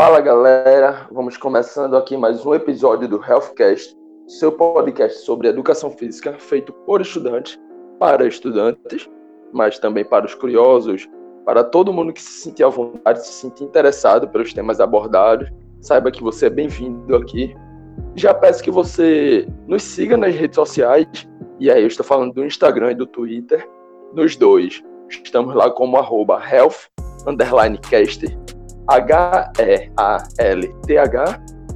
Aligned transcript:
Fala 0.00 0.18
galera, 0.22 1.06
vamos 1.12 1.36
começando 1.36 1.94
aqui 1.94 2.16
mais 2.16 2.46
um 2.46 2.54
episódio 2.54 3.06
do 3.06 3.22
Healthcast, 3.22 3.94
seu 4.26 4.50
podcast 4.50 5.26
sobre 5.26 5.48
educação 5.48 5.90
física 5.90 6.38
feito 6.38 6.72
por 6.72 7.02
estudantes, 7.02 7.60
para 7.98 8.26
estudantes, 8.26 9.06
mas 9.52 9.78
também 9.78 10.02
para 10.02 10.24
os 10.24 10.34
curiosos, 10.34 11.06
para 11.44 11.62
todo 11.62 11.92
mundo 11.92 12.14
que 12.14 12.22
se 12.22 12.40
sentir 12.40 12.64
à 12.64 12.68
vontade, 12.70 13.26
se 13.26 13.30
sentir 13.30 13.64
interessado 13.64 14.26
pelos 14.26 14.54
temas 14.54 14.80
abordados. 14.80 15.50
Saiba 15.82 16.10
que 16.10 16.22
você 16.22 16.46
é 16.46 16.50
bem-vindo 16.50 17.14
aqui. 17.14 17.54
Já 18.16 18.32
peço 18.32 18.62
que 18.62 18.70
você 18.70 19.46
nos 19.66 19.82
siga 19.82 20.16
nas 20.16 20.34
redes 20.34 20.54
sociais, 20.54 21.28
e 21.58 21.70
aí 21.70 21.82
eu 21.82 21.88
estou 21.88 22.06
falando 22.06 22.32
do 22.32 22.46
Instagram 22.46 22.92
e 22.92 22.94
do 22.94 23.04
Twitter, 23.04 23.68
nos 24.14 24.34
dois. 24.34 24.82
Estamos 25.10 25.54
lá 25.54 25.70
como 25.70 25.98
arroba 25.98 26.42
health, 26.42 26.88
underline 27.26 27.76
cast, 27.76 28.24
H-E-A-L-T-H, 28.90 30.40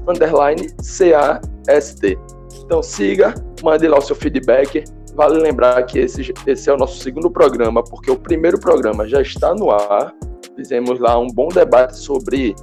underline 0.09 0.69
C-A-S-T. 0.81 2.19
Então 2.65 2.83
siga, 2.83 3.35
mande 3.63 3.87
lá 3.87 3.99
o 3.99 4.03
seu 4.03 4.17
feedback. 4.17 4.83
Vale 5.15 5.39
lembrar 5.39 5.81
que 5.85 6.01
esse, 6.01 6.35
esse 6.47 6.69
é 6.69 6.73
o 6.73 6.77
nosso 6.77 7.01
segundo 7.01 7.31
programa, 7.31 7.85
porque 7.85 8.11
o 8.11 8.17
primeiro 8.17 8.59
programa 8.59 9.07
já 9.07 9.23
está 9.23 9.55
no 9.55 9.71
ar. 9.71 10.13
Fizemos 10.57 10.99
lá 10.99 11.17
um 11.19 11.29
bom 11.29 11.49
debate 11.49 11.97
sobre 11.97 12.55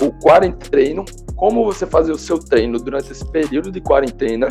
o 0.00 0.10
quarentreino, 0.20 1.04
como 1.36 1.64
você 1.64 1.86
fazer 1.86 2.12
o 2.12 2.18
seu 2.18 2.38
treino 2.38 2.78
durante 2.78 3.12
esse 3.12 3.30
período 3.30 3.70
de 3.70 3.80
quarentena. 3.80 4.48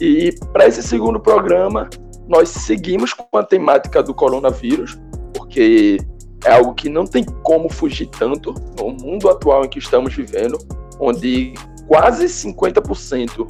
E 0.00 0.34
para 0.52 0.66
esse 0.66 0.82
segundo 0.82 1.20
programa, 1.20 1.88
nós 2.28 2.48
seguimos 2.48 3.12
com 3.12 3.38
a 3.38 3.44
temática 3.44 4.02
do 4.02 4.12
coronavírus, 4.12 4.98
porque 5.34 5.98
é 6.44 6.52
algo 6.52 6.74
que 6.74 6.88
não 6.88 7.06
tem 7.06 7.24
como 7.24 7.70
fugir 7.70 8.06
tanto 8.06 8.54
no 8.78 8.90
mundo 8.90 9.28
atual 9.28 9.64
em 9.64 9.68
que 9.68 9.78
estamos 9.78 10.14
vivendo, 10.14 10.58
onde 11.00 11.54
quase 11.86 12.26
50%, 12.26 13.46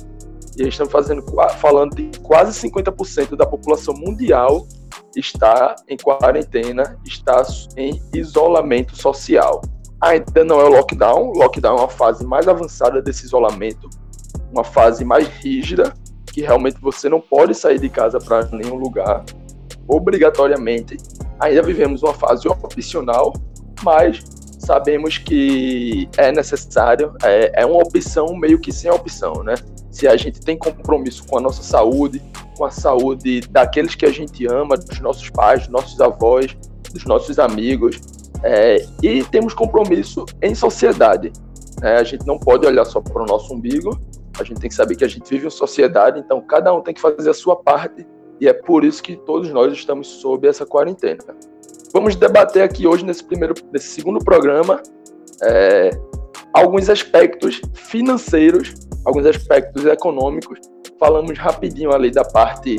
e 0.57 0.69
estamos 0.69 0.93
fazendo, 0.93 1.25
falando 1.59 1.97
de 1.97 2.19
quase 2.21 2.69
50% 2.69 3.37
da 3.37 3.45
população 3.45 3.95
mundial 3.95 4.67
está 5.17 5.75
em 5.89 5.97
quarentena, 5.97 6.99
está 7.05 7.43
em 7.77 8.01
isolamento 8.15 8.97
social. 8.97 9.63
Ainda 10.01 10.45
não 10.45 10.61
é 10.61 10.65
o 10.65 10.69
lockdown, 10.69 11.33
lockdown 11.33 11.77
é 11.77 11.81
uma 11.81 11.89
fase 11.89 12.25
mais 12.25 12.47
avançada 12.47 13.01
desse 13.01 13.25
isolamento, 13.25 13.89
uma 14.53 14.65
fase 14.65 15.05
mais 15.05 15.27
rígida, 15.27 15.95
que 16.33 16.43
realmente 16.43 16.79
você 16.81 17.09
não 17.09 17.21
pode 17.21 17.55
sair 17.55 17.79
de 17.79 17.89
casa 17.89 18.19
para 18.19 18.45
nenhum 18.47 18.75
lugar, 18.75 19.25
obrigatoriamente. 19.89 20.97
Ainda 21.41 21.63
vivemos 21.63 22.03
uma 22.03 22.15
fase 22.15 22.49
opcional, 22.49 23.33
mas 23.83 24.23
sabemos 24.59 25.19
que 25.19 26.09
é 26.17 26.33
necessário, 26.33 27.15
é, 27.23 27.63
é 27.63 27.67
uma 27.67 27.83
opção 27.83 28.35
meio 28.37 28.59
que 28.59 28.73
sem 28.73 28.91
opção, 28.91 29.43
né? 29.43 29.55
Se 29.91 30.09
a 30.09 30.17
gente 30.17 30.41
tem 30.41 30.57
compromisso 30.57 31.25
com 31.27 31.39
a 31.39 31.41
nossa 31.41 31.63
saúde, 31.63 32.21
com 32.57 32.65
a 32.65 32.71
saúde 32.71 33.43
daqueles 33.51 33.95
que 33.95 34.07
a 34.07 34.11
gente 34.11 34.47
ama, 34.47 34.77
dos 34.77 34.99
nossos 35.01 35.29
pais, 35.31 35.63
dos 35.63 35.69
nossos 35.69 36.01
avós, 36.01 36.57
dos 36.93 37.05
nossos 37.05 37.39
amigos, 37.39 38.01
é, 38.43 38.85
e 39.03 39.23
temos 39.25 39.55
compromisso 39.55 40.25
em 40.43 40.55
sociedade. 40.55 41.33
Né? 41.81 41.97
A 41.97 42.05
gente 42.05 42.27
não 42.27 42.39
pode 42.39 42.67
olhar 42.67 42.85
só 42.85 43.01
para 43.01 43.23
o 43.23 43.27
nosso 43.27 43.55
umbigo, 43.55 43.99
a 44.39 44.43
gente 44.43 44.61
tem 44.61 44.69
que 44.69 44.75
saber 44.75 44.97
que 44.97 45.05
a 45.05 45.09
gente 45.09 45.29
vive 45.31 45.47
em 45.47 45.51
sociedade, 45.51 46.19
então 46.19 46.41
cada 46.41 46.75
um 46.75 46.81
tem 46.81 46.93
que 46.93 47.01
fazer 47.01 47.31
a 47.31 47.35
sua 47.35 47.57
parte 47.57 48.05
e 48.41 48.49
é 48.49 48.53
por 48.53 48.85
isso 48.85 49.03
que 49.03 49.17
todos 49.17 49.51
nós 49.51 49.73
estamos 49.73 50.07
sob 50.07 50.47
essa 50.47 50.67
quarentena. 50.67 51.23
Vamos 51.93 52.17
debater 52.17 52.63
aqui 52.63 52.87
hoje, 52.87 53.05
nesse, 53.05 53.23
primeiro, 53.23 53.55
nesse 53.73 53.89
segundo 53.89 54.19
programa, 54.19 54.83
é, 55.43 55.91
alguns 56.53 56.89
aspectos 56.89 57.61
financeiros, 57.73 58.75
alguns 59.05 59.27
aspectos 59.27 59.85
econômicos. 59.87 60.59
Falamos 60.99 61.39
rapidinho 61.39 61.93
ali 61.93 62.11
da 62.11 62.25
parte 62.25 62.77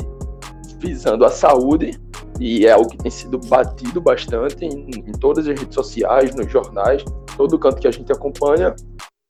visando 0.78 1.24
a 1.24 1.30
saúde, 1.30 1.98
e 2.38 2.66
é 2.66 2.72
algo 2.72 2.90
que 2.90 2.98
tem 2.98 3.10
sido 3.10 3.38
batido 3.38 4.00
bastante 4.00 4.64
em, 4.64 4.90
em 4.90 5.12
todas 5.12 5.48
as 5.48 5.58
redes 5.58 5.74
sociais, 5.74 6.34
nos 6.34 6.50
jornais, 6.52 7.02
todo 7.36 7.58
canto 7.58 7.80
que 7.80 7.88
a 7.88 7.90
gente 7.90 8.12
acompanha. 8.12 8.74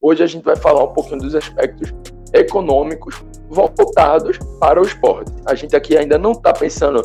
Hoje 0.00 0.22
a 0.22 0.26
gente 0.26 0.44
vai 0.44 0.56
falar 0.56 0.82
um 0.82 0.92
pouquinho 0.92 1.20
dos 1.20 1.34
aspectos 1.34 1.92
econômicos 2.32 3.22
voltados 3.48 4.38
para 4.60 4.80
o 4.80 4.84
esporte. 4.84 5.32
A 5.46 5.54
gente 5.54 5.74
aqui 5.76 5.96
ainda 5.96 6.18
não 6.18 6.32
está 6.32 6.52
pensando 6.52 7.02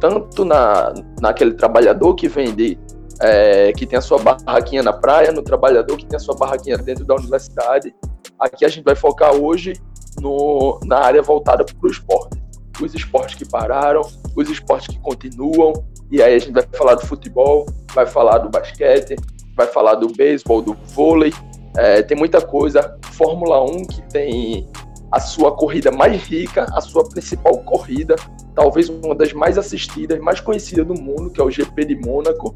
tanto 0.00 0.44
na, 0.44 0.92
naquele 1.20 1.54
trabalhador 1.54 2.14
que 2.14 2.28
vende, 2.28 2.78
é, 3.20 3.72
que 3.72 3.86
tem 3.86 3.98
a 3.98 4.02
sua 4.02 4.18
barraquinha 4.18 4.82
na 4.82 4.92
praia, 4.92 5.32
no 5.32 5.42
trabalhador 5.42 5.96
que 5.96 6.06
tem 6.06 6.16
a 6.16 6.20
sua 6.20 6.34
barraquinha 6.36 6.76
dentro 6.76 7.04
da 7.04 7.14
universidade. 7.14 7.94
Aqui 8.38 8.64
a 8.64 8.68
gente 8.68 8.84
vai 8.84 8.94
focar 8.94 9.34
hoje 9.34 9.74
no, 10.20 10.78
na 10.84 10.98
área 10.98 11.22
voltada 11.22 11.64
para 11.64 11.76
o 11.82 11.90
esporte. 11.90 12.42
Os 12.82 12.92
esportes 12.92 13.36
que 13.36 13.48
pararam, 13.48 14.02
os 14.36 14.50
esportes 14.50 14.88
que 14.88 15.00
continuam, 15.00 15.72
e 16.10 16.22
aí 16.22 16.34
a 16.34 16.38
gente 16.38 16.52
vai 16.52 16.64
falar 16.72 16.96
do 16.96 17.06
futebol, 17.06 17.66
vai 17.94 18.04
falar 18.04 18.38
do 18.38 18.50
basquete, 18.50 19.16
vai 19.56 19.66
falar 19.66 19.94
do 19.94 20.08
beisebol, 20.08 20.60
do 20.60 20.74
vôlei, 20.88 21.32
é, 21.76 22.02
tem 22.02 22.16
muita 22.16 22.40
coisa. 22.40 22.98
Fórmula 23.12 23.62
1 23.62 23.84
que 23.86 24.02
tem 24.02 24.68
a 25.10 25.20
sua 25.20 25.52
corrida 25.52 25.92
mais 25.92 26.22
rica, 26.22 26.66
a 26.72 26.80
sua 26.80 27.08
principal 27.08 27.58
corrida, 27.58 28.16
talvez 28.54 28.88
uma 28.88 29.14
das 29.14 29.32
mais 29.32 29.56
assistidas, 29.56 30.18
mais 30.18 30.40
conhecidas 30.40 30.86
do 30.86 30.94
mundo, 30.94 31.30
que 31.30 31.40
é 31.40 31.44
o 31.44 31.50
GP 31.50 31.84
de 31.84 31.94
Mônaco, 31.96 32.54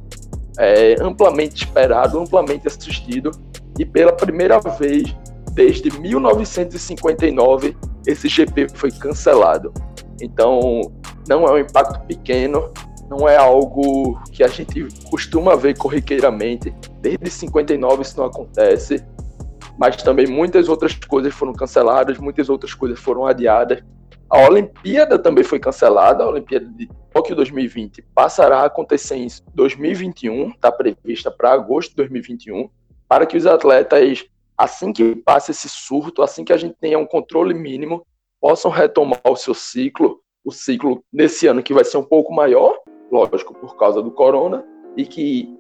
é, 0.58 0.96
amplamente 1.00 1.64
esperado, 1.64 2.18
amplamente 2.18 2.66
assistido, 2.66 3.30
e 3.78 3.84
pela 3.84 4.12
primeira 4.12 4.58
vez 4.58 5.14
desde 5.52 5.90
1959 6.00 7.76
esse 8.06 8.28
GP 8.28 8.68
foi 8.74 8.90
cancelado. 8.90 9.72
Então 10.20 10.80
não 11.28 11.44
é 11.46 11.52
um 11.52 11.58
impacto 11.58 12.04
pequeno, 12.06 12.72
não 13.08 13.28
é 13.28 13.36
algo 13.36 14.20
que 14.32 14.44
a 14.44 14.48
gente 14.48 14.86
costuma 15.10 15.56
ver 15.56 15.76
corriqueiramente. 15.76 16.74
Desde 17.00 17.30
59 17.30 18.02
isso 18.02 18.18
não 18.18 18.26
acontece 18.26 19.04
mas 19.78 20.02
também 20.02 20.26
muitas 20.26 20.68
outras 20.68 20.92
coisas 20.94 21.32
foram 21.32 21.52
canceladas, 21.52 22.18
muitas 22.18 22.50
outras 22.50 22.74
coisas 22.74 22.98
foram 22.98 23.24
adiadas. 23.24 23.80
A 24.28 24.40
Olimpíada 24.40 25.18
também 25.18 25.44
foi 25.44 25.60
cancelada, 25.60 26.24
a 26.24 26.28
Olimpíada 26.28 26.66
de 26.66 26.90
Tóquio 27.12 27.36
2020 27.36 28.02
passará 28.14 28.58
a 28.58 28.66
acontecer 28.66 29.14
em 29.14 29.28
2021, 29.54 30.50
está 30.50 30.70
prevista 30.70 31.30
para 31.30 31.52
agosto 31.52 31.90
de 31.90 31.96
2021, 31.96 32.68
para 33.08 33.24
que 33.24 33.36
os 33.36 33.46
atletas, 33.46 34.26
assim 34.56 34.92
que 34.92 35.14
passe 35.14 35.52
esse 35.52 35.68
surto, 35.68 36.22
assim 36.22 36.44
que 36.44 36.52
a 36.52 36.56
gente 36.56 36.74
tenha 36.78 36.98
um 36.98 37.06
controle 37.06 37.54
mínimo, 37.54 38.04
possam 38.40 38.70
retomar 38.70 39.20
o 39.24 39.36
seu 39.36 39.54
ciclo, 39.54 40.20
o 40.44 40.50
ciclo 40.50 41.02
nesse 41.12 41.46
ano 41.46 41.62
que 41.62 41.72
vai 41.72 41.84
ser 41.84 41.98
um 41.98 42.04
pouco 42.04 42.34
maior, 42.34 42.76
lógico, 43.10 43.54
por 43.54 43.76
causa 43.76 44.02
do 44.02 44.10
corona, 44.10 44.64
e 44.96 45.04
que 45.04 45.56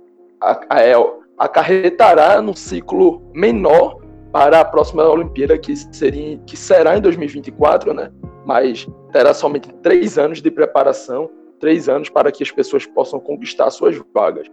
é, 0.72 0.92
acarretará 1.36 2.40
num 2.42 2.54
ciclo 2.54 3.22
menor 3.32 4.00
para 4.32 4.60
a 4.60 4.64
próxima 4.64 5.08
Olimpíada, 5.08 5.56
que, 5.56 5.74
seria, 5.76 6.38
que 6.46 6.56
será 6.56 6.96
em 6.96 7.00
2024, 7.00 7.94
né? 7.94 8.10
mas 8.44 8.88
terá 9.12 9.34
somente 9.34 9.72
três 9.82 10.18
anos 10.18 10.40
de 10.40 10.50
preparação, 10.50 11.30
três 11.60 11.88
anos 11.88 12.08
para 12.08 12.32
que 12.32 12.42
as 12.42 12.50
pessoas 12.50 12.86
possam 12.86 13.20
conquistar 13.20 13.70
suas 13.70 14.00
vagas. 14.14 14.46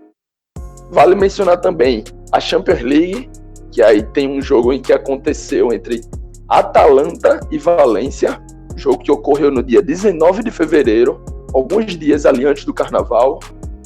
Vale 0.91 1.15
mencionar 1.15 1.61
também 1.61 2.03
a 2.31 2.39
Champions 2.39 2.81
League, 2.81 3.29
que 3.71 3.81
aí 3.81 4.03
tem 4.03 4.29
um 4.29 4.41
jogo 4.41 4.71
em 4.71 4.81
que 4.81 4.93
aconteceu 4.93 5.73
entre 5.73 6.01
Atalanta 6.47 7.39
e 7.51 7.57
Valência, 7.57 8.41
jogo 8.75 9.03
que 9.03 9.11
ocorreu 9.11 9.49
no 9.49 9.63
dia 9.63 9.81
19 9.81 10.43
de 10.43 10.51
fevereiro, 10.51 11.23
alguns 11.53 11.97
dias 11.97 12.25
ali 12.25 12.45
antes 12.45 12.65
do 12.65 12.73
Carnaval. 12.73 13.39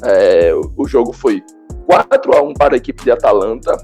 É, 0.03 0.52
o 0.78 0.88
jogo 0.88 1.12
foi 1.12 1.44
4 1.86 2.38
a 2.38 2.42
1 2.42 2.53
para 2.53 2.75
a 2.75 2.78
equipe 2.78 3.03
de 3.03 3.12
Atalanta, 3.12 3.75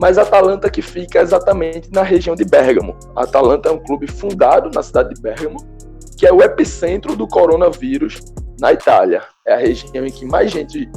mas 0.00 0.18
Atalanta 0.18 0.70
que 0.70 0.82
fica 0.82 1.20
exatamente 1.20 1.90
na 1.92 2.02
região 2.02 2.34
de 2.34 2.44
Bergamo. 2.44 2.96
A 3.14 3.24
Atalanta 3.24 3.68
é 3.68 3.72
um 3.72 3.78
clube 3.78 4.06
fundado 4.06 4.70
na 4.74 4.82
cidade 4.82 5.14
de 5.14 5.20
Bergamo, 5.20 5.56
que 6.16 6.26
é 6.26 6.32
o 6.32 6.42
epicentro 6.42 7.14
do 7.16 7.26
coronavírus 7.26 8.20
na 8.60 8.72
Itália. 8.72 9.22
É 9.46 9.54
a 9.54 9.58
região 9.58 10.06
em 10.06 10.10
que 10.10 10.24
mais 10.24 10.50
gente, 10.50 10.88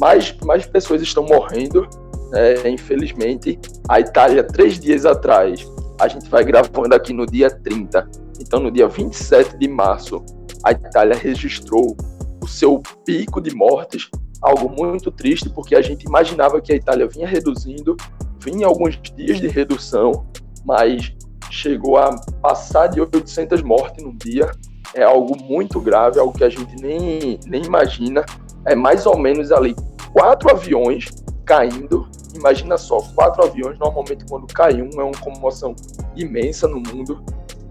mais, 0.00 0.36
mais 0.44 0.66
pessoas 0.66 1.02
estão 1.02 1.24
morrendo, 1.24 1.88
né, 2.30 2.68
infelizmente. 2.68 3.58
A 3.88 4.00
Itália, 4.00 4.44
três 4.44 4.78
dias 4.78 5.06
atrás, 5.06 5.66
a 6.00 6.08
gente 6.08 6.28
vai 6.28 6.44
gravando 6.44 6.94
aqui 6.94 7.12
no 7.12 7.26
dia 7.26 7.50
30, 7.50 8.08
então 8.40 8.60
no 8.60 8.70
dia 8.70 8.88
27 8.88 9.56
de 9.56 9.68
março, 9.68 10.24
a 10.64 10.72
Itália 10.72 11.16
registrou 11.16 11.96
o 12.42 12.46
seu 12.48 12.82
pico 13.04 13.40
de 13.40 13.54
mortes, 13.54 14.10
algo 14.40 14.68
muito 14.68 15.10
triste, 15.10 15.48
porque 15.48 15.74
a 15.74 15.82
gente 15.82 16.04
imaginava 16.04 16.60
que 16.60 16.72
a 16.72 16.76
Itália 16.76 17.06
vinha 17.06 17.26
reduzindo 17.26 17.96
vinha 18.40 18.66
alguns 18.66 19.00
dias 19.16 19.40
de 19.40 19.48
redução, 19.48 20.26
mas 20.64 21.14
chegou 21.50 21.96
a 21.96 22.14
passar 22.42 22.88
de 22.88 23.00
800 23.00 23.62
mortes 23.62 24.04
no 24.04 24.14
dia. 24.14 24.50
É 24.94 25.02
algo 25.02 25.34
muito 25.42 25.80
grave, 25.80 26.20
algo 26.20 26.36
que 26.36 26.44
a 26.44 26.50
gente 26.50 26.76
nem, 26.76 27.40
nem 27.46 27.64
imagina. 27.64 28.22
É 28.66 28.74
mais 28.74 29.06
ou 29.06 29.18
menos 29.18 29.50
ali 29.50 29.74
quatro 30.12 30.50
aviões 30.50 31.08
caindo 31.46 32.06
imagina 32.34 32.76
só, 32.76 33.00
quatro 33.14 33.44
aviões, 33.44 33.78
normalmente 33.78 34.24
quando 34.26 34.46
cai 34.52 34.82
um 34.82 34.90
é 35.00 35.04
uma 35.04 35.18
comoção 35.18 35.74
imensa 36.16 36.68
no 36.68 36.80
mundo, 36.80 37.24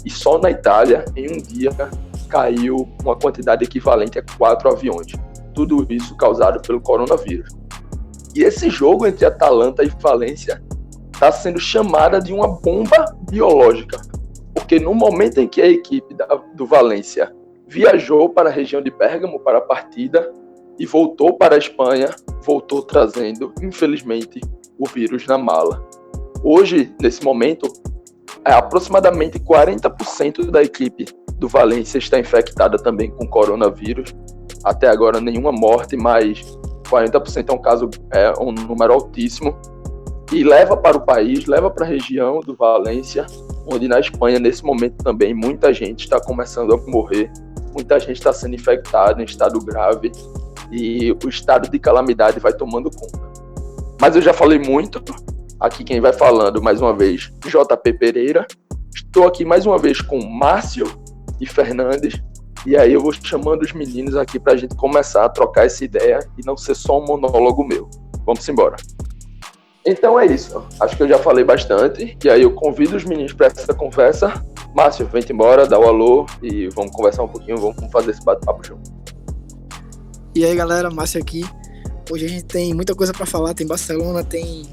e 0.06 0.10
só 0.10 0.38
na 0.38 0.50
Itália, 0.50 1.06
em 1.16 1.31
um 1.31 1.38
dia, 1.38 1.69
caiu 2.33 2.89
uma 3.03 3.15
quantidade 3.15 3.63
equivalente 3.63 4.18
a 4.18 4.24
quatro 4.35 4.68
aviões. 4.68 5.13
Tudo 5.53 5.85
isso 5.88 6.18
causado 6.18 6.59
pelo 6.63 6.81
coronavírus. 6.81 7.56
E 8.35 8.41
esse 8.41 8.71
jogo 8.71 9.06
entre 9.06 9.24
Atalanta 9.24 9.83
e 9.83 9.91
Valência 10.00 10.63
está 11.13 11.31
sendo 11.31 11.59
chamada 11.59 12.19
de 12.19 12.33
uma 12.33 12.47
bomba 12.47 13.15
biológica, 13.30 14.01
porque 14.51 14.80
no 14.80 14.95
momento 14.95 15.39
em 15.39 15.47
que 15.47 15.62
a 15.62 15.68
equipe 15.68 16.15
da, 16.15 16.25
do 16.56 16.65
Valência 16.65 17.31
viajou 17.68 18.27
para 18.30 18.50
a 18.50 18.51
região 18.51 18.81
de 18.81 18.89
Pérgamo 18.89 19.39
para 19.39 19.59
a 19.59 19.62
partida 19.62 20.33
e 20.79 20.88
voltou 20.88 21.38
para 21.38 21.53
a 21.53 21.59
Espanha, 21.59 22.09
voltou 22.44 22.81
trazendo, 22.81 23.53
infelizmente, 23.62 24.41
o 24.79 24.88
vírus 24.88 25.27
na 25.27 25.38
mala. 25.38 25.88
Hoje, 26.44 26.95
nesse 27.00 27.24
momento, 27.24 27.71
é 28.44 28.51
aproximadamente 28.51 29.38
40% 29.38 30.50
da 30.50 30.63
equipe 30.63 31.06
do 31.38 31.47
Valência 31.47 31.97
está 31.97 32.19
infectada 32.19 32.77
também 32.77 33.09
com 33.09 33.27
coronavírus. 33.27 34.13
Até 34.63 34.88
agora 34.88 35.19
nenhuma 35.19 35.51
morte, 35.51 35.97
mas 35.97 36.41
40% 36.89 37.50
é 37.50 37.53
um 37.53 37.62
caso, 37.62 37.89
é 38.12 38.33
um 38.39 38.51
número 38.51 38.94
altíssimo. 38.94 39.56
E 40.31 40.44
leva 40.44 40.75
para 40.75 40.97
o 40.97 41.01
país, 41.01 41.45
leva 41.45 41.69
para 41.69 41.85
a 41.85 41.89
região 41.89 42.39
do 42.39 42.56
Valência, 42.56 43.25
onde 43.68 43.88
na 43.88 44.00
Espanha, 44.00 44.39
nesse 44.39 44.63
momento 44.63 45.03
também, 45.03 45.33
muita 45.33 45.74
gente 45.74 46.06
está 46.06 46.19
começando 46.19 46.74
a 46.74 46.77
morrer, 46.89 47.31
muita 47.74 48.00
gente 48.00 48.18
está 48.18 48.33
sendo 48.33 48.56
infectada 48.56 49.21
em 49.21 49.25
estado 49.25 49.59
grave 49.59 50.12
e 50.71 51.12
o 51.24 51.29
estado 51.29 51.69
de 51.69 51.77
calamidade 51.77 52.39
vai 52.39 52.53
tomando 52.53 52.89
conta. 52.89 53.31
Mas 54.01 54.15
eu 54.15 54.21
já 54.21 54.33
falei 54.33 54.59
muito, 54.59 55.03
aqui 55.59 55.83
quem 55.83 56.01
vai 56.01 56.13
falando 56.13 56.62
mais 56.62 56.81
uma 56.81 56.94
vez, 56.94 57.31
JP 57.45 57.94
Pereira. 57.94 58.45
Estou 58.95 59.27
aqui 59.27 59.45
mais 59.45 59.65
uma 59.65 59.77
vez 59.77 60.01
com 60.01 60.19
Márcio 60.24 60.86
e 61.44 61.45
Fernandes. 61.45 62.22
E 62.66 62.78
aí 62.78 62.94
eu 62.94 63.01
vou 63.01 63.12
chamando 63.12 63.62
os 63.62 63.74
meninos 63.74 64.16
aqui 64.16 64.40
para 64.40 64.54
a 64.54 64.57
gente 64.57 64.75
começar 64.75 65.25
a 65.25 65.30
trocar 65.30 65.66
essa 65.66 65.84
ideia 65.84 66.19
e 66.38 66.45
não 66.45 66.56
ser 66.56 66.75
só 66.75 67.00
um 67.00 67.06
monólogo 67.06 67.63
meu. 67.66 67.90
Vamos 68.25 68.48
embora. 68.48 68.78
Então 69.86 70.18
é 70.18 70.25
isso. 70.25 70.63
Acho 70.80 70.95
que 70.95 71.04
eu 71.04 71.10
já 71.10 71.19
falei 71.19 71.44
bastante. 71.44 72.18
E 72.24 72.30
aí 72.30 72.42
eu 72.42 72.51
convido 72.51 72.95
os 72.95 73.04
meninos 73.04 73.34
para 73.34 73.48
essa 73.48 73.74
conversa. 73.74 74.34
Márcio, 74.74 75.06
vem 75.07 75.24
embora, 75.30 75.68
dá 75.68 75.78
o 75.78 75.84
alô 75.84 76.25
e 76.42 76.69
vamos 76.69 76.92
conversar 76.92 77.24
um 77.24 77.28
pouquinho, 77.28 77.57
vamos 77.57 77.92
fazer 77.92 78.12
esse 78.12 78.24
bate-papo 78.24 78.66
junto. 78.66 78.92
E 80.34 80.46
aí 80.46 80.56
galera, 80.56 80.89
Márcio 80.89 81.22
aqui. 81.22 81.44
Hoje 82.10 82.25
a 82.25 82.30
gente 82.30 82.46
tem 82.46 82.74
muita 82.74 82.96
coisa 82.96 83.12
para 83.12 83.25
falar. 83.25 83.54
Tem 83.54 83.68
Barcelona, 83.68 84.24
tem 84.24 84.63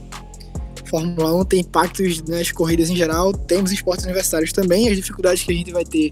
Fórmula 0.86 1.34
1, 1.40 1.44
tem 1.44 1.60
impactos 1.60 2.22
nas 2.22 2.52
corridas 2.52 2.88
em 2.88 2.96
geral. 2.96 3.32
Temos 3.32 3.72
esportes 3.72 4.04
universitários 4.04 4.52
também. 4.52 4.88
As 4.88 4.96
dificuldades 4.96 5.42
que 5.42 5.52
a 5.52 5.54
gente 5.54 5.72
vai 5.72 5.84
ter 5.84 6.10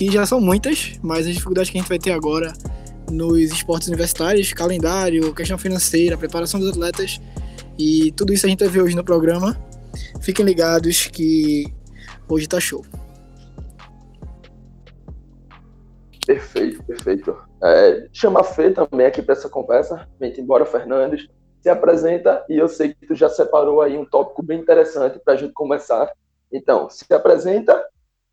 que 0.00 0.10
já 0.10 0.24
são 0.24 0.40
muitas, 0.40 0.98
mas 1.02 1.26
as 1.26 1.34
dificuldades 1.34 1.70
que 1.70 1.76
a 1.76 1.80
gente 1.82 1.88
vai 1.90 1.98
ter 1.98 2.12
agora 2.12 2.54
nos 3.10 3.38
esportes 3.38 3.86
universitários, 3.86 4.50
calendário, 4.50 5.34
questão 5.34 5.58
financeira, 5.58 6.16
preparação 6.16 6.58
dos 6.58 6.70
atletas 6.70 7.20
e 7.78 8.10
tudo 8.12 8.32
isso 8.32 8.46
a 8.46 8.48
gente 8.48 8.60
vai 8.60 8.68
ver 8.70 8.80
hoje 8.80 8.96
no 8.96 9.04
programa. 9.04 9.60
Fiquem 10.22 10.42
ligados 10.42 11.06
que 11.08 11.66
hoje 12.26 12.48
tá 12.48 12.58
show. 12.58 12.82
Perfeito, 16.26 16.82
perfeito. 16.82 17.36
É, 17.62 18.08
chama 18.10 18.40
a 18.40 18.44
Fê 18.44 18.70
também 18.70 19.06
aqui 19.06 19.20
para 19.20 19.34
essa 19.34 19.50
conversa. 19.50 20.08
Vem 20.18 20.32
embora, 20.40 20.64
Fernandes. 20.64 21.28
Se 21.60 21.68
apresenta 21.68 22.42
e 22.48 22.56
eu 22.56 22.68
sei 22.68 22.94
que 22.94 23.06
tu 23.06 23.14
já 23.14 23.28
separou 23.28 23.82
aí 23.82 23.98
um 23.98 24.06
tópico 24.06 24.42
bem 24.42 24.60
interessante 24.60 25.20
para 25.22 25.34
a 25.34 25.36
gente 25.36 25.52
começar. 25.52 26.10
Então, 26.50 26.88
se 26.88 27.04
apresenta 27.12 27.84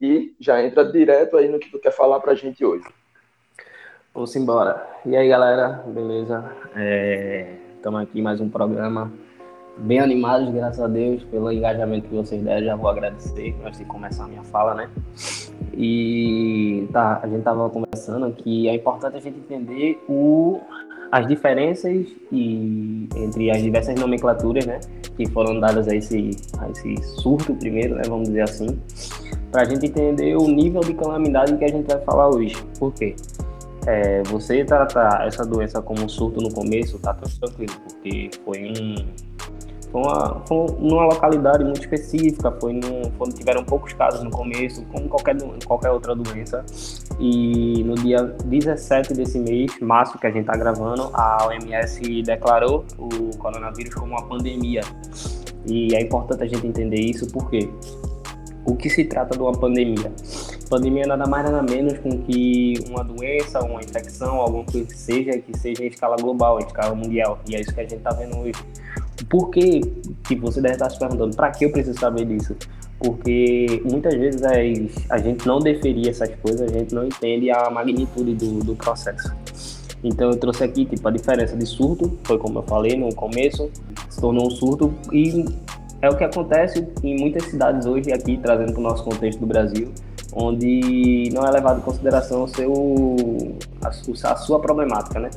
e 0.01 0.35
já 0.39 0.63
entra 0.63 0.85
direto 0.85 1.37
aí 1.37 1.49
no 1.49 1.59
que 1.59 1.71
tu 1.71 1.79
quer 1.79 1.91
falar 1.91 2.19
para 2.19 2.31
a 2.31 2.35
gente 2.35 2.63
hoje. 2.63 2.85
Vamos 4.13 4.35
embora. 4.35 4.87
E 5.05 5.15
aí, 5.15 5.27
galera, 5.27 5.83
beleza? 5.87 6.43
Estamos 7.75 7.99
é, 7.99 8.03
aqui 8.03 8.21
mais 8.21 8.39
um 8.39 8.49
programa 8.49 9.11
bem 9.77 9.99
animados, 9.99 10.51
graças 10.51 10.81
a 10.81 10.87
Deus, 10.87 11.23
pelo 11.25 11.51
engajamento 11.51 12.07
que 12.07 12.15
vocês 12.15 12.41
deram. 12.41 12.65
Já 12.65 12.75
vou 12.75 12.89
agradecer 12.89 13.55
antes 13.63 13.79
de 13.79 13.85
começar 13.85 14.25
a 14.25 14.27
minha 14.27 14.43
fala, 14.43 14.73
né? 14.73 14.89
E 15.73 16.87
tá, 16.91 17.19
a 17.21 17.27
gente 17.27 17.43
tava 17.43 17.69
conversando 17.69 18.31
que 18.33 18.67
é 18.67 18.73
importante 18.73 19.17
a 19.17 19.19
gente 19.19 19.37
entender 19.37 20.03
o, 20.09 20.59
as 21.11 21.27
diferenças 21.27 22.07
e, 22.31 23.07
entre 23.15 23.51
as 23.51 23.61
diversas 23.61 23.95
nomenclaturas, 23.95 24.65
né? 24.65 24.79
Que 25.15 25.27
foram 25.27 25.59
dadas 25.59 25.87
a 25.87 25.95
esse, 25.95 26.31
a 26.59 26.69
esse 26.69 26.97
surto 27.21 27.53
primeiro, 27.55 27.95
né? 27.95 28.03
Vamos 28.07 28.27
dizer 28.29 28.41
assim 28.41 28.79
para 29.57 29.63
a 29.63 29.65
gente 29.65 29.87
entender 29.87 30.37
o 30.37 30.47
nível 30.47 30.81
de 30.81 30.93
calamidade 30.93 31.57
que 31.57 31.65
a 31.65 31.67
gente 31.67 31.87
vai 31.87 31.99
falar 32.01 32.29
hoje. 32.29 32.55
Por 32.77 32.93
quê? 32.93 33.15
É, 33.87 34.21
você 34.21 34.63
tratar 34.63 35.25
essa 35.25 35.43
doença 35.43 35.81
como 35.81 36.03
um 36.03 36.07
surto 36.07 36.39
no 36.39 36.53
começo 36.53 36.99
tá 36.99 37.11
tranquilo, 37.15 37.73
porque 37.83 38.29
foi 38.45 38.71
um 38.71 38.95
foi, 39.91 40.01
uma, 40.01 40.41
foi 40.45 40.67
numa 40.77 41.05
localidade 41.05 41.63
muito 41.63 41.79
específica, 41.79 42.51
foi 42.61 42.73
num, 42.73 43.09
quando 43.17 43.33
tiveram 43.33 43.63
poucos 43.63 43.93
casos 43.93 44.21
no 44.23 44.29
começo, 44.29 44.85
como 44.91 45.09
qualquer, 45.09 45.35
qualquer 45.65 45.89
outra 45.89 46.13
doença. 46.13 46.63
E 47.19 47.83
no 47.83 47.95
dia 47.95 48.25
17 48.45 49.15
desse 49.15 49.39
mês, 49.39 49.71
março, 49.81 50.19
que 50.19 50.27
a 50.27 50.29
gente 50.29 50.41
está 50.41 50.53
gravando, 50.55 51.09
a 51.15 51.47
OMS 51.47 52.21
declarou 52.21 52.85
o 52.99 53.35
coronavírus 53.37 53.95
como 53.95 54.11
uma 54.11 54.21
pandemia. 54.21 54.81
E 55.65 55.95
é 55.95 56.01
importante 56.01 56.43
a 56.43 56.47
gente 56.47 56.67
entender 56.67 56.99
isso 56.99 57.25
porque 57.31 57.67
o 58.67 58.75
que 58.75 58.89
se 58.89 59.05
trata 59.05 59.35
de 59.35 59.41
uma 59.41 59.53
pandemia. 59.53 60.11
Pandemia 60.69 61.05
nada 61.07 61.25
mais 61.25 61.49
nada 61.49 61.63
menos 61.63 61.97
com 61.99 62.21
que 62.23 62.73
uma 62.89 63.03
doença, 63.03 63.63
uma 63.63 63.79
infecção, 63.79 64.35
alguma 64.35 64.65
coisa 64.65 64.85
que 64.85 64.97
seja, 64.97 65.31
que 65.39 65.57
seja 65.57 65.83
em 65.83 65.87
escala 65.87 66.17
global, 66.17 66.59
em 66.59 66.65
escala 66.65 66.93
mundial. 66.93 67.39
E 67.49 67.55
é 67.55 67.61
isso 67.61 67.73
que 67.73 67.79
a 67.79 67.83
gente 67.83 67.95
está 67.95 68.11
vendo 68.11 68.37
hoje. 68.37 68.59
Por 69.29 69.49
que, 69.49 69.81
que 70.27 70.35
você 70.35 70.61
deve 70.61 70.75
estar 70.75 70.89
se 70.89 70.99
perguntando, 70.99 71.35
para 71.35 71.49
que 71.49 71.65
eu 71.65 71.71
preciso 71.71 71.97
saber 71.97 72.25
disso? 72.25 72.55
Porque 72.99 73.81
muitas 73.85 74.13
vezes 74.15 74.41
a 75.09 75.17
gente 75.17 75.47
não 75.47 75.59
deferia 75.59 76.09
essas 76.09 76.29
coisas, 76.35 76.61
a 76.61 76.67
gente 76.67 76.93
não 76.93 77.05
entende 77.05 77.49
a 77.49 77.69
magnitude 77.69 78.35
do, 78.35 78.59
do 78.59 78.75
processo. 78.75 79.33
Então 80.03 80.29
eu 80.29 80.37
trouxe 80.37 80.63
aqui 80.63 80.85
tipo, 80.85 81.07
a 81.07 81.11
diferença 81.11 81.55
de 81.55 81.65
surto, 81.65 82.17
foi 82.23 82.37
como 82.37 82.59
eu 82.59 82.63
falei 82.63 82.95
no 82.97 83.13
começo, 83.15 83.69
se 84.09 84.19
tornou 84.19 84.47
um 84.47 84.51
surto 84.51 84.93
e 85.11 85.45
é 86.01 86.09
o 86.09 86.15
que 86.15 86.23
acontece 86.23 86.87
em 87.03 87.19
muitas 87.19 87.43
cidades 87.45 87.85
hoje, 87.85 88.11
aqui 88.11 88.37
trazendo 88.37 88.73
para 88.73 88.79
o 88.79 88.83
nosso 88.83 89.03
contexto 89.03 89.39
do 89.39 89.47
Brasil, 89.47 89.91
onde 90.33 91.29
não 91.33 91.43
é 91.45 91.51
levado 91.51 91.79
em 91.79 91.81
consideração 91.81 92.43
o 92.43 92.47
seu, 92.47 93.57
a, 93.81 93.89
a, 94.31 94.35
sua 94.35 94.59
problemática, 94.59 95.19
né? 95.19 95.29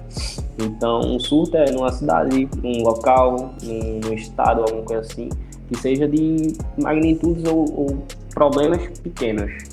Então, 0.59 1.01
um 1.01 1.19
surto 1.19 1.57
é 1.57 1.71
numa 1.71 1.91
cidade, 1.91 2.49
num 2.63 2.83
local, 2.83 3.55
num, 3.63 4.01
num 4.01 4.13
estado, 4.13 4.63
alguma 4.63 4.83
coisa 4.83 5.03
assim, 5.03 5.31
que 5.69 5.79
seja 5.79 6.07
de 6.07 6.53
magnitudes 6.77 7.45
ou, 7.45 7.65
ou 7.75 7.99
problemas 8.35 8.99
pequenos. 9.01 9.70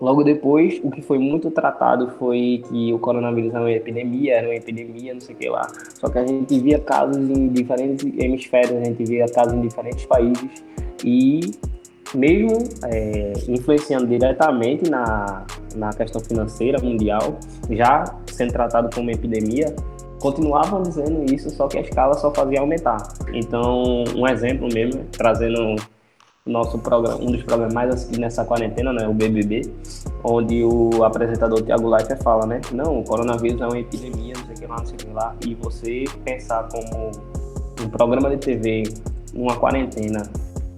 Logo 0.00 0.22
depois, 0.22 0.80
o 0.84 0.90
que 0.90 1.02
foi 1.02 1.18
muito 1.18 1.50
tratado 1.50 2.08
foi 2.18 2.62
que 2.68 2.92
o 2.92 2.98
coronavírus 2.98 3.50
era 3.50 3.60
uma 3.60 3.72
epidemia, 3.72 4.34
era 4.34 4.46
uma 4.46 4.54
epidemia, 4.54 5.12
não 5.12 5.20
sei 5.20 5.34
o 5.34 5.38
que 5.38 5.48
lá. 5.48 5.66
Só 5.94 6.08
que 6.08 6.18
a 6.18 6.26
gente 6.26 6.58
via 6.60 6.78
casos 6.78 7.16
em 7.16 7.48
diferentes 7.48 8.04
hemisférios, 8.16 8.80
a 8.80 8.84
gente 8.84 9.04
via 9.04 9.26
casos 9.26 9.54
em 9.54 9.60
diferentes 9.60 10.06
países 10.06 10.64
e 11.04 11.40
mesmo 12.14 12.56
é, 12.84 13.32
influenciando 13.48 14.06
diretamente 14.06 14.88
na, 14.88 15.44
na 15.74 15.92
questão 15.92 16.20
financeira 16.20 16.80
mundial, 16.80 17.38
já 17.70 18.04
sendo 18.28 18.52
tratado 18.52 18.88
como 18.94 19.08
uma 19.08 19.12
epidemia, 19.12 19.74
continuavam 20.20 20.82
dizendo 20.82 21.24
isso, 21.32 21.50
só 21.50 21.66
que 21.66 21.78
a 21.78 21.80
escala 21.80 22.14
só 22.14 22.32
fazia 22.32 22.60
aumentar. 22.60 22.98
Então, 23.32 24.04
um 24.16 24.26
exemplo 24.26 24.68
mesmo, 24.72 25.04
trazendo 25.12 25.76
nosso 26.48 26.78
programa, 26.78 27.16
um 27.20 27.30
dos 27.30 27.42
programas 27.42 27.74
mais 27.74 27.90
assistidos 27.90 28.18
nessa 28.18 28.44
quarentena, 28.44 28.92
né, 28.92 29.06
o 29.06 29.12
BBB, 29.12 29.70
onde 30.24 30.64
o 30.64 31.04
apresentador 31.04 31.62
Tiago 31.62 31.88
Leifert 31.88 32.22
fala, 32.22 32.46
né, 32.46 32.60
não, 32.72 33.00
o 33.00 33.04
coronavírus 33.04 33.60
é 33.60 33.66
uma 33.66 33.78
epidemia, 33.78 34.34
não 34.36 34.46
sei 34.46 34.54
o 34.54 34.58
que 34.58 34.66
lá, 34.66 34.76
não 34.78 34.86
sei 34.86 34.94
o 34.94 34.98
que 34.98 35.12
lá, 35.12 35.36
e 35.46 35.54
você 35.54 36.04
pensar 36.24 36.68
como 36.68 37.12
um 37.80 37.88
programa 37.88 38.30
de 38.30 38.38
TV, 38.38 38.82
uma 39.34 39.56
quarentena, 39.56 40.22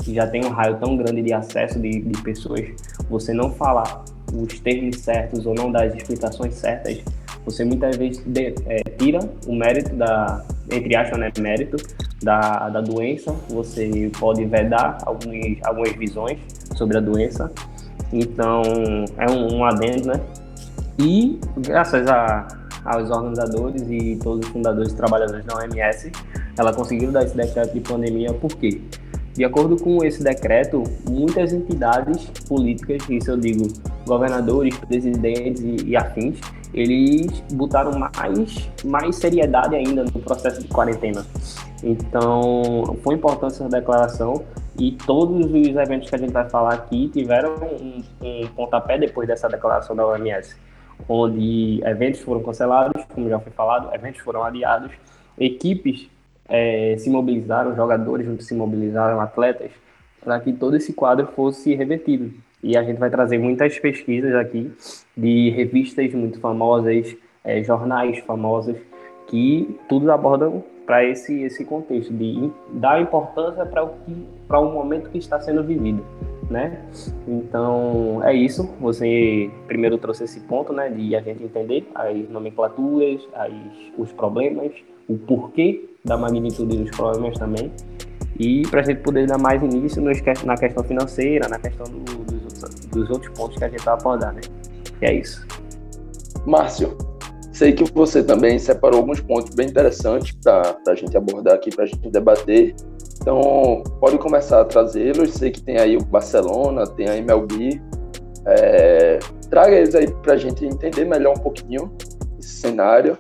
que 0.03 0.15
já 0.15 0.27
tem 0.27 0.45
um 0.45 0.51
raio 0.51 0.77
tão 0.79 0.97
grande 0.97 1.23
de 1.23 1.33
acesso 1.33 1.79
de, 1.79 2.01
de 2.03 2.23
pessoas, 2.23 2.65
você 3.09 3.33
não 3.33 3.51
falar 3.51 4.05
os 4.33 4.59
termos 4.61 4.99
certos 4.99 5.47
ou 5.47 5.55
não 5.55 5.71
dar 5.71 5.85
as 5.85 5.95
explicações 5.95 6.55
certas, 6.55 7.03
você 7.51 7.65
muitas 7.65 7.97
vezes 7.97 8.23
de, 8.25 8.55
é, 8.67 8.83
tira 8.99 9.21
o 9.47 9.55
mérito 9.55 9.95
da, 9.97 10.45
entre 10.71 10.95
aspas, 10.97 11.19
né, 11.19 11.33
mérito 11.39 11.77
da, 12.23 12.69
da 12.69 12.81
doença, 12.81 13.35
você 13.49 14.11
pode 14.19 14.45
vedar 14.45 14.99
alguns, 15.05 15.59
algumas 15.65 15.93
visões 15.93 16.39
sobre 16.77 16.99
a 16.99 17.01
doença. 17.01 17.51
Então, 18.13 18.63
é 19.19 19.31
um, 19.31 19.59
um 19.59 19.65
adendo, 19.65 20.09
né? 20.09 20.21
E, 20.99 21.39
graças 21.59 22.07
a, 22.09 22.47
aos 22.85 23.11
organizadores 23.11 23.83
e 23.89 24.19
todos 24.23 24.47
os 24.47 24.53
fundadores 24.53 24.93
e 24.93 24.97
trabalhadores 24.97 25.45
da 25.45 25.57
OMS, 25.57 26.13
ela 26.59 26.73
conseguiu 26.73 27.11
dar 27.11 27.25
esse 27.25 27.37
decreto 27.37 27.73
de 27.73 27.81
pandemia 27.81 28.33
por 28.35 28.55
quê? 28.57 28.81
De 29.35 29.45
acordo 29.45 29.77
com 29.77 30.05
esse 30.05 30.23
decreto, 30.23 30.83
muitas 31.09 31.53
entidades 31.53 32.27
políticas, 32.49 33.03
isso 33.09 33.31
eu 33.31 33.37
digo 33.39 33.69
governadores, 34.07 34.77
presidentes 34.77 35.63
e, 35.63 35.91
e 35.91 35.97
afins, 35.97 36.39
eles 36.73 37.41
botaram 37.53 37.93
mais, 37.99 38.71
mais 38.85 39.17
seriedade 39.17 39.75
ainda 39.75 40.05
no 40.05 40.21
processo 40.21 40.63
de 40.63 40.69
quarentena. 40.69 41.25
Então, 41.83 42.97
foi 43.03 43.15
importante 43.15 43.55
essa 43.55 43.69
declaração 43.69 44.45
e 44.79 44.93
todos 44.93 45.47
os 45.47 45.77
eventos 45.77 46.09
que 46.09 46.15
a 46.15 46.19
gente 46.19 46.33
vai 46.33 46.49
falar 46.49 46.75
aqui 46.75 47.09
tiveram 47.09 47.55
um, 47.57 48.03
um 48.23 48.47
pontapé 48.49 48.99
depois 48.99 49.27
dessa 49.27 49.49
declaração 49.49 49.97
da 49.97 50.07
OMS, 50.07 50.57
onde 51.09 51.81
eventos 51.85 52.21
foram 52.21 52.43
cancelados, 52.43 53.05
como 53.13 53.29
já 53.29 53.39
foi 53.39 53.53
falado, 53.53 53.95
eventos 53.95 54.21
foram 54.21 54.45
adiados, 54.45 54.93
equipes 55.39 56.09
é, 56.49 56.97
se 56.99 57.09
mobilizaram, 57.09 57.75
jogadores 57.75 58.45
se 58.45 58.55
mobilizaram, 58.55 59.21
atletas, 59.21 59.71
para 60.23 60.39
que 60.41 60.53
todo 60.53 60.77
esse 60.77 60.93
quadro 60.93 61.27
fosse 61.29 61.75
revertido. 61.75 62.33
E 62.63 62.77
a 62.77 62.83
gente 62.83 62.99
vai 62.99 63.11
trazer 63.11 63.39
muitas 63.39 63.79
pesquisas 63.79 64.35
aqui 64.35 64.71
de 65.17 65.51
revistas 65.51 66.13
muito 66.13 66.41
famosas, 66.41 67.17
é, 67.43 67.63
jornais 67.63 68.19
famosos, 68.21 68.77
que 69.27 69.79
tudo 69.89 70.11
abordam 70.13 70.63
para 70.85 71.05
esse, 71.05 71.43
esse 71.43 71.65
contexto 71.65 72.13
de 72.13 72.51
dar 72.73 73.01
importância 73.01 73.65
para 73.65 73.85
o 73.85 73.91
que 74.05 74.27
o 74.51 74.65
momento 74.65 75.09
que 75.09 75.19
está 75.19 75.41
sendo 75.41 75.63
vivido, 75.63 76.05
né? 76.51 76.85
Então 77.29 78.21
é 78.25 78.35
isso. 78.35 78.69
Você 78.81 79.49
primeiro 79.69 79.97
trouxe 79.99 80.25
esse 80.25 80.41
ponto, 80.41 80.73
né, 80.73 80.91
de 80.91 81.15
a 81.15 81.21
gente 81.21 81.45
entender 81.45 81.89
as 81.95 82.29
nomenclaturas, 82.29 83.27
as, 83.35 83.53
os 83.97 84.13
problemas, 84.13 84.73
o 85.09 85.17
porquê 85.17 85.89
da 86.05 86.17
magnitude 86.17 86.77
dos 86.77 86.91
problemas 86.91 87.39
também 87.39 87.71
e 88.41 88.63
para 88.69 88.81
a 88.81 88.83
gente 88.83 89.03
poder 89.03 89.27
dar 89.27 89.37
mais 89.37 89.63
início 89.63 90.01
nos, 90.01 90.19
na 90.45 90.57
questão 90.57 90.83
financeira, 90.83 91.47
na 91.47 91.59
questão 91.59 91.85
do, 91.85 92.20
dos, 92.93 93.11
outros 93.11 93.33
pontos 93.37 93.57
que 93.57 93.65
a 93.65 93.69
gente 93.69 93.85
vai 93.85 93.95
abordar, 93.95 94.35
né? 94.35 94.41
E 95.01 95.07
é 95.07 95.15
isso. 95.15 95.47
Márcio, 96.47 96.97
sei 97.53 97.73
que 97.73 97.85
você 97.93 98.23
também 98.23 98.59
separou 98.59 99.01
alguns 99.01 99.21
pontos 99.21 99.55
bem 99.55 99.69
interessantes 99.69 100.33
para 100.43 100.77
a 100.87 100.95
gente 100.95 101.17
abordar 101.17 101.55
aqui, 101.55 101.71
para 101.75 101.85
a 101.85 101.87
gente 101.87 102.11
debater. 102.11 102.75
Então, 103.21 103.83
pode 104.01 104.19
começar 104.19 104.61
a 104.61 104.65
trazê-los. 104.65 105.33
Sei 105.33 105.51
que 105.51 105.63
tem 105.63 105.79
aí 105.79 105.97
o 105.97 106.05
Barcelona, 106.05 106.87
tem 106.87 107.09
a 107.09 107.17
MLB. 107.17 107.81
É, 108.47 109.19
traga 109.51 109.77
eles 109.77 109.95
aí 109.95 110.11
para 110.23 110.35
a 110.35 110.37
gente 110.37 110.65
entender 110.65 111.05
melhor 111.05 111.37
um 111.37 111.41
pouquinho 111.41 111.95
esse 112.39 112.61
cenário 112.61 113.19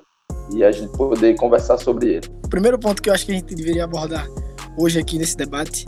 e 0.54 0.64
a 0.64 0.72
gente 0.72 0.90
poder 0.96 1.36
conversar 1.36 1.76
sobre 1.76 2.14
ele. 2.14 2.26
O 2.44 2.48
primeiro 2.48 2.78
ponto 2.78 3.02
que 3.02 3.10
eu 3.10 3.14
acho 3.14 3.26
que 3.26 3.32
a 3.32 3.34
gente 3.34 3.54
deveria 3.54 3.84
abordar 3.84 4.26
hoje 4.78 4.98
aqui 4.98 5.18
nesse 5.18 5.36
debate 5.36 5.84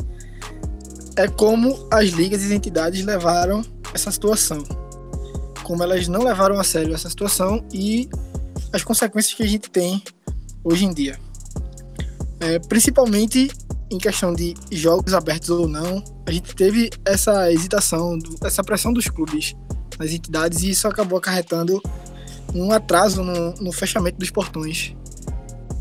é 1.17 1.29
como 1.29 1.87
as 1.91 2.11
ligas 2.11 2.43
e 2.43 2.47
as 2.47 2.51
entidades 2.53 3.05
levaram 3.05 3.63
essa 3.95 4.11
situação. 4.11 4.63
Como 5.63 5.83
elas 5.83 6.09
não 6.09 6.23
levaram 6.23 6.59
a 6.59 6.65
sério 6.65 6.95
essa 6.95 7.09
situação 7.09 7.65
e 7.73 8.09
as 8.73 8.83
consequências 8.83 9.35
que 9.35 9.43
a 9.43 9.47
gente 9.47 9.71
tem 9.71 10.03
hoje 10.65 10.85
em 10.85 10.93
dia. 10.93 11.19
É, 12.41 12.59
principalmente 12.59 13.51
em 13.91 13.99
questão 13.99 14.33
de 14.33 14.55
jogos 14.71 15.13
abertos 15.13 15.51
ou 15.51 15.69
não, 15.69 16.03
a 16.27 16.33
gente 16.33 16.55
teve 16.57 16.91
essa 17.05 17.53
hesitação, 17.53 18.19
essa 18.43 18.65
pressão 18.65 18.93
dos 18.93 19.07
clubes 19.07 19.55
nas 19.99 20.11
entidades 20.11 20.63
e 20.63 20.71
isso 20.71 20.89
acabou 20.89 21.19
acarretando 21.19 21.81
um 22.55 22.73
atraso 22.73 23.23
no, 23.23 23.53
no 23.55 23.73
fechamento 23.73 24.19
dos 24.19 24.31
portões 24.31 24.95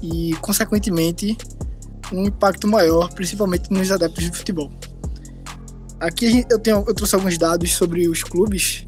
e, 0.01 0.35
consequentemente, 0.41 1.37
um 2.11 2.25
impacto 2.25 2.67
maior, 2.67 3.13
principalmente 3.13 3.71
nos 3.71 3.91
adeptos 3.91 4.25
de 4.25 4.37
futebol. 4.37 4.71
Aqui 6.01 6.43
eu, 6.49 6.57
tenho, 6.57 6.83
eu 6.87 6.95
trouxe 6.95 7.13
alguns 7.13 7.37
dados 7.37 7.71
sobre 7.75 8.07
os 8.07 8.23
clubes 8.23 8.87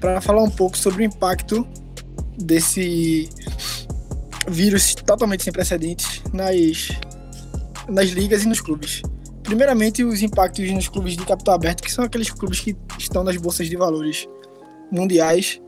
para 0.00 0.20
falar 0.20 0.44
um 0.44 0.50
pouco 0.50 0.78
sobre 0.78 1.02
o 1.02 1.04
impacto 1.04 1.66
desse 2.38 3.28
vírus 4.48 4.94
totalmente 4.94 5.42
sem 5.42 5.52
precedentes 5.52 6.22
nas, 6.32 6.92
nas 7.88 8.10
ligas 8.10 8.44
e 8.44 8.48
nos 8.48 8.60
clubes. 8.60 9.02
Primeiramente, 9.42 10.04
os 10.04 10.22
impactos 10.22 10.70
nos 10.70 10.88
clubes 10.88 11.16
de 11.16 11.26
capital 11.26 11.56
aberto, 11.56 11.82
que 11.82 11.90
são 11.90 12.04
aqueles 12.04 12.30
clubes 12.30 12.60
que 12.60 12.76
estão 12.96 13.24
nas 13.24 13.36
bolsas 13.36 13.68
de 13.68 13.76
valores 13.76 14.28
mundiais, 14.88 15.60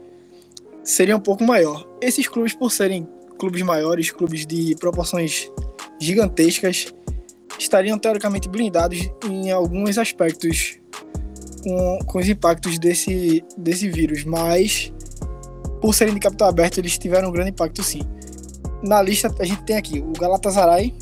seria 0.85 1.17
um 1.17 1.21
pouco 1.21 1.43
maior. 1.43 1.85
Esses 2.01 2.29
clubes, 2.29 2.55
por 2.55 2.71
serem 2.71 3.09
clubes 3.37 3.63
maiores, 3.63 4.13
clubes 4.13 4.47
de 4.47 4.77
proporções 4.77 5.51
gigantescas, 6.01 6.95
estariam 7.59 7.99
teoricamente 7.99 8.49
blindados 8.49 9.11
em 9.25 9.51
alguns 9.51 9.99
aspectos 9.99 10.79
com, 11.63 11.99
com 12.07 12.19
os 12.19 12.29
impactos 12.29 12.79
desse, 12.79 13.45
desse 13.57 13.89
vírus, 13.89 14.25
mas 14.25 14.93
por 15.81 15.95
serem 15.95 16.15
de 16.15 16.21
capital 16.21 16.49
aberto, 16.49 16.79
eles 16.79 16.97
tiveram 16.97 17.29
um 17.29 17.33
grande 17.33 17.51
impacto 17.51 17.83
sim. 17.83 18.03
Na 18.83 19.01
lista 19.03 19.33
a 19.39 19.45
gente 19.45 19.63
tem 19.65 19.77
aqui 19.77 20.01
o 20.01 20.13
Galatasaray, 20.13 20.95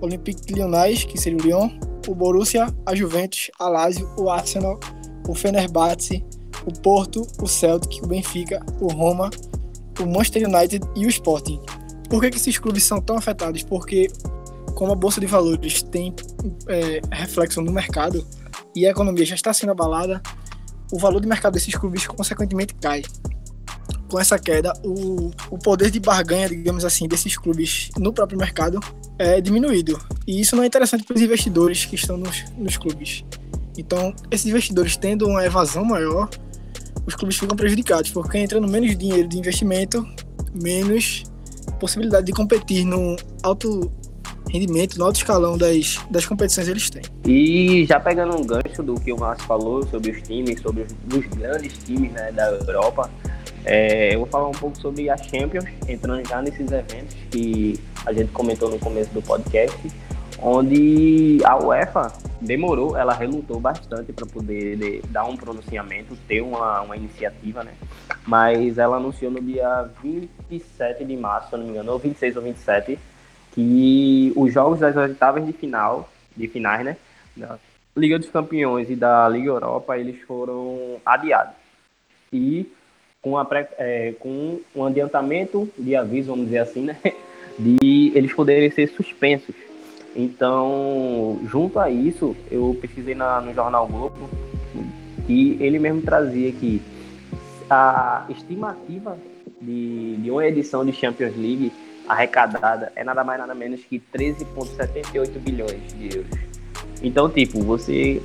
o 0.00 0.04
Olympique 0.04 0.52
Lyonnais, 0.52 1.04
que 1.04 1.18
seria 1.18 1.38
o 1.38 1.42
Lyon, 1.42 1.70
o 2.06 2.14
Borussia, 2.14 2.66
a 2.86 2.94
Juventus, 2.94 3.50
a 3.58 3.68
Lazio, 3.68 4.08
o 4.18 4.30
Arsenal, 4.30 4.78
o 5.26 5.34
Fenerbahçe, 5.34 6.24
o 6.66 6.72
Porto, 6.80 7.26
o 7.40 7.46
Celtic, 7.46 8.02
o 8.02 8.06
Benfica, 8.06 8.64
o 8.80 8.88
Roma, 8.88 9.30
o 10.00 10.06
Manchester 10.06 10.48
United 10.48 10.86
e 10.96 11.06
o 11.06 11.08
Sporting. 11.08 11.60
Por 12.08 12.20
que, 12.20 12.30
que 12.30 12.36
esses 12.36 12.58
clubes 12.58 12.84
são 12.84 13.00
tão 13.00 13.16
afetados? 13.16 13.62
Porque 13.62 14.08
como 14.78 14.92
a 14.92 14.94
bolsa 14.94 15.20
de 15.20 15.26
valores 15.26 15.82
tem 15.82 16.14
é, 16.68 17.00
reflexo 17.10 17.60
no 17.60 17.72
mercado 17.72 18.24
e 18.76 18.86
a 18.86 18.90
economia 18.90 19.26
já 19.26 19.34
está 19.34 19.52
sendo 19.52 19.72
abalada, 19.72 20.22
o 20.92 20.98
valor 21.00 21.20
de 21.20 21.26
mercado 21.26 21.54
desses 21.54 21.74
clubes 21.74 22.06
consequentemente 22.06 22.76
cai. 22.76 23.02
Com 24.08 24.20
essa 24.20 24.38
queda, 24.38 24.72
o, 24.84 25.32
o 25.50 25.58
poder 25.58 25.90
de 25.90 25.98
barganha, 25.98 26.48
digamos 26.48 26.84
assim, 26.84 27.08
desses 27.08 27.36
clubes 27.36 27.90
no 27.98 28.12
próprio 28.12 28.38
mercado 28.38 28.78
é 29.18 29.40
diminuído. 29.40 30.00
E 30.28 30.40
isso 30.40 30.54
não 30.54 30.62
é 30.62 30.66
interessante 30.68 31.02
para 31.02 31.16
os 31.16 31.22
investidores 31.22 31.84
que 31.84 31.96
estão 31.96 32.16
nos, 32.16 32.44
nos 32.56 32.76
clubes. 32.76 33.24
Então, 33.76 34.14
esses 34.30 34.46
investidores 34.46 34.96
tendo 34.96 35.26
uma 35.26 35.44
evasão 35.44 35.84
maior, 35.84 36.30
os 37.04 37.16
clubes 37.16 37.36
ficam 37.36 37.56
prejudicados, 37.56 38.12
porque 38.12 38.38
entrando 38.38 38.68
menos 38.68 38.96
dinheiro 38.96 39.26
de 39.26 39.38
investimento, 39.38 40.06
menos 40.54 41.24
possibilidade 41.80 42.26
de 42.26 42.32
competir 42.32 42.84
no 42.84 43.16
alto 43.42 43.90
rendimento, 44.48 44.98
no 44.98 45.04
alto 45.04 45.16
escalão 45.16 45.56
das, 45.56 45.98
das 46.10 46.26
competições 46.26 46.68
eles 46.68 46.90
têm. 46.90 47.02
E 47.26 47.84
já 47.86 48.00
pegando 48.00 48.36
um 48.36 48.44
gancho 48.44 48.82
do 48.82 48.94
que 48.94 49.12
o 49.12 49.18
Márcio 49.18 49.46
falou 49.46 49.86
sobre 49.86 50.10
os 50.10 50.22
times, 50.22 50.60
sobre 50.60 50.82
os, 50.82 51.26
grandes 51.26 51.76
times 51.84 52.10
né, 52.12 52.32
da 52.32 52.50
Europa, 52.50 53.10
é, 53.64 54.14
eu 54.14 54.20
vou 54.20 54.28
falar 54.28 54.48
um 54.48 54.52
pouco 54.52 54.78
sobre 54.78 55.10
a 55.10 55.16
Champions, 55.16 55.64
entrando 55.86 56.26
já 56.26 56.40
nesses 56.40 56.70
eventos 56.70 57.16
que 57.30 57.78
a 58.06 58.12
gente 58.12 58.30
comentou 58.32 58.70
no 58.70 58.78
começo 58.78 59.10
do 59.12 59.20
podcast, 59.20 59.76
onde 60.40 61.38
a 61.44 61.56
UEFA 61.56 62.12
demorou, 62.40 62.96
ela 62.96 63.12
relutou 63.12 63.58
bastante 63.60 64.12
para 64.12 64.24
poder 64.26 64.76
de, 64.76 65.02
dar 65.08 65.24
um 65.24 65.36
pronunciamento, 65.36 66.16
ter 66.28 66.40
uma, 66.40 66.82
uma 66.82 66.96
iniciativa, 66.96 67.64
né? 67.64 67.72
Mas 68.26 68.78
ela 68.78 68.96
anunciou 68.96 69.30
no 69.30 69.40
dia 69.40 69.88
27 70.02 71.04
de 71.04 71.16
março, 71.16 71.50
se 71.50 71.56
não 71.56 71.64
me 71.64 71.70
engano, 71.70 71.92
ou 71.92 71.98
26 71.98 72.36
ou 72.36 72.42
27, 72.42 72.98
que 73.52 74.32
os 74.36 74.52
jogos 74.52 74.80
das 74.80 74.96
oitavas 74.96 75.44
de 75.44 75.52
final, 75.52 76.08
de 76.36 76.48
finais, 76.48 76.84
né? 76.84 76.96
Da 77.36 77.58
Liga 77.96 78.18
dos 78.18 78.30
Campeões 78.30 78.88
e 78.90 78.96
da 78.96 79.28
Liga 79.28 79.48
Europa, 79.48 79.98
eles 79.98 80.20
foram 80.22 81.00
adiados. 81.04 81.54
E 82.32 82.70
com, 83.22 83.36
a 83.36 83.44
pré, 83.44 83.68
é, 83.78 84.14
com 84.18 84.60
um 84.74 84.84
adiantamento 84.84 85.68
de 85.78 85.96
aviso, 85.96 86.30
vamos 86.30 86.46
dizer 86.46 86.58
assim, 86.58 86.82
né? 86.82 86.96
De 87.58 88.12
eles 88.14 88.32
poderem 88.32 88.70
ser 88.70 88.86
suspensos 88.86 89.52
então, 90.18 91.38
junto 91.44 91.78
a 91.78 91.88
isso, 91.88 92.34
eu 92.50 92.76
pesquisei 92.80 93.14
na, 93.14 93.40
no 93.40 93.54
jornal 93.54 93.86
Globo 93.86 94.28
e 95.28 95.56
ele 95.60 95.78
mesmo 95.78 96.02
trazia 96.02 96.50
que 96.50 96.82
a 97.70 98.26
estimativa 98.28 99.16
de, 99.60 100.16
de 100.16 100.28
uma 100.28 100.44
edição 100.44 100.84
de 100.84 100.92
Champions 100.92 101.36
League 101.36 101.72
arrecadada 102.08 102.92
é 102.96 103.04
nada 103.04 103.22
mais 103.22 103.38
nada 103.38 103.54
menos 103.54 103.80
que 103.84 104.02
13,78 104.14 105.38
bilhões 105.38 105.92
de 105.94 106.16
euros. 106.16 106.38
Então, 107.02 107.28
tipo, 107.28 107.62
você 107.62 108.20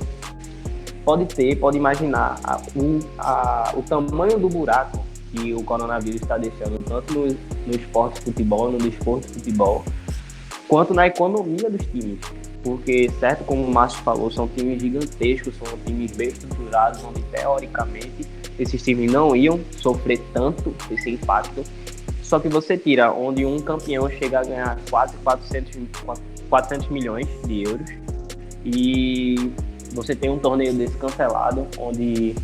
pode 1.04 1.26
ter, 1.26 1.56
pode 1.56 1.76
imaginar 1.76 2.40
a, 2.42 2.60
o, 2.74 2.98
a, 3.18 3.72
o 3.76 3.82
tamanho 3.82 4.38
do 4.38 4.48
buraco 4.48 5.04
que 5.30 5.52
o 5.52 5.62
coronavírus 5.62 6.22
está 6.22 6.38
deixando, 6.38 6.78
tanto 6.84 7.12
no, 7.12 7.26
no 7.26 7.74
esporte 7.74 8.20
futebol, 8.20 8.70
no 8.70 8.78
desporto 8.78 9.28
futebol, 9.28 9.84
quanto 10.68 10.94
na 10.94 11.06
economia 11.06 11.68
dos 11.68 11.84
times. 11.86 12.20
Porque, 12.62 13.10
certo, 13.20 13.44
como 13.44 13.62
o 13.62 13.70
Márcio 13.70 14.02
falou, 14.02 14.30
são 14.30 14.48
times 14.48 14.80
gigantescos, 14.80 15.54
são 15.56 15.76
times 15.84 16.12
bem 16.12 16.28
estruturados, 16.28 17.04
onde 17.04 17.20
teoricamente 17.24 18.26
esses 18.58 18.82
times 18.82 19.12
não 19.12 19.36
iam 19.36 19.60
sofrer 19.76 20.18
tanto 20.32 20.74
esse 20.90 21.10
impacto. 21.10 21.62
Só 22.24 22.40
que 22.40 22.48
você 22.48 22.76
tira 22.78 23.12
onde 23.12 23.44
um 23.44 23.58
campeão 23.58 24.08
chega 24.08 24.40
a 24.40 24.42
ganhar 24.42 24.78
quase 24.88 25.14
400, 25.18 25.78
400 26.48 26.88
milhões 26.88 27.28
de 27.46 27.64
euros. 27.64 27.90
E 28.64 29.52
você 29.92 30.16
tem 30.16 30.30
um 30.30 30.38
torneio 30.38 30.72
desse 30.72 30.96
cancelado, 30.96 31.66
onde 31.78 32.34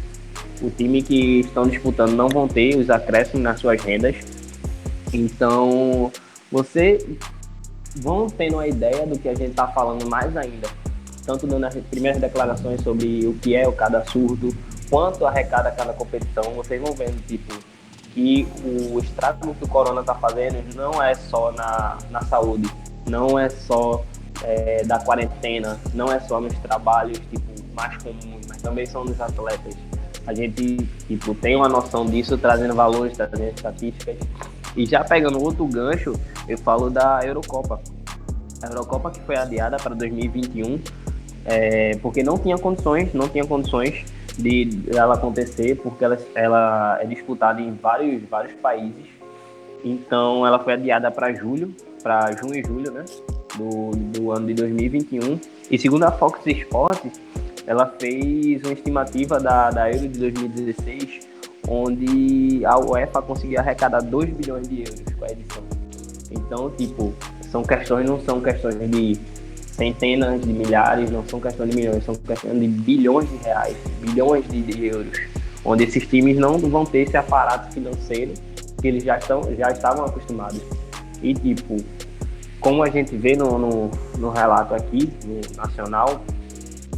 o 0.61 0.71
time 0.71 1.03
que 1.03 1.41
estão 1.41 1.67
disputando 1.67 2.13
não 2.13 2.29
vão 2.29 2.47
ter 2.47 2.77
os 2.77 2.91
acréscimos 2.91 3.43
nas 3.43 3.59
suas 3.59 3.83
rendas. 3.83 4.17
Então, 5.15 6.13
você 6.53 6.99
vão 7.97 8.29
tendo 8.29 8.59
a 8.59 8.69
ideia 8.69 9.07
do 9.07 9.19
que 9.19 9.31
a 9.31 9.35
gente 9.35 9.51
está 9.51 9.67
falando 9.69 10.07
mais 10.09 10.37
ainda, 10.37 10.69
tanto 11.25 11.47
nas 11.47 11.75
primeiras 11.75 12.21
declarações 12.21 12.83
sobre 12.83 13.27
o 13.27 13.33
que 13.33 13.57
é 13.57 13.67
o 13.67 13.73
cada 13.73 14.05
surdo, 14.05 14.55
quanto 14.91 15.27
arrecada 15.27 15.71
cada 15.71 15.95
competição, 15.95 16.45
vocês 16.53 16.81
vão 16.81 16.93
vendo, 16.93 17.19
tipo, 17.27 17.55
que 18.15 18.47
o 18.65 18.99
estrago 18.99 19.55
que 19.55 19.65
o 19.65 19.69
corona 19.69 20.01
está 20.01 20.15
fazendo 20.15 20.63
não 20.75 21.03
é 21.03 21.15
só 21.15 21.53
na, 21.53 21.99
na 22.11 22.23
saúde, 22.23 22.71
não 23.09 23.39
é 23.39 23.49
só 23.49 24.05
é, 24.43 24.83
da 24.85 24.99
quarentena, 24.99 25.79
não 25.95 26.13
é 26.13 26.19
só 26.21 26.41
nos 26.41 26.55
trabalhos 26.59 27.19
tipo, 27.31 27.45
mais 27.75 27.97
comuns, 28.03 28.47
mas 28.49 28.61
também 28.63 28.87
são 28.87 29.05
nos 29.05 29.21
atletas. 29.21 29.75
A 30.27 30.35
gente 30.35 30.77
tipo, 31.07 31.35
tem 31.35 31.57
uma 31.57 31.69
noção 31.69 32.05
disso, 32.05 32.37
trazendo 32.37 32.75
valores, 32.75 33.17
trazendo 33.17 33.49
estatísticas. 33.49 34.17
E 34.77 34.87
já 34.87 35.03
pegando 35.03 35.43
outro 35.43 35.67
gancho, 35.67 36.15
eu 36.47 36.59
falo 36.59 36.91
da 36.91 37.21
Eurocopa. 37.25 37.81
A 38.63 38.67
Eurocopa 38.67 39.11
que 39.11 39.21
foi 39.21 39.37
adiada 39.37 39.77
para 39.77 39.95
2021, 39.95 40.81
é, 41.45 41.97
porque 42.03 42.23
não 42.23 42.39
tinha 42.39 42.59
condições, 42.59 43.13
não 43.15 43.29
tinha 43.29 43.45
condições 43.45 44.05
de 44.41 44.69
ela 44.95 45.15
acontecer, 45.15 45.77
porque 45.77 46.05
ela, 46.05 46.19
ela 46.35 46.99
é 47.01 47.07
disputada 47.07 47.61
em 47.61 47.73
vários, 47.73 48.23
vários 48.29 48.55
países. 48.55 49.07
Então 49.85 50.47
ela 50.47 50.59
foi 50.59 50.75
adiada 50.75 51.11
para 51.11 51.33
julho, 51.33 51.75
para 52.03 52.33
junho 52.33 52.55
e 52.55 52.63
julho, 52.63 52.91
né? 52.93 53.05
Do, 53.57 53.91
do 53.97 54.33
ano 54.33 54.47
de 54.47 54.55
2021. 54.55 55.41
E 55.71 55.79
segundo 55.79 56.05
a 56.05 56.13
Fox 56.13 56.47
Sports, 56.47 57.21
ela 57.67 57.87
fez 57.99 58.63
uma 58.63 58.73
estimativa 58.73 59.39
da, 59.39 59.71
da 59.71 59.91
Euro 59.91 60.09
de 60.09 60.19
2016, 60.19 61.21
onde 61.69 62.65
a 62.65 62.79
UEFA 62.79 63.23
conseguiu 63.23 63.61
arrecadar 63.61 64.01
2 64.01 64.31
bilhões 64.31 64.69
de 64.69 64.81
euros 64.81 65.03
com 65.19 65.25
a 65.25 65.29
edição. 65.29 65.63
Então, 66.31 66.71
tipo, 66.71 67.13
são 67.51 67.63
questões, 67.63 68.09
não 68.09 68.21
são 68.21 68.41
questões 68.41 68.77
de 68.79 69.19
centenas 69.81 70.43
de 70.43 70.53
milhares, 70.53 71.11
não 71.11 71.27
são 71.27 71.41
questões 71.41 71.71
de 71.71 71.77
milhões, 71.77 72.05
são 72.05 72.15
questões 72.15 72.61
de 72.61 72.69
bilhões 72.69 73.27
de 73.31 73.37
reais, 73.39 73.75
bilhões 74.03 74.47
de, 74.47 74.61
de 74.61 74.87
euros, 74.87 75.19
onde 75.65 75.85
esses 75.85 76.07
times 76.07 76.37
não 76.37 76.59
vão 76.59 76.85
ter 76.85 76.99
esse 76.99 77.17
aparato 77.17 77.73
financeiro 77.73 78.35
que 78.79 78.89
eles 78.89 79.03
já, 79.03 79.17
estão, 79.17 79.41
já 79.57 79.71
estavam 79.71 80.05
acostumados. 80.05 80.61
E, 81.23 81.33
tipo, 81.33 81.79
como 82.61 82.83
a 82.83 82.91
gente 82.91 83.17
vê 83.17 83.35
no, 83.35 83.59
no, 83.59 83.91
no 84.19 84.31
relato 84.31 84.75
aqui, 84.75 85.11
no 85.25 85.41
nacional, 85.57 86.23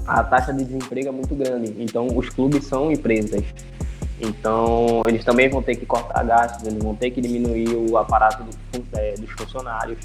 a 0.05 0.25
taxa 0.25 0.53
de 0.53 0.65
desemprego 0.65 1.09
é 1.09 1.13
muito 1.13 1.37
grande. 1.37 1.77
Então, 1.79 2.09
os 2.17 2.29
clubes 2.31 2.65
são 2.65 2.91
empresas. 2.91 3.45
Então, 4.21 5.03
eles 5.07 5.25
também 5.25 5.49
vão 5.49 5.63
ter 5.63 5.77
que 5.77 5.87
cortar 5.87 6.25
gastos, 6.25 6.67
eles 6.67 6.83
vão 6.83 6.97
ter 6.97 7.13
que 7.13 7.21
diminuir 7.21 7.69
o 7.69 7.97
aparato 7.97 8.43
do, 8.43 8.85
é, 8.99 9.15
dos 9.15 9.31
funcionários. 9.31 9.99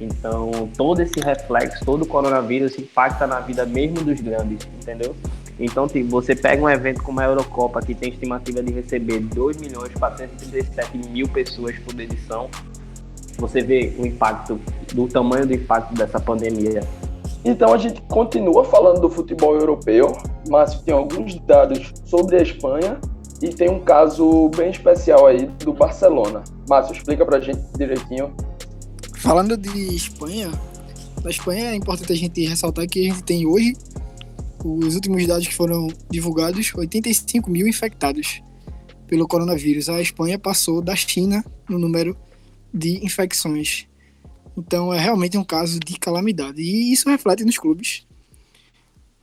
Então, 0.00 0.68
todo 0.76 1.00
esse 1.00 1.18
reflexo, 1.20 1.84
todo 1.84 2.02
o 2.02 2.06
coronavírus 2.06 2.78
impacta 2.78 3.26
na 3.26 3.40
vida 3.40 3.64
mesmo 3.64 4.04
dos 4.04 4.20
grandes, 4.20 4.66
entendeu? 4.80 5.16
Então, 5.58 5.88
tipo, 5.88 6.10
você 6.10 6.34
pega 6.34 6.62
um 6.62 6.68
evento 6.68 7.02
como 7.02 7.18
a 7.20 7.24
Eurocopa, 7.24 7.80
que 7.80 7.94
tem 7.94 8.10
estimativa 8.10 8.62
de 8.62 8.72
receber 8.72 9.20
2 9.20 9.56
milhões 9.56 9.92
437 9.94 11.08
mil 11.08 11.26
pessoas 11.28 11.78
por 11.78 11.98
edição, 11.98 12.50
você 13.38 13.62
vê 13.62 13.94
o 13.98 14.06
impacto, 14.06 14.60
do 14.92 15.08
tamanho 15.08 15.46
do 15.46 15.54
impacto 15.54 15.94
dessa 15.94 16.20
pandemia. 16.20 16.80
Então 17.44 17.72
a 17.72 17.78
gente 17.78 18.02
continua 18.02 18.64
falando 18.64 19.00
do 19.00 19.08
futebol 19.08 19.54
europeu, 19.54 20.12
mas 20.48 20.80
tem 20.80 20.92
alguns 20.92 21.38
dados 21.40 21.92
sobre 22.04 22.36
a 22.36 22.42
Espanha 22.42 22.98
e 23.40 23.48
tem 23.50 23.70
um 23.70 23.80
caso 23.80 24.50
bem 24.56 24.70
especial 24.70 25.26
aí 25.26 25.46
do 25.46 25.72
Barcelona. 25.72 26.42
Márcio, 26.68 26.94
explica 26.94 27.24
pra 27.24 27.38
gente 27.38 27.60
direitinho 27.76 28.34
Falando 29.26 29.56
de 29.56 29.92
Espanha, 29.92 30.52
na 31.24 31.30
Espanha 31.30 31.72
é 31.72 31.74
importante 31.74 32.12
a 32.12 32.16
gente 32.16 32.46
ressaltar 32.46 32.86
que 32.86 33.00
a 33.00 33.12
gente 33.12 33.24
tem 33.24 33.44
hoje, 33.44 33.72
os 34.64 34.94
últimos 34.94 35.26
dados 35.26 35.48
que 35.48 35.52
foram 35.52 35.88
divulgados, 36.08 36.72
85 36.72 37.50
mil 37.50 37.66
infectados 37.66 38.40
pelo 39.08 39.26
coronavírus. 39.26 39.88
A 39.88 40.00
Espanha 40.00 40.38
passou 40.38 40.80
da 40.80 40.94
China 40.94 41.44
no 41.68 41.76
número 41.76 42.16
de 42.72 43.04
infecções. 43.04 43.88
Então 44.56 44.94
é 44.94 45.00
realmente 45.00 45.36
um 45.36 45.42
caso 45.42 45.80
de 45.80 45.98
calamidade. 45.98 46.62
E 46.62 46.92
isso 46.92 47.10
reflete 47.10 47.44
nos 47.44 47.58
clubes. 47.58 48.06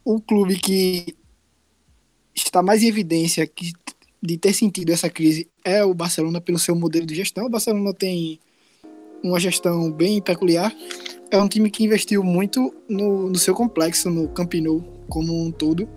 O 0.03 0.19
clube 0.19 0.59
que 0.59 1.15
está 2.35 2.61
mais 2.61 2.83
em 2.83 2.87
evidência 2.87 3.47
que, 3.47 3.71
de 4.21 4.37
ter 4.37 4.51
sentido 4.51 4.91
essa 4.91 5.09
crise 5.09 5.49
é 5.63 5.81
o 5.81 5.93
Barcelona 5.93 6.41
pelo 6.41 6.59
seu 6.59 6.75
modelo 6.75 7.05
de 7.05 7.15
gestão. 7.15 7.45
O 7.45 7.49
Barcelona 7.49 7.93
tem 7.93 8.41
uma 9.23 9.39
gestão 9.39 9.91
bem 9.91 10.21
peculiar. 10.21 10.75
É 11.31 11.37
um 11.37 11.47
time 11.47 11.71
que 11.71 11.83
investiu 11.83 12.23
muito 12.23 12.73
no, 12.87 13.29
no 13.29 13.37
seu 13.37 13.55
complexo, 13.55 14.09
no 14.09 14.27
Camp 14.27 14.53
como 15.09 15.33
um 15.33 15.51
todo. 15.51 15.87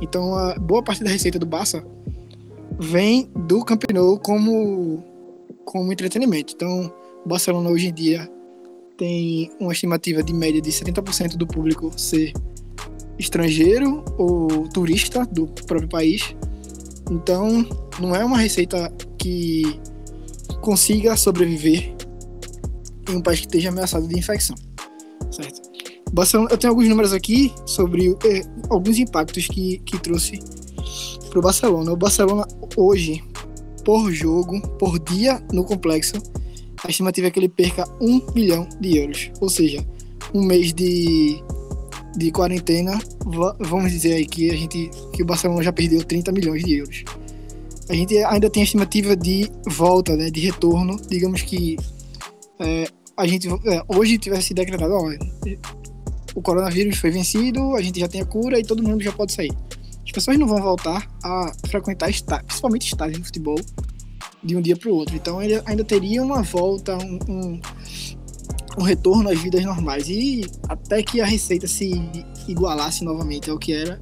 Então, 0.00 0.34
a 0.34 0.54
boa 0.58 0.82
parte 0.82 1.02
da 1.02 1.10
receita 1.10 1.38
do 1.38 1.46
Barça 1.46 1.84
vem 2.78 3.28
do 3.34 3.64
Camp 3.64 3.82
como, 4.22 5.02
como 5.64 5.92
entretenimento. 5.92 6.54
Então, 6.54 6.92
o 7.24 7.28
Barcelona 7.28 7.68
hoje 7.68 7.88
em 7.88 7.92
dia 7.92 8.30
tem 8.96 9.50
uma 9.60 9.72
estimativa 9.72 10.22
de 10.22 10.32
média 10.32 10.60
de 10.60 10.70
70% 10.70 11.36
do 11.36 11.46
público 11.46 11.92
ser 11.96 12.32
estrangeiro 13.18 14.04
ou 14.16 14.68
turista 14.68 15.26
do 15.26 15.46
próprio 15.46 15.88
país. 15.88 16.34
Então, 17.10 17.66
não 17.98 18.14
é 18.14 18.24
uma 18.24 18.38
receita 18.38 18.92
que 19.18 19.62
consiga 20.60 21.16
sobreviver 21.16 21.97
em 23.12 23.16
um 23.16 23.22
país 23.22 23.40
que 23.40 23.46
esteja 23.46 23.68
ameaçado 23.68 24.06
de 24.06 24.18
infecção, 24.18 24.56
certo? 25.30 25.68
Barcelona, 26.12 26.50
eu 26.50 26.58
tenho 26.58 26.72
alguns 26.72 26.88
números 26.88 27.12
aqui 27.12 27.52
sobre 27.66 28.16
eh, 28.24 28.42
alguns 28.70 28.98
impactos 28.98 29.46
que, 29.46 29.78
que 29.80 29.98
trouxe 29.98 30.38
para 31.28 31.38
o 31.38 31.42
Barcelona. 31.42 31.92
O 31.92 31.96
Barcelona 31.96 32.46
hoje, 32.76 33.22
por 33.84 34.10
jogo, 34.10 34.60
por 34.78 34.98
dia 34.98 35.42
no 35.52 35.64
complexo, 35.64 36.16
a 36.82 36.88
estimativa 36.88 37.26
é 37.26 37.30
que 37.30 37.38
ele 37.38 37.48
perca 37.48 37.84
um 38.00 38.20
bilhão 38.32 38.66
de 38.80 38.98
euros. 38.98 39.30
Ou 39.40 39.48
seja, 39.48 39.84
um 40.32 40.42
mês 40.42 40.72
de, 40.72 41.42
de 42.16 42.30
quarentena, 42.30 42.98
vamos 43.60 43.90
dizer 43.92 44.14
aí 44.14 44.26
que, 44.26 44.50
a 44.50 44.56
gente, 44.56 44.90
que 45.12 45.22
o 45.22 45.26
Barcelona 45.26 45.62
já 45.62 45.72
perdeu 45.72 46.02
30 46.02 46.32
milhões 46.32 46.64
de 46.64 46.78
euros. 46.78 47.04
A 47.88 47.94
gente 47.94 48.16
ainda 48.18 48.50
tem 48.50 48.62
a 48.62 48.64
estimativa 48.64 49.16
de 49.16 49.50
volta, 49.66 50.14
né, 50.14 50.30
de 50.30 50.40
retorno, 50.40 51.00
digamos 51.08 51.42
que 51.42 51.76
é, 52.60 52.86
a 53.18 53.26
gente 53.26 53.48
é, 53.48 53.82
hoje 53.88 54.16
tivesse 54.16 54.54
decretado, 54.54 54.94
ó, 54.94 55.10
o 56.36 56.40
coronavírus 56.40 56.96
foi 56.98 57.10
vencido, 57.10 57.74
a 57.74 57.82
gente 57.82 57.98
já 57.98 58.06
tem 58.06 58.20
a 58.20 58.24
cura 58.24 58.60
e 58.60 58.62
todo 58.62 58.80
mundo 58.80 59.02
já 59.02 59.10
pode 59.10 59.32
sair. 59.32 59.52
As 60.04 60.12
pessoas 60.12 60.38
não 60.38 60.46
vão 60.46 60.62
voltar 60.62 61.10
a 61.22 61.52
frequentar 61.66 62.08
estádios, 62.08 62.46
principalmente 62.46 62.86
estádios 62.86 63.18
de 63.18 63.24
futebol, 63.24 63.60
de 64.42 64.56
um 64.56 64.62
dia 64.62 64.76
para 64.76 64.88
o 64.88 64.94
outro. 64.94 65.16
Então 65.16 65.42
ele 65.42 65.60
ainda 65.66 65.82
teria 65.82 66.22
uma 66.22 66.42
volta, 66.42 66.96
um, 66.96 67.18
um, 67.28 67.60
um, 68.78 68.82
retorno 68.84 69.28
às 69.28 69.38
vidas 69.40 69.64
normais. 69.64 70.08
E 70.08 70.46
até 70.68 71.02
que 71.02 71.20
a 71.20 71.26
receita 71.26 71.66
se 71.66 71.90
igualasse 72.46 73.04
novamente 73.04 73.50
ao 73.50 73.58
que 73.58 73.72
era, 73.72 74.00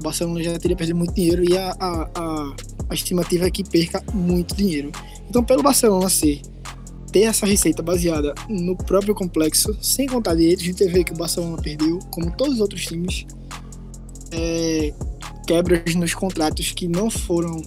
o 0.00 0.02
Barcelona 0.02 0.42
já 0.42 0.58
teria 0.58 0.76
perdido 0.76 0.96
muito 0.96 1.14
dinheiro 1.14 1.44
e 1.44 1.56
a, 1.56 1.76
a, 1.78 2.10
a, 2.14 2.56
a 2.88 2.94
estimativa 2.94 3.46
é 3.46 3.50
que 3.50 3.62
perca 3.62 4.02
muito 4.14 4.56
dinheiro. 4.56 4.90
Então, 5.28 5.44
pelo 5.44 5.62
Barcelona 5.62 6.08
ser 6.08 6.40
ter 7.10 7.22
essa 7.22 7.46
receita 7.46 7.82
baseada 7.82 8.34
no 8.48 8.76
próprio 8.76 9.14
complexo, 9.14 9.76
sem 9.82 10.06
contar 10.06 10.34
direitos 10.34 10.64
de 10.64 10.74
TV 10.74 11.04
que 11.04 11.12
o 11.12 11.16
Barcelona 11.16 11.60
perdeu, 11.60 11.98
como 12.10 12.34
todos 12.36 12.54
os 12.54 12.60
outros 12.60 12.86
times, 12.86 13.26
é, 14.30 14.92
quebras 15.46 15.94
nos 15.94 16.14
contratos 16.14 16.72
que 16.72 16.86
não 16.86 17.10
foram 17.10 17.62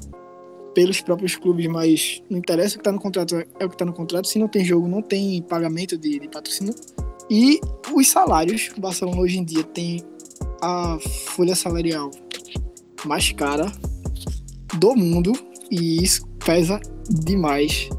pelos 0.74 1.02
próprios 1.02 1.36
clubes, 1.36 1.68
mas 1.68 2.22
não 2.30 2.38
interessa 2.38 2.76
o 2.76 2.78
que 2.78 2.82
está 2.82 2.92
no 2.92 3.00
contrato, 3.00 3.36
é 3.36 3.66
o 3.66 3.70
que 3.70 3.76
está 3.76 3.86
no 3.86 3.94
contrato. 3.94 4.28
Se 4.28 4.40
não 4.40 4.48
tem 4.48 4.64
jogo, 4.64 4.88
não 4.88 5.02
tem 5.02 5.42
pagamento 5.42 5.98
de, 5.98 6.20
de 6.20 6.28
patrocínio. 6.30 6.74
E 7.30 7.60
os 7.94 8.08
salários, 8.08 8.70
o 8.78 8.82
Barcelona 8.82 9.20
hoje 9.20 9.38
em 9.38 9.44
dia 9.44 9.64
tem 9.64 10.04
a 10.62 10.98
folha 11.28 11.56
salarial 11.56 12.12
mais 13.06 13.32
cara 13.32 13.72
do 14.78 14.96
mundo 14.96 15.34
e 15.70 16.04
isso 16.04 16.28
pesa 16.46 16.80
demais 17.10 17.90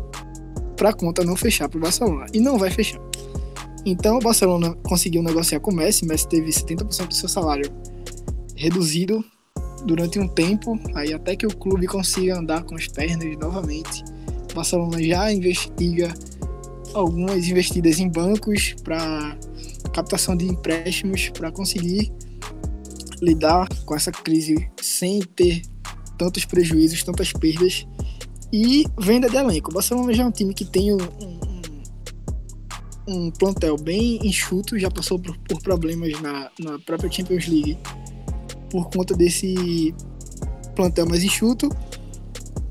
para 0.77 0.91
a 0.91 0.93
conta 0.93 1.25
não 1.25 1.37
fechar 1.37 1.69
para 1.69 1.79
o 1.79 1.81
Barcelona. 1.81 2.27
E 2.33 2.41
não 2.41 2.59
vai 2.59 2.71
fechar. 2.71 3.01
Então 3.85 4.19
o 4.19 4.21
Barcelona 4.21 4.75
conseguiu 4.83 5.23
negociar 5.23 5.61
com 5.61 5.73
o 5.73 5.75
Messi, 5.75 6.07
Messi 6.07 6.29
teve 6.29 6.51
70% 6.51 7.09
do 7.09 7.15
seu 7.15 7.29
salário 7.29 7.71
reduzido 8.55 9.25
durante 9.85 10.21
um 10.21 10.29
tempo, 10.29 10.79
aí 10.95 11.13
até 11.13 11.35
que 11.35 11.47
o 11.47 11.57
clube 11.57 11.87
consiga 11.87 12.39
andar 12.39 12.63
com 12.63 12.77
as 12.77 12.87
pernas 12.87 13.37
novamente. 13.39 14.05
O 14.53 14.55
Barcelona 14.55 15.03
já 15.03 15.33
investiga 15.33 16.15
algumas 16.95 17.49
investidas 17.49 17.99
em 17.99 18.09
bancos 18.09 18.75
para 18.85 19.37
captação 19.93 20.37
de 20.37 20.47
empréstimos 20.47 21.31
para 21.31 21.51
conseguir 21.51 22.13
lidar 23.21 23.69
com 23.85 23.95
essa 23.95 24.13
crise 24.13 24.71
sem 24.81 25.21
ter 25.21 25.63
tantos 26.17 26.45
prejuízos, 26.45 27.03
tantas 27.03 27.33
perdas 27.33 27.87
e 28.53 28.85
venda 28.99 29.29
de 29.29 29.37
elenco. 29.37 29.71
O 29.71 29.75
Barcelona 29.75 30.13
já 30.13 30.25
é 30.25 30.27
um 30.27 30.31
time 30.31 30.53
que 30.53 30.65
tem 30.65 30.93
um, 30.93 30.99
um, 30.99 31.41
um 33.09 33.31
plantel 33.31 33.77
bem 33.77 34.19
enxuto, 34.23 34.79
já 34.79 34.91
passou 34.91 35.19
por, 35.19 35.37
por 35.39 35.63
problemas 35.63 36.21
na, 36.21 36.51
na 36.59 36.79
própria 36.81 37.11
Champions 37.11 37.47
League 37.47 37.79
por 38.71 38.89
conta 38.91 39.15
desse 39.15 39.95
plantel 40.75 41.07
mais 41.07 41.23
enxuto 41.23 41.69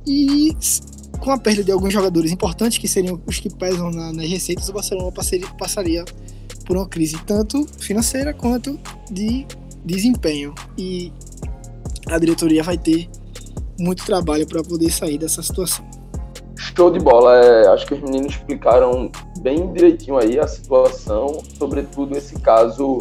e 0.06 0.56
com 1.20 1.32
a 1.32 1.38
perda 1.38 1.64
de 1.64 1.72
alguns 1.72 1.94
jogadores 1.94 2.32
importantes, 2.32 2.80
que 2.80 2.88
seriam 2.88 3.22
os 3.28 3.40
que 3.40 3.50
pesam 3.50 3.92
na, 3.92 4.12
nas 4.12 4.28
receitas, 4.28 4.68
o 4.70 4.74
Barcelona 4.74 5.12
passaria, 5.12 5.48
passaria 5.50 6.06
por 6.66 6.76
uma 6.76 6.88
crise 6.88 7.16
tanto 7.26 7.66
financeira 7.80 8.34
quanto 8.34 8.80
de 9.12 9.46
desempenho. 9.86 10.56
E 10.78 11.14
a 12.08 12.18
diretoria 12.18 12.64
vai 12.64 12.78
ter 12.78 13.08
muito 13.82 14.06
trabalho 14.06 14.48
para 14.48 14.64
poder 14.64 14.92
sair 14.92 15.18
dessa 15.18 15.42
situação. 15.42 15.86
Show 16.56 16.92
de 16.92 17.00
bola. 17.00 17.44
É, 17.44 17.68
acho 17.70 17.86
que 17.88 17.96
os 17.96 18.02
meninos 18.02 18.34
explicaram 18.34 19.12
bem 19.42 19.72
direitinho 19.74 20.18
aí 20.18 20.40
a 20.40 20.48
situação, 20.48 21.42
sobretudo 21.58 22.16
esse 22.16 22.40
caso 22.40 23.00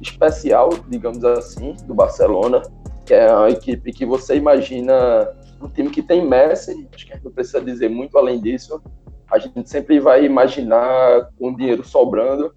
especial, 0.00 0.70
digamos 0.88 1.24
assim, 1.24 1.74
do 1.86 1.94
Barcelona, 1.94 2.62
que 3.04 3.14
é 3.14 3.32
uma 3.32 3.50
equipe 3.50 3.92
que 3.92 4.06
você 4.06 4.36
imagina 4.36 5.28
um 5.60 5.68
time 5.68 5.90
que 5.90 6.02
tem 6.02 6.26
Messi, 6.26 6.88
acho 6.92 7.06
que 7.06 7.12
a 7.12 7.16
gente 7.16 7.24
não 7.24 7.32
precisa 7.32 7.60
dizer 7.60 7.88
muito 7.88 8.18
além 8.18 8.40
disso. 8.40 8.82
A 9.30 9.38
gente 9.38 9.68
sempre 9.68 9.98
vai 10.00 10.24
imaginar 10.24 11.30
com 11.38 11.54
dinheiro 11.54 11.84
sobrando, 11.84 12.54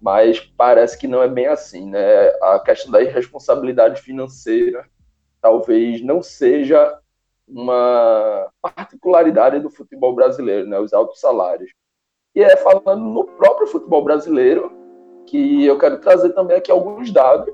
mas 0.00 0.40
parece 0.40 0.98
que 0.98 1.06
não 1.06 1.22
é 1.22 1.28
bem 1.28 1.46
assim, 1.46 1.90
né? 1.90 2.28
A 2.42 2.60
questão 2.64 2.90
da 2.90 3.02
irresponsabilidade 3.02 4.00
financeira 4.00 4.84
talvez 5.40 6.02
não 6.02 6.22
seja 6.22 6.98
uma 7.48 8.48
particularidade 8.60 9.60
do 9.60 9.70
futebol 9.70 10.14
brasileiro, 10.14 10.66
né? 10.68 10.78
Os 10.78 10.92
altos 10.92 11.20
salários. 11.20 11.70
E 12.34 12.42
é 12.42 12.56
falando 12.56 13.02
no 13.02 13.24
próprio 13.24 13.66
futebol 13.66 14.02
brasileiro 14.02 14.72
que 15.26 15.64
eu 15.64 15.78
quero 15.78 15.98
trazer 15.98 16.30
também 16.30 16.56
aqui 16.56 16.70
alguns 16.70 17.10
dados 17.10 17.52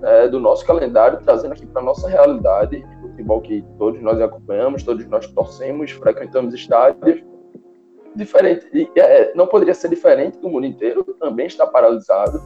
né, 0.00 0.28
do 0.28 0.38
nosso 0.38 0.64
calendário, 0.66 1.20
trazendo 1.24 1.52
aqui 1.52 1.66
para 1.66 1.82
nossa 1.82 2.08
realidade 2.08 2.84
futebol 3.20 3.40
que 3.40 3.64
todos 3.78 4.00
nós 4.00 4.20
acompanhamos, 4.20 4.82
todos 4.82 5.06
nós 5.06 5.26
torcemos, 5.28 5.90
frequentamos 5.92 6.54
estádios. 6.54 7.22
Diferente, 8.16 8.90
é, 8.96 9.32
não 9.34 9.46
poderia 9.46 9.74
ser 9.74 9.88
diferente 9.88 10.38
do 10.38 10.48
mundo 10.48 10.66
inteiro, 10.66 11.04
também 11.20 11.46
está 11.46 11.66
paralisado. 11.66 12.42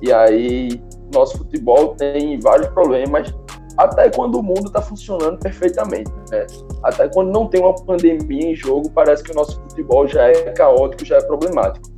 E 0.00 0.12
aí, 0.12 0.80
nosso 1.12 1.38
futebol 1.38 1.94
tem 1.94 2.38
vários 2.40 2.68
problemas, 2.68 3.34
até 3.76 4.10
quando 4.10 4.38
o 4.38 4.42
mundo 4.42 4.66
está 4.66 4.80
funcionando 4.80 5.38
perfeitamente. 5.38 6.10
Né? 6.30 6.46
Até 6.82 7.08
quando 7.08 7.32
não 7.32 7.48
tem 7.48 7.60
uma 7.60 7.74
pandemia 7.74 8.50
em 8.50 8.54
jogo, 8.54 8.90
parece 8.90 9.22
que 9.22 9.32
o 9.32 9.34
nosso 9.34 9.60
futebol 9.62 10.06
já 10.06 10.28
é 10.28 10.52
caótico, 10.52 11.04
já 11.04 11.16
é 11.16 11.22
problemático. 11.22 11.88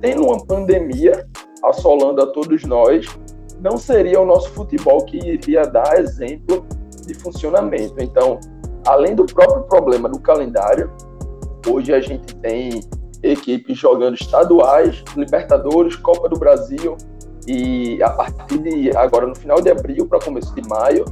Tendo 0.00 0.24
uma 0.24 0.44
pandemia 0.44 1.26
assolando 1.64 2.22
a 2.22 2.26
todos 2.26 2.64
nós, 2.64 3.06
não 3.60 3.76
seria 3.76 4.20
o 4.20 4.26
nosso 4.26 4.50
futebol 4.50 5.04
que 5.04 5.16
iria 5.16 5.62
dar 5.62 5.98
exemplo 5.98 6.66
de 7.06 7.14
funcionamento. 7.14 7.94
Então, 7.98 8.38
além 8.86 9.14
do 9.14 9.24
próprio 9.24 9.62
problema 9.64 10.08
do 10.08 10.20
calendário, 10.20 10.90
hoje 11.68 11.94
a 11.94 12.00
gente 12.00 12.34
tem 12.36 12.80
equipes 13.22 13.78
jogando 13.78 14.14
estaduais, 14.14 15.04
Libertadores, 15.16 15.94
Copa 15.96 16.28
do 16.28 16.36
Brasil 16.36 16.96
e 17.46 18.02
a 18.02 18.10
partir 18.10 18.58
de 18.58 18.96
agora 18.96 19.26
no 19.26 19.34
final 19.34 19.60
de 19.60 19.70
abril 19.70 20.06
para 20.06 20.20
começo 20.20 20.54
de 20.54 20.66
maio, 20.68 21.04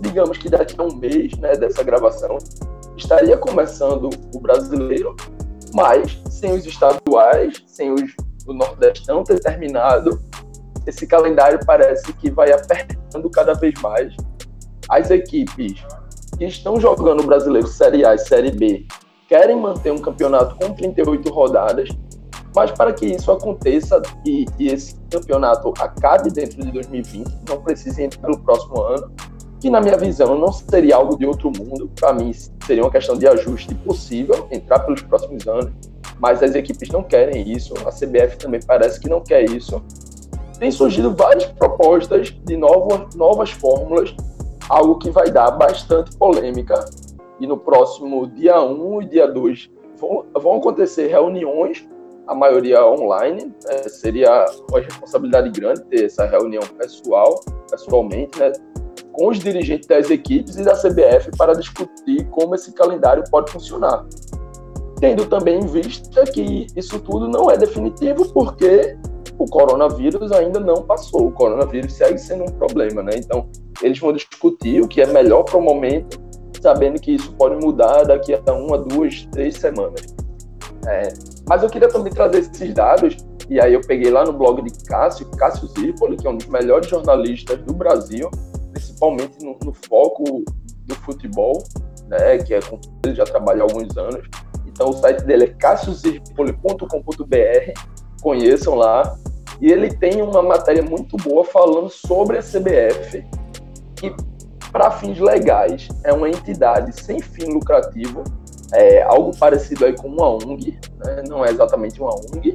digamos 0.00 0.38
que 0.38 0.48
daqui 0.48 0.74
a 0.78 0.82
um 0.82 0.94
mês, 0.96 1.36
né, 1.38 1.56
dessa 1.56 1.82
gravação, 1.82 2.38
estaria 2.96 3.36
começando 3.36 4.10
o 4.34 4.40
brasileiro, 4.40 5.14
mas 5.72 6.20
sem 6.28 6.52
os 6.52 6.66
estaduais, 6.66 7.62
sem 7.66 7.92
os 7.92 8.14
o 8.46 8.52
Nordestão 8.52 9.24
ter 9.24 9.40
terminado, 9.40 10.20
esse 10.86 11.06
calendário 11.06 11.58
parece 11.64 12.12
que 12.14 12.30
vai 12.30 12.52
apertando 12.52 13.30
cada 13.30 13.54
vez 13.54 13.74
mais. 13.80 14.14
As 14.88 15.10
equipes 15.10 15.82
que 16.36 16.44
estão 16.44 16.78
jogando 16.78 17.22
o 17.22 17.26
Brasileiro 17.26 17.66
Série 17.66 18.04
A 18.04 18.14
e 18.14 18.18
Série 18.18 18.50
B 18.50 18.86
querem 19.28 19.58
manter 19.58 19.92
um 19.92 19.98
campeonato 19.98 20.56
com 20.56 20.74
38 20.74 21.32
rodadas, 21.32 21.88
mas 22.54 22.70
para 22.70 22.92
que 22.92 23.06
isso 23.06 23.30
aconteça 23.30 24.00
e, 24.24 24.46
e 24.58 24.68
esse 24.68 24.96
campeonato 25.10 25.72
acabe 25.78 26.30
dentro 26.30 26.62
de 26.62 26.70
2020, 26.70 27.28
não 27.48 27.60
precise 27.60 28.02
entrar 28.02 28.28
no 28.28 28.38
próximo 28.38 28.80
ano, 28.80 29.10
que 29.60 29.70
na 29.70 29.80
minha 29.80 29.96
visão 29.96 30.38
não 30.38 30.52
seria 30.52 30.96
algo 30.96 31.16
de 31.16 31.26
outro 31.26 31.50
mundo, 31.50 31.90
para 31.94 32.12
mim 32.12 32.32
seria 32.66 32.82
uma 32.82 32.90
questão 32.90 33.16
de 33.16 33.26
ajuste 33.26 33.74
possível 33.74 34.46
entrar 34.50 34.80
pelos 34.80 35.02
próximos 35.02 35.46
anos, 35.48 35.72
mas 36.20 36.42
as 36.42 36.54
equipes 36.54 36.88
não 36.90 37.02
querem 37.02 37.50
isso, 37.50 37.74
a 37.86 37.90
CBF 37.90 38.36
também 38.38 38.60
parece 38.64 39.00
que 39.00 39.08
não 39.08 39.20
quer 39.20 39.42
isso. 39.50 39.82
Tem 40.58 40.70
surgido 40.70 41.14
várias 41.14 41.46
propostas 41.46 42.34
de 42.44 42.56
novas, 42.56 43.14
novas 43.14 43.50
fórmulas 43.50 44.14
algo 44.68 44.98
que 44.98 45.10
vai 45.10 45.30
dar 45.30 45.50
bastante 45.52 46.16
polêmica. 46.16 46.84
E 47.40 47.46
no 47.46 47.56
próximo 47.56 48.26
dia 48.26 48.60
1 48.62 49.02
e 49.02 49.06
dia 49.06 49.26
2 49.26 49.70
vão, 49.98 50.24
vão 50.34 50.56
acontecer 50.56 51.08
reuniões, 51.08 51.86
a 52.26 52.34
maioria 52.34 52.84
online. 52.86 53.52
Né? 53.66 53.88
Seria 53.88 54.44
uma 54.70 54.80
responsabilidade 54.80 55.50
grande 55.50 55.84
ter 55.84 56.04
essa 56.06 56.26
reunião 56.26 56.62
pessoal, 56.78 57.40
pessoalmente, 57.70 58.38
né? 58.38 58.52
com 59.12 59.28
os 59.28 59.38
dirigentes 59.38 59.86
das 59.86 60.10
equipes 60.10 60.56
e 60.56 60.64
da 60.64 60.74
CBF 60.74 61.30
para 61.36 61.54
discutir 61.54 62.24
como 62.30 62.54
esse 62.54 62.72
calendário 62.72 63.22
pode 63.30 63.50
funcionar. 63.50 64.04
Tendo 65.00 65.26
também 65.26 65.60
em 65.60 65.66
vista 65.66 66.24
que 66.24 66.66
isso 66.76 66.98
tudo 67.00 67.28
não 67.28 67.50
é 67.50 67.56
definitivo, 67.56 68.32
porque 68.32 68.96
o 69.38 69.46
coronavírus 69.46 70.32
ainda 70.32 70.60
não 70.60 70.82
passou. 70.82 71.28
O 71.28 71.32
coronavírus 71.32 71.92
segue 71.92 72.18
sendo 72.18 72.44
um 72.44 72.52
problema, 72.58 73.02
né? 73.02 73.12
Então, 73.16 73.48
eles 73.82 73.98
vão 73.98 74.12
discutir 74.12 74.80
o 74.80 74.88
que 74.88 75.00
é 75.00 75.06
melhor 75.06 75.42
para 75.44 75.58
o 75.58 75.62
momento, 75.62 76.20
sabendo 76.60 77.00
que 77.00 77.12
isso 77.12 77.32
pode 77.34 77.56
mudar 77.64 78.04
daqui 78.04 78.34
a 78.34 78.52
uma, 78.52 78.78
duas, 78.78 79.26
três 79.32 79.56
semanas. 79.56 80.14
É, 80.86 81.08
mas 81.48 81.62
eu 81.62 81.68
queria 81.68 81.88
também 81.88 82.12
trazer 82.12 82.38
esses 82.38 82.74
dados, 82.74 83.16
e 83.48 83.60
aí 83.60 83.74
eu 83.74 83.80
peguei 83.80 84.10
lá 84.10 84.24
no 84.24 84.32
blog 84.32 84.62
de 84.62 84.84
Cássio, 84.84 85.30
Cássio 85.32 85.68
Zirpoli, 85.68 86.16
que 86.16 86.26
é 86.26 86.30
um 86.30 86.36
dos 86.36 86.46
melhores 86.46 86.88
jornalistas 86.88 87.60
do 87.62 87.74
Brasil, 87.74 88.30
principalmente 88.72 89.44
no, 89.44 89.58
no 89.62 89.72
foco 89.72 90.44
do 90.86 90.94
futebol, 90.96 91.62
né, 92.08 92.38
que 92.38 92.54
é 92.54 92.60
com 92.60 92.80
ele 93.04 93.14
já 93.14 93.24
trabalha 93.24 93.62
há 93.62 93.64
alguns 93.64 93.96
anos. 93.96 94.26
Então 94.66 94.88
o 94.88 94.92
site 94.94 95.22
dele 95.24 95.44
é 95.44 95.48
cassiozirpoli.com.br, 95.48 97.80
conheçam 98.22 98.74
lá. 98.74 99.16
E 99.60 99.70
ele 99.70 99.94
tem 99.94 100.20
uma 100.20 100.42
matéria 100.42 100.82
muito 100.82 101.16
boa 101.18 101.44
falando 101.44 101.88
sobre 101.88 102.38
a 102.38 102.42
CBF, 102.42 103.24
que, 103.94 104.12
para 104.72 104.90
fins 104.90 105.20
legais, 105.20 105.86
é 106.02 106.12
uma 106.12 106.28
entidade 106.28 107.00
sem 107.00 107.20
fim 107.20 107.52
lucrativo, 107.52 108.24
é 108.72 109.02
algo 109.02 109.36
parecido 109.36 109.84
aí 109.84 109.94
com 109.94 110.08
uma 110.08 110.28
ONG, 110.28 110.78
né? 111.04 111.22
não 111.28 111.44
é 111.44 111.50
exatamente 111.50 112.00
uma 112.00 112.14
ONG, 112.14 112.52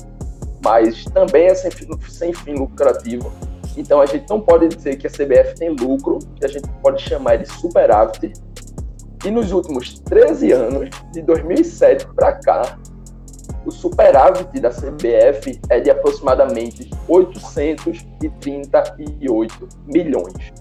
mas 0.63 1.03
também 1.05 1.47
é 1.47 1.55
sem 1.55 1.71
sem 2.09 2.33
fim 2.33 2.53
lucrativo. 2.53 3.31
Então 3.77 4.01
a 4.01 4.05
gente 4.05 4.29
não 4.29 4.41
pode 4.41 4.67
dizer 4.67 4.97
que 4.97 5.07
a 5.07 5.09
CBF 5.09 5.55
tem 5.55 5.69
lucro, 5.69 6.19
que 6.35 6.45
a 6.45 6.47
gente 6.47 6.67
pode 6.81 7.01
chamar 7.01 7.37
de 7.37 7.47
superávit. 7.47 8.33
E 9.25 9.31
nos 9.31 9.51
últimos 9.51 9.99
13 9.99 10.51
anos, 10.51 10.89
de 11.11 11.21
2007 11.21 12.07
para 12.15 12.33
cá, 12.33 12.77
o 13.65 13.71
superávit 13.71 14.59
da 14.59 14.69
CBF 14.69 15.59
é 15.69 15.79
de 15.79 15.89
aproximadamente 15.89 16.91
838 17.07 19.69
milhões. 19.85 20.51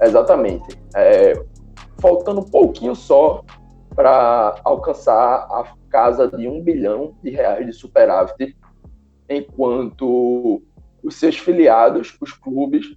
Exatamente. 0.00 0.78
É, 0.94 1.34
faltando 1.98 2.40
um 2.40 2.44
pouquinho 2.44 2.94
só 2.94 3.42
para 3.94 4.60
alcançar 4.64 5.46
a 5.50 5.74
casa 5.88 6.28
de 6.28 6.48
um 6.48 6.62
bilhão 6.62 7.16
de 7.22 7.30
reais 7.30 7.66
de 7.66 7.72
superávit, 7.72 8.56
enquanto 9.28 10.62
os 11.02 11.16
seus 11.16 11.38
filiados, 11.38 12.16
os 12.20 12.32
clubes, 12.32 12.96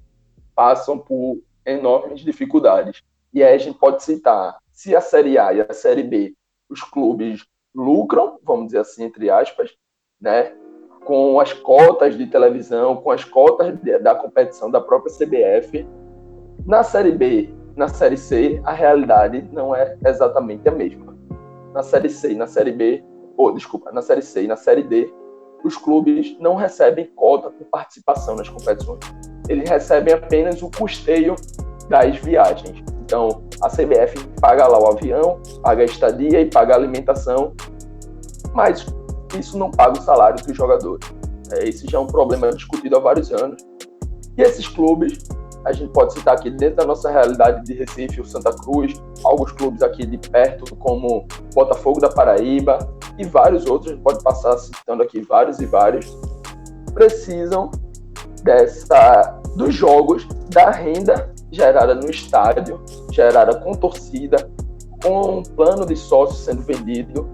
passam 0.55 0.97
por 0.97 1.39
enormes 1.65 2.21
dificuldades. 2.21 3.03
E 3.33 3.43
aí 3.43 3.53
a 3.53 3.57
gente 3.57 3.77
pode 3.77 4.01
citar, 4.03 4.57
se 4.71 4.95
a 4.95 5.01
Série 5.01 5.37
A 5.37 5.53
e 5.53 5.61
a 5.61 5.73
Série 5.73 6.03
B, 6.03 6.33
os 6.69 6.81
clubes 6.81 7.45
lucram, 7.75 8.39
vamos 8.43 8.67
dizer 8.67 8.79
assim, 8.79 9.03
entre 9.03 9.29
aspas, 9.29 9.75
né, 10.19 10.55
com 11.05 11.39
as 11.39 11.53
cotas 11.53 12.17
de 12.17 12.25
televisão, 12.27 12.97
com 12.97 13.11
as 13.11 13.23
cotas 13.23 13.79
de, 13.79 13.99
da 13.99 14.15
competição 14.15 14.71
da 14.71 14.81
própria 14.81 15.13
CBF. 15.13 15.87
Na 16.65 16.83
Série 16.83 17.11
B, 17.11 17.53
na 17.77 17.87
Série 17.87 18.17
C, 18.17 18.59
a 18.65 18.73
realidade 18.73 19.47
não 19.53 19.73
é 19.73 19.95
exatamente 20.03 20.67
a 20.67 20.71
mesma. 20.71 21.15
Na 21.73 21.83
Série 21.83 22.09
C 22.09 22.33
na 22.33 22.47
Série 22.47 22.71
B, 22.71 23.03
ou 23.37 23.53
desculpa, 23.53 23.91
na 23.91 24.01
Série 24.01 24.23
C 24.23 24.43
e 24.43 24.47
na 24.47 24.55
Série 24.55 24.81
D, 24.81 25.13
os 25.63 25.77
clubes 25.77 26.35
não 26.39 26.55
recebem 26.55 27.05
cota 27.15 27.51
por 27.51 27.65
participação 27.67 28.35
nas 28.35 28.49
competições. 28.49 28.99
Eles 29.47 29.69
recebem 29.69 30.13
apenas 30.13 30.61
o 30.63 30.71
custeio 30.71 31.35
das 31.87 32.17
viagens. 32.17 32.83
Então, 33.03 33.43
a 33.61 33.69
CBF 33.69 34.27
paga 34.41 34.67
lá 34.67 34.79
o 34.79 34.87
avião, 34.87 35.39
paga 35.61 35.83
a 35.83 35.85
estadia 35.85 36.41
e 36.41 36.49
paga 36.49 36.73
a 36.73 36.77
alimentação, 36.77 37.53
mas 38.53 38.85
isso 39.37 39.57
não 39.57 39.69
paga 39.69 39.99
o 39.99 40.01
salário 40.01 40.43
dos 40.43 40.57
jogadores. 40.57 41.07
É, 41.53 41.67
esse 41.67 41.87
já 41.87 41.99
é 41.99 42.01
um 42.01 42.07
problema 42.07 42.49
discutido 42.49 42.97
há 42.97 42.99
vários 42.99 43.31
anos. 43.31 43.63
E 44.35 44.41
esses 44.41 44.67
clubes, 44.67 45.19
a 45.67 45.73
gente 45.73 45.91
pode 45.91 46.13
citar 46.13 46.35
aqui 46.35 46.49
dentro 46.49 46.77
da 46.77 46.85
nossa 46.85 47.11
realidade 47.11 47.61
de 47.65 47.73
Recife, 47.73 48.21
o 48.21 48.25
Santa 48.25 48.53
Cruz, 48.53 48.93
alguns 49.23 49.51
clubes 49.51 49.83
aqui 49.83 50.05
de 50.05 50.17
perto, 50.17 50.73
como 50.77 51.27
Botafogo 51.53 51.99
da 51.99 52.07
Paraíba 52.09 52.79
e 53.17 53.25
vários 53.25 53.65
outros, 53.65 53.91
a 53.91 53.95
gente 53.95 54.03
pode 54.03 54.23
passar 54.23 54.57
citando 54.57 55.03
aqui 55.03 55.21
vários 55.21 55.59
e 55.59 55.65
vários, 55.65 56.17
precisam 56.93 57.69
dessa 58.43 59.37
dos 59.57 59.73
jogos, 59.73 60.25
da 60.49 60.71
renda 60.71 61.33
gerada 61.51 61.93
no 61.93 62.09
estádio, 62.09 62.81
gerada 63.11 63.59
com 63.59 63.73
torcida, 63.73 64.49
com 65.03 65.39
um 65.39 65.43
plano 65.43 65.85
de 65.85 65.97
sócio 65.97 66.37
sendo 66.37 66.61
vendido 66.61 67.29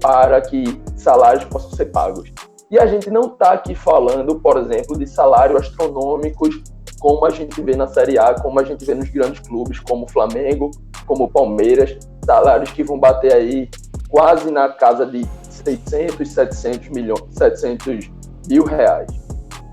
para 0.00 0.40
que 0.42 0.64
salários 0.94 1.44
possam 1.46 1.70
ser 1.70 1.86
pagos. 1.86 2.30
E 2.70 2.78
a 2.78 2.86
gente 2.86 3.10
não 3.10 3.22
está 3.22 3.52
aqui 3.52 3.74
falando, 3.74 4.38
por 4.40 4.58
exemplo, 4.58 4.98
de 4.98 5.06
salários 5.06 5.62
astronômicos 5.62 6.62
como 6.98 7.24
a 7.24 7.30
gente 7.30 7.60
vê 7.62 7.76
na 7.76 7.86
Série 7.86 8.18
A, 8.18 8.34
como 8.34 8.58
a 8.58 8.64
gente 8.64 8.84
vê 8.84 8.94
nos 8.94 9.08
grandes 9.08 9.40
clubes, 9.40 9.78
como 9.80 10.04
o 10.04 10.08
Flamengo, 10.08 10.70
como 11.06 11.24
o 11.24 11.28
Palmeiras, 11.28 11.96
salários 12.24 12.70
que 12.72 12.82
vão 12.82 12.98
bater 12.98 13.32
aí 13.32 13.70
quase 14.08 14.50
na 14.50 14.68
casa 14.68 15.06
de 15.06 15.26
600, 15.42 16.28
700 16.28 16.88
milhões, 16.88 17.22
700 17.30 18.10
mil 18.48 18.64
reais. 18.64 19.08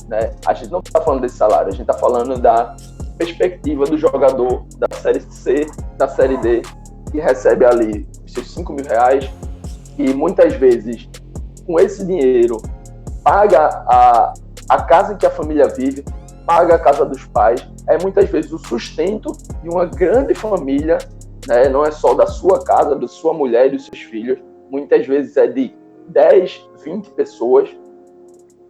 Né? 0.08 0.32
A 0.46 0.54
gente 0.54 0.72
não 0.72 0.80
está 0.80 1.02
falando 1.02 1.22
desse 1.22 1.38
salário, 1.38 1.68
a 1.68 1.72
gente 1.72 1.82
está 1.82 1.94
falando 1.94 2.38
da 2.38 2.76
perspectiva 3.18 3.86
do 3.86 3.98
jogador 3.98 4.66
da 4.78 4.88
Série 4.98 5.22
C, 5.22 5.66
da 5.98 6.08
Série 6.08 6.38
D, 6.38 6.62
que 7.12 7.20
recebe 7.20 7.66
ali 7.66 8.08
seus 8.28 8.52
5 8.52 8.74
mil 8.74 8.86
reais 8.86 9.30
e 9.98 10.14
muitas 10.14 10.54
vezes 10.56 11.10
com 11.66 11.80
esse 11.80 12.06
dinheiro 12.06 12.62
paga 13.24 13.68
a, 13.88 14.34
a 14.70 14.82
casa 14.84 15.14
em 15.14 15.18
que 15.18 15.26
a 15.26 15.32
família 15.32 15.68
vive, 15.68 16.04
paga 16.46 16.76
a 16.76 16.80
casa 16.80 17.06
dos 17.06 17.26
pais, 17.26 17.68
é 17.88 17.98
muitas 18.02 18.30
vezes 18.30 18.52
o 18.52 18.58
sustento 18.58 19.32
de 19.62 19.70
uma 19.70 19.86
grande 19.86 20.34
família, 20.34 20.98
né? 21.48 21.70
não 21.70 21.84
é 21.84 21.92
só 21.92 22.14
da 22.14 22.28
sua 22.28 22.64
casa, 22.64 22.96
da 22.96 23.08
sua 23.08 23.34
mulher 23.34 23.68
e 23.68 23.72
dos 23.72 23.86
seus 23.86 24.00
filhos, 24.00 24.40
muitas 24.70 25.06
vezes 25.06 25.36
é 25.38 25.48
de 25.48 25.74
10, 26.10 26.70
20 26.84 27.10
pessoas, 27.12 27.70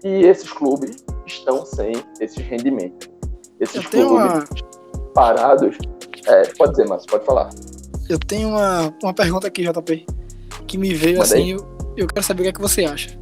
e 0.03 0.23
esses 0.25 0.51
clubes 0.51 1.03
estão 1.25 1.65
sem 1.65 1.93
esses 2.19 2.37
rendimentos. 2.37 3.09
Esses 3.59 3.85
clubes 3.87 4.11
uma... 4.11 4.43
parados. 5.13 5.77
É, 6.27 6.43
pode 6.57 6.71
dizer, 6.71 6.87
Márcio, 6.87 7.09
pode 7.09 7.25
falar. 7.25 7.49
Eu 8.09 8.19
tenho 8.19 8.49
uma, 8.49 8.93
uma 9.01 9.13
pergunta 9.13 9.47
aqui, 9.47 9.63
JP, 9.63 10.05
que 10.67 10.77
me 10.77 10.93
veio 10.93 11.21
assim, 11.21 11.53
eu, 11.53 11.65
eu, 11.97 12.07
quero 12.07 12.23
saber 12.23 12.41
o 12.41 12.43
que 12.43 12.49
é 12.49 12.53
que 12.53 12.61
você 12.61 12.85
acha. 12.85 13.17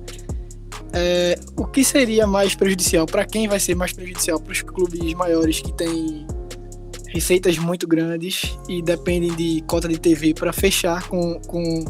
É, 0.93 1.39
o 1.57 1.65
que 1.65 1.83
seria 1.83 2.27
mais 2.27 2.53
prejudicial? 2.53 3.05
Para 3.05 3.25
quem 3.25 3.47
vai 3.47 3.59
ser 3.59 3.75
mais 3.75 3.91
prejudicial? 3.91 4.39
Para 4.39 4.51
os 4.51 4.61
clubes 4.61 5.13
maiores 5.13 5.59
que 5.59 5.73
têm 5.73 6.27
receitas 7.07 7.57
muito 7.57 7.87
grandes 7.87 8.57
e 8.67 8.81
dependem 8.81 9.33
de 9.35 9.63
cota 9.67 9.87
de 9.87 9.99
TV 9.99 10.33
para 10.33 10.53
fechar 10.53 11.07
com, 11.07 11.39
com 11.47 11.85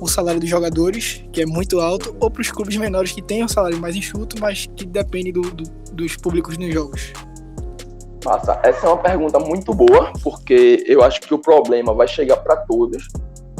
o 0.00 0.08
salário 0.08 0.40
dos 0.40 0.48
jogadores, 0.48 1.24
que 1.32 1.42
é 1.42 1.46
muito 1.46 1.80
alto, 1.80 2.16
ou 2.20 2.30
para 2.30 2.40
os 2.40 2.50
clubes 2.50 2.76
menores 2.76 3.12
que 3.12 3.20
têm 3.20 3.44
um 3.44 3.48
salário 3.48 3.78
mais 3.78 3.94
enxuto, 3.94 4.36
mas 4.40 4.66
que 4.76 4.86
dependem 4.86 5.32
do, 5.32 5.42
do, 5.42 5.64
dos 5.92 6.16
públicos 6.16 6.56
nos 6.56 6.72
jogos? 6.72 7.12
Massa, 8.24 8.60
essa 8.62 8.86
é 8.86 8.88
uma 8.88 8.98
pergunta 8.98 9.38
muito 9.38 9.74
boa, 9.74 10.12
porque 10.22 10.84
eu 10.86 11.02
acho 11.02 11.20
que 11.20 11.32
o 11.34 11.38
problema 11.38 11.92
vai 11.94 12.06
chegar 12.06 12.36
para 12.36 12.56
todos. 12.56 13.08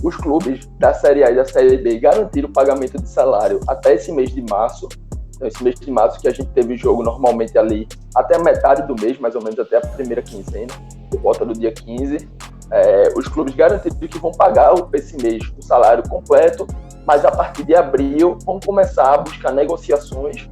Os 0.02 0.16
clubes 0.16 0.66
da 0.78 0.94
Série 0.94 1.24
A 1.24 1.30
e 1.30 1.36
da 1.36 1.44
Série 1.44 1.76
B 1.76 1.98
garantiram 1.98 2.48
o 2.48 2.52
pagamento 2.52 3.00
de 3.00 3.08
salário 3.08 3.60
até 3.68 3.94
esse 3.94 4.12
mês 4.12 4.30
de 4.30 4.42
março. 4.42 4.88
Então, 5.36 5.48
esse 5.48 5.62
mês 5.62 5.78
de 5.78 5.90
março 5.90 6.20
que 6.20 6.28
a 6.28 6.32
gente 6.32 6.48
teve 6.50 6.76
jogo 6.76 7.02
normalmente 7.02 7.56
ali 7.56 7.86
até 8.14 8.38
metade 8.38 8.86
do 8.86 8.94
mês, 9.00 9.18
mais 9.18 9.34
ou 9.34 9.42
menos 9.42 9.58
até 9.58 9.76
a 9.76 9.80
primeira 9.80 10.22
quinzena, 10.22 10.72
por 11.10 11.20
volta 11.20 11.44
do 11.44 11.52
dia 11.54 11.72
15 11.72 12.28
é, 12.70 13.12
os 13.16 13.26
clubes 13.26 13.54
garantiram 13.54 13.96
que 13.98 14.18
vão 14.18 14.30
pagar 14.30 14.72
esse 14.94 15.16
mês 15.16 15.52
o 15.58 15.62
salário 15.62 16.08
completo, 16.08 16.66
mas 17.04 17.24
a 17.24 17.30
partir 17.30 17.64
de 17.64 17.74
abril 17.74 18.38
vão 18.44 18.60
começar 18.60 19.14
a 19.14 19.18
buscar 19.18 19.52
negociações, 19.52 20.48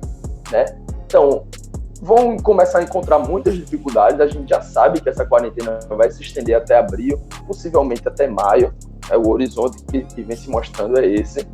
né? 0.51 0.65
Então, 1.07 1.47
vão 2.01 2.37
começar 2.37 2.79
a 2.79 2.83
encontrar 2.83 3.19
muitas 3.19 3.55
dificuldades. 3.55 4.21
A 4.21 4.27
gente 4.27 4.49
já 4.49 4.61
sabe 4.61 5.01
que 5.01 5.09
essa 5.09 5.25
quarentena 5.25 5.79
vai 5.89 6.11
se 6.11 6.23
estender 6.23 6.57
até 6.57 6.79
abril, 6.79 7.21
possivelmente 7.47 8.07
até 8.07 8.29
maio. 8.29 8.73
É 9.11 9.17
o 9.17 9.29
horizonte 9.29 9.83
que, 9.85 10.03
que 10.03 10.23
vem 10.23 10.37
se 10.37 10.49
mostrando 10.51 10.99
é 10.99 11.07
esse. 11.07 11.47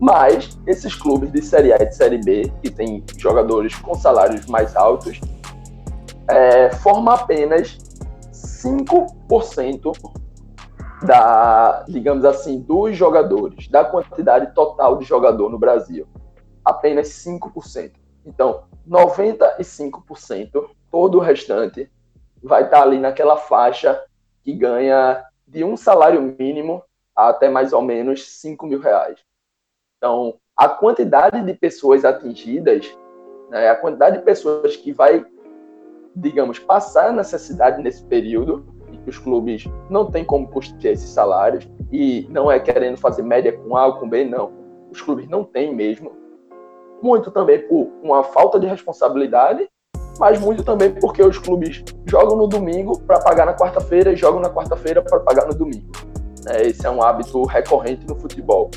Mas 0.00 0.58
esses 0.66 0.94
clubes 0.94 1.30
de 1.30 1.42
Série 1.42 1.72
A 1.72 1.76
e 1.76 1.86
de 1.86 1.94
Série 1.94 2.18
B, 2.18 2.52
que 2.62 2.70
tem 2.70 3.04
jogadores 3.16 3.74
com 3.76 3.94
salários 3.94 4.46
mais 4.46 4.74
altos, 4.74 5.20
é, 6.28 6.70
formam 6.70 7.14
apenas 7.14 7.78
5% 8.32 9.92
da, 11.04 11.84
digamos 11.88 12.24
assim, 12.24 12.60
dos 12.60 12.96
jogadores, 12.96 13.68
da 13.68 13.84
quantidade 13.84 14.54
total 14.54 14.98
de 14.98 15.04
jogador 15.04 15.50
no 15.50 15.58
Brasil. 15.58 16.06
Apenas 16.64 17.08
5%. 17.08 17.92
Então, 18.24 18.62
95%, 18.88 20.70
todo 20.90 21.18
o 21.18 21.20
restante, 21.20 21.90
vai 22.42 22.64
estar 22.64 22.82
ali 22.82 22.98
naquela 22.98 23.36
faixa 23.36 24.04
que 24.42 24.52
ganha 24.52 25.24
de 25.46 25.64
um 25.64 25.76
salário 25.76 26.20
mínimo 26.38 26.82
até 27.14 27.48
mais 27.48 27.72
ou 27.72 27.82
menos 27.82 28.28
5 28.40 28.66
mil 28.66 28.80
reais. 28.80 29.18
Então, 29.98 30.38
a 30.56 30.68
quantidade 30.68 31.42
de 31.44 31.54
pessoas 31.54 32.04
atingidas, 32.04 32.96
né, 33.50 33.68
a 33.68 33.76
quantidade 33.76 34.18
de 34.18 34.24
pessoas 34.24 34.76
que 34.76 34.92
vai 34.92 35.24
digamos, 36.14 36.58
passar 36.58 37.08
a 37.08 37.12
necessidade 37.12 37.82
nesse 37.82 38.04
período 38.04 38.64
em 38.90 38.98
que 38.98 39.10
os 39.10 39.18
clubes 39.18 39.64
não 39.88 40.10
têm 40.10 40.24
como 40.24 40.48
custear 40.48 40.92
esses 40.92 41.08
salários 41.08 41.68
e 41.90 42.26
não 42.30 42.50
é 42.50 42.60
querendo 42.60 42.98
fazer 42.98 43.22
média 43.22 43.52
com 43.52 43.76
A 43.76 43.86
ou 43.86 43.98
com 43.98 44.08
B, 44.08 44.24
não. 44.24 44.52
Os 44.90 45.00
clubes 45.00 45.28
não 45.28 45.44
têm 45.44 45.74
mesmo. 45.74 46.12
Muito 47.02 47.30
também 47.30 47.66
por 47.66 47.88
uma 48.02 48.22
falta 48.22 48.60
de 48.60 48.66
responsabilidade, 48.66 49.68
mas 50.18 50.38
muito 50.38 50.62
também 50.62 50.94
porque 50.94 51.22
os 51.22 51.38
clubes 51.38 51.82
jogam 52.06 52.36
no 52.36 52.46
domingo 52.46 53.00
para 53.00 53.18
pagar 53.18 53.46
na 53.46 53.54
quarta-feira 53.54 54.12
e 54.12 54.16
jogam 54.16 54.40
na 54.40 54.50
quarta-feira 54.50 55.02
para 55.02 55.18
pagar 55.20 55.46
no 55.46 55.54
domingo. 55.54 55.90
É, 56.48 56.66
esse 56.66 56.86
é 56.86 56.90
um 56.90 57.02
hábito 57.02 57.44
recorrente 57.44 58.06
no 58.06 58.14
futebol. 58.14 58.70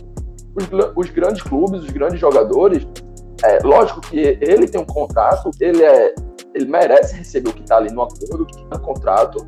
Os, 0.55 0.67
os 0.95 1.09
grandes 1.11 1.41
clubes, 1.43 1.81
os 1.81 1.89
grandes 1.89 2.19
jogadores, 2.19 2.88
é, 3.43 3.59
lógico 3.63 4.01
que 4.01 4.19
ele 4.19 4.67
tem 4.67 4.81
um 4.81 4.85
contrato, 4.85 5.51
ele 5.59 5.83
é 5.83 6.15
ele 6.55 6.65
merece 6.65 7.13
receber 7.15 7.49
o 7.49 7.53
que 7.53 7.61
está 7.61 7.75
ali 7.77 7.91
no 7.91 8.01
acordo, 8.01 8.45
que 8.45 8.55
está 8.55 8.77
no 8.77 8.81
contrato. 8.81 9.45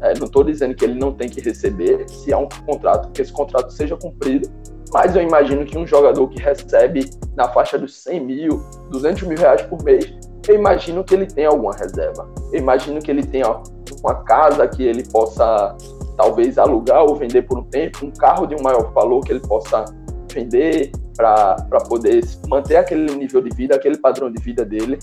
É, 0.00 0.16
não 0.16 0.26
estou 0.26 0.44
dizendo 0.44 0.74
que 0.76 0.84
ele 0.84 0.94
não 0.94 1.12
tem 1.12 1.28
que 1.28 1.40
receber, 1.40 2.08
se 2.08 2.32
há 2.32 2.38
um 2.38 2.48
contrato, 2.64 3.10
que 3.10 3.20
esse 3.20 3.32
contrato 3.32 3.72
seja 3.72 3.96
cumprido, 3.96 4.48
mas 4.92 5.14
eu 5.16 5.22
imagino 5.22 5.64
que 5.64 5.76
um 5.76 5.86
jogador 5.86 6.28
que 6.28 6.40
recebe 6.40 7.10
na 7.34 7.48
faixa 7.48 7.78
dos 7.78 8.02
100 8.02 8.24
mil, 8.24 8.62
200 8.90 9.22
mil 9.24 9.38
reais 9.38 9.62
por 9.62 9.82
mês, 9.82 10.12
eu 10.48 10.54
imagino 10.54 11.02
que 11.02 11.14
ele 11.14 11.26
tem 11.26 11.44
alguma 11.44 11.72
reserva. 11.72 12.28
Eu 12.52 12.60
imagino 12.60 13.00
que 13.00 13.10
ele 13.10 13.24
tenha 13.24 13.60
uma 14.02 14.14
casa 14.24 14.66
que 14.68 14.82
ele 14.82 15.02
possa 15.08 15.76
talvez 16.16 16.56
alugar 16.56 17.02
ou 17.02 17.16
vender 17.16 17.42
por 17.42 17.58
um 17.58 17.64
tempo, 17.64 18.06
um 18.06 18.10
carro 18.10 18.46
de 18.46 18.54
um 18.54 18.62
maior 18.62 18.92
valor 18.92 19.20
que 19.20 19.32
ele 19.32 19.40
possa 19.40 19.84
vender 20.32 20.92
para 21.16 21.56
poder 21.88 22.22
manter 22.48 22.76
aquele 22.76 23.14
nível 23.14 23.40
de 23.40 23.54
vida, 23.54 23.74
aquele 23.74 23.98
padrão 23.98 24.30
de 24.30 24.40
vida 24.42 24.64
dele. 24.64 24.98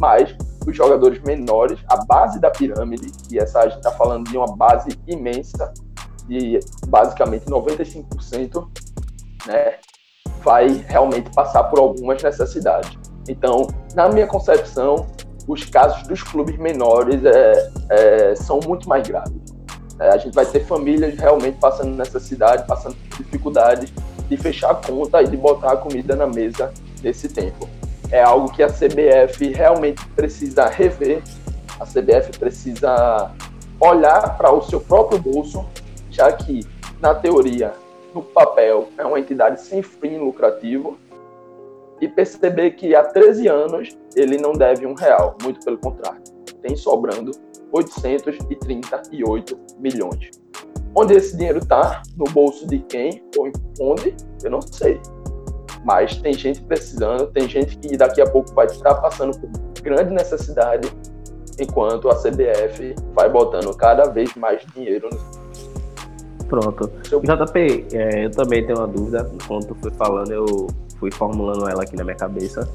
Mas 0.00 0.34
os 0.66 0.76
jogadores 0.76 1.20
menores, 1.22 1.78
a 1.88 2.04
base 2.04 2.38
da 2.40 2.50
pirâmide, 2.50 3.10
e 3.30 3.38
essa 3.38 3.60
a 3.60 3.68
gente 3.68 3.78
está 3.78 3.90
falando 3.90 4.30
de 4.30 4.36
uma 4.36 4.54
base 4.56 4.90
imensa, 5.06 5.72
de 6.28 6.60
basicamente 6.86 7.46
95%, 7.46 8.68
né, 9.46 9.74
vai 10.42 10.84
realmente 10.88 11.30
passar 11.30 11.64
por 11.64 11.78
algumas 11.78 12.22
necessidades. 12.22 12.96
Então, 13.28 13.66
na 13.94 14.08
minha 14.08 14.26
concepção, 14.26 15.06
os 15.46 15.64
casos 15.64 16.06
dos 16.06 16.22
clubes 16.22 16.56
menores 16.58 17.22
é, 17.24 17.70
é, 17.90 18.34
são 18.34 18.60
muito 18.66 18.88
mais 18.88 19.06
graves. 19.06 19.32
É, 20.00 20.10
a 20.10 20.16
gente 20.16 20.34
vai 20.34 20.46
ter 20.46 20.64
famílias 20.64 21.18
realmente 21.18 21.58
passando 21.58 21.96
necessidade, 21.96 22.66
passando 22.66 22.96
dificuldades 23.16 23.92
de 24.28 24.36
fechar 24.36 24.70
a 24.70 24.74
conta 24.74 25.22
e 25.22 25.26
de 25.26 25.36
botar 25.36 25.72
a 25.72 25.76
comida 25.76 26.14
na 26.14 26.26
mesa 26.26 26.72
nesse 27.02 27.28
tempo 27.28 27.68
é 28.10 28.22
algo 28.22 28.50
que 28.50 28.62
a 28.62 28.68
CBF 28.68 29.52
realmente 29.52 30.04
precisa 30.08 30.66
rever. 30.66 31.22
A 31.78 31.84
CBF 31.84 32.38
precisa 32.38 33.30
olhar 33.80 34.36
para 34.36 34.52
o 34.52 34.62
seu 34.62 34.80
próprio 34.80 35.18
bolso, 35.18 35.64
já 36.10 36.32
que, 36.32 36.66
na 37.00 37.14
teoria, 37.14 37.72
no 38.14 38.22
papel, 38.22 38.88
é 38.96 39.04
uma 39.04 39.18
entidade 39.18 39.60
sem 39.60 39.82
fim 39.82 40.18
lucrativo, 40.18 40.98
e 42.00 42.08
perceber 42.08 42.72
que 42.72 42.94
há 42.94 43.02
13 43.02 43.48
anos 43.48 43.98
ele 44.14 44.38
não 44.38 44.52
deve 44.52 44.86
um 44.86 44.94
real, 44.94 45.36
muito 45.42 45.64
pelo 45.64 45.78
contrário. 45.78 46.22
Tem 46.62 46.76
sobrando 46.76 47.32
838 47.72 49.58
milhões. 49.78 50.30
Onde 50.94 51.14
esse 51.14 51.36
dinheiro 51.36 51.58
está? 51.58 52.02
No 52.16 52.24
bolso 52.24 52.66
de 52.66 52.78
quem 52.80 53.22
ou 53.36 53.50
onde? 53.80 54.14
Eu 54.42 54.50
não 54.50 54.62
sei. 54.62 55.00
Mas 55.84 56.16
tem 56.16 56.32
gente 56.32 56.62
precisando, 56.62 57.26
tem 57.28 57.48
gente 57.48 57.78
que 57.78 57.96
daqui 57.96 58.20
a 58.20 58.26
pouco 58.26 58.52
vai 58.52 58.66
estar 58.66 58.94
passando 58.96 59.38
por 59.38 59.48
grande 59.82 60.12
necessidade, 60.12 60.90
enquanto 61.60 62.08
a 62.08 62.16
CBF 62.16 62.94
vai 63.14 63.28
botando 63.28 63.74
cada 63.76 64.04
vez 64.04 64.34
mais 64.34 64.64
dinheiro 64.74 65.08
Pronto. 66.48 66.90
JP, 67.04 67.86
é, 67.92 68.24
eu 68.24 68.30
também 68.30 68.64
tenho 68.64 68.78
uma 68.78 68.86
dúvida. 68.86 69.24
Tu 69.24 69.74
foi 69.80 69.90
falando, 69.92 70.32
eu 70.32 70.66
fui 70.98 71.10
formulando 71.10 71.68
ela 71.68 71.82
aqui 71.82 71.94
na 71.96 72.04
minha 72.04 72.16
cabeça. 72.16 72.68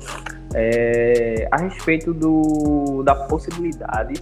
É, 0.53 1.47
a 1.51 1.57
respeito 1.57 2.13
do, 2.13 3.01
da 3.03 3.15
possibilidade 3.15 4.13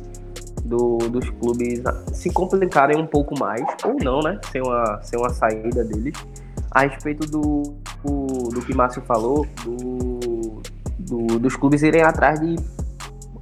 do, 0.63 0.97
dos 1.09 1.29
clubes 1.31 1.83
se 2.13 2.31
complicarem 2.31 2.97
um 2.97 3.05
pouco 3.05 3.37
mais, 3.37 3.61
ou 3.83 3.95
não, 4.01 4.21
né? 4.21 4.39
Sem 4.51 4.61
uma, 4.61 5.01
sem 5.03 5.19
uma 5.19 5.29
saída 5.29 5.83
deles. 5.83 6.15
A 6.71 6.81
respeito 6.81 7.29
do, 7.29 7.75
do, 8.05 8.25
do 8.49 8.61
que 8.61 8.73
Márcio 8.73 9.01
falou, 9.01 9.45
do, 9.65 10.61
do, 10.97 11.39
dos 11.39 11.57
clubes 11.57 11.83
irem 11.83 12.01
atrás 12.01 12.39
de 12.39 12.55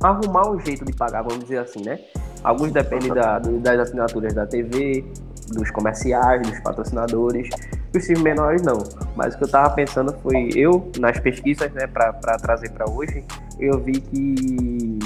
arrumar 0.01 0.49
um 0.49 0.59
jeito 0.59 0.83
de 0.83 0.93
pagar, 0.93 1.21
vamos 1.21 1.43
dizer 1.43 1.59
assim, 1.59 1.83
né? 1.83 1.99
Alguns 2.43 2.71
dependem 2.71 3.13
da, 3.13 3.37
das 3.37 3.79
assinaturas 3.79 4.33
da 4.33 4.47
TV, 4.47 5.05
dos 5.49 5.71
comerciais, 5.71 6.41
dos 6.41 6.59
patrocinadores. 6.59 7.49
Os 7.95 8.05
times 8.05 8.21
menores 8.21 8.61
não. 8.61 8.83
Mas 9.15 9.35
o 9.35 9.37
que 9.37 9.43
eu 9.45 9.49
tava 9.49 9.73
pensando 9.73 10.13
foi, 10.21 10.49
eu, 10.55 10.91
nas 10.99 11.19
pesquisas, 11.19 11.71
né, 11.73 11.87
para 11.87 12.37
trazer 12.37 12.69
para 12.71 12.89
hoje, 12.89 13.23
eu 13.59 13.79
vi 13.79 13.99
que 13.99 14.99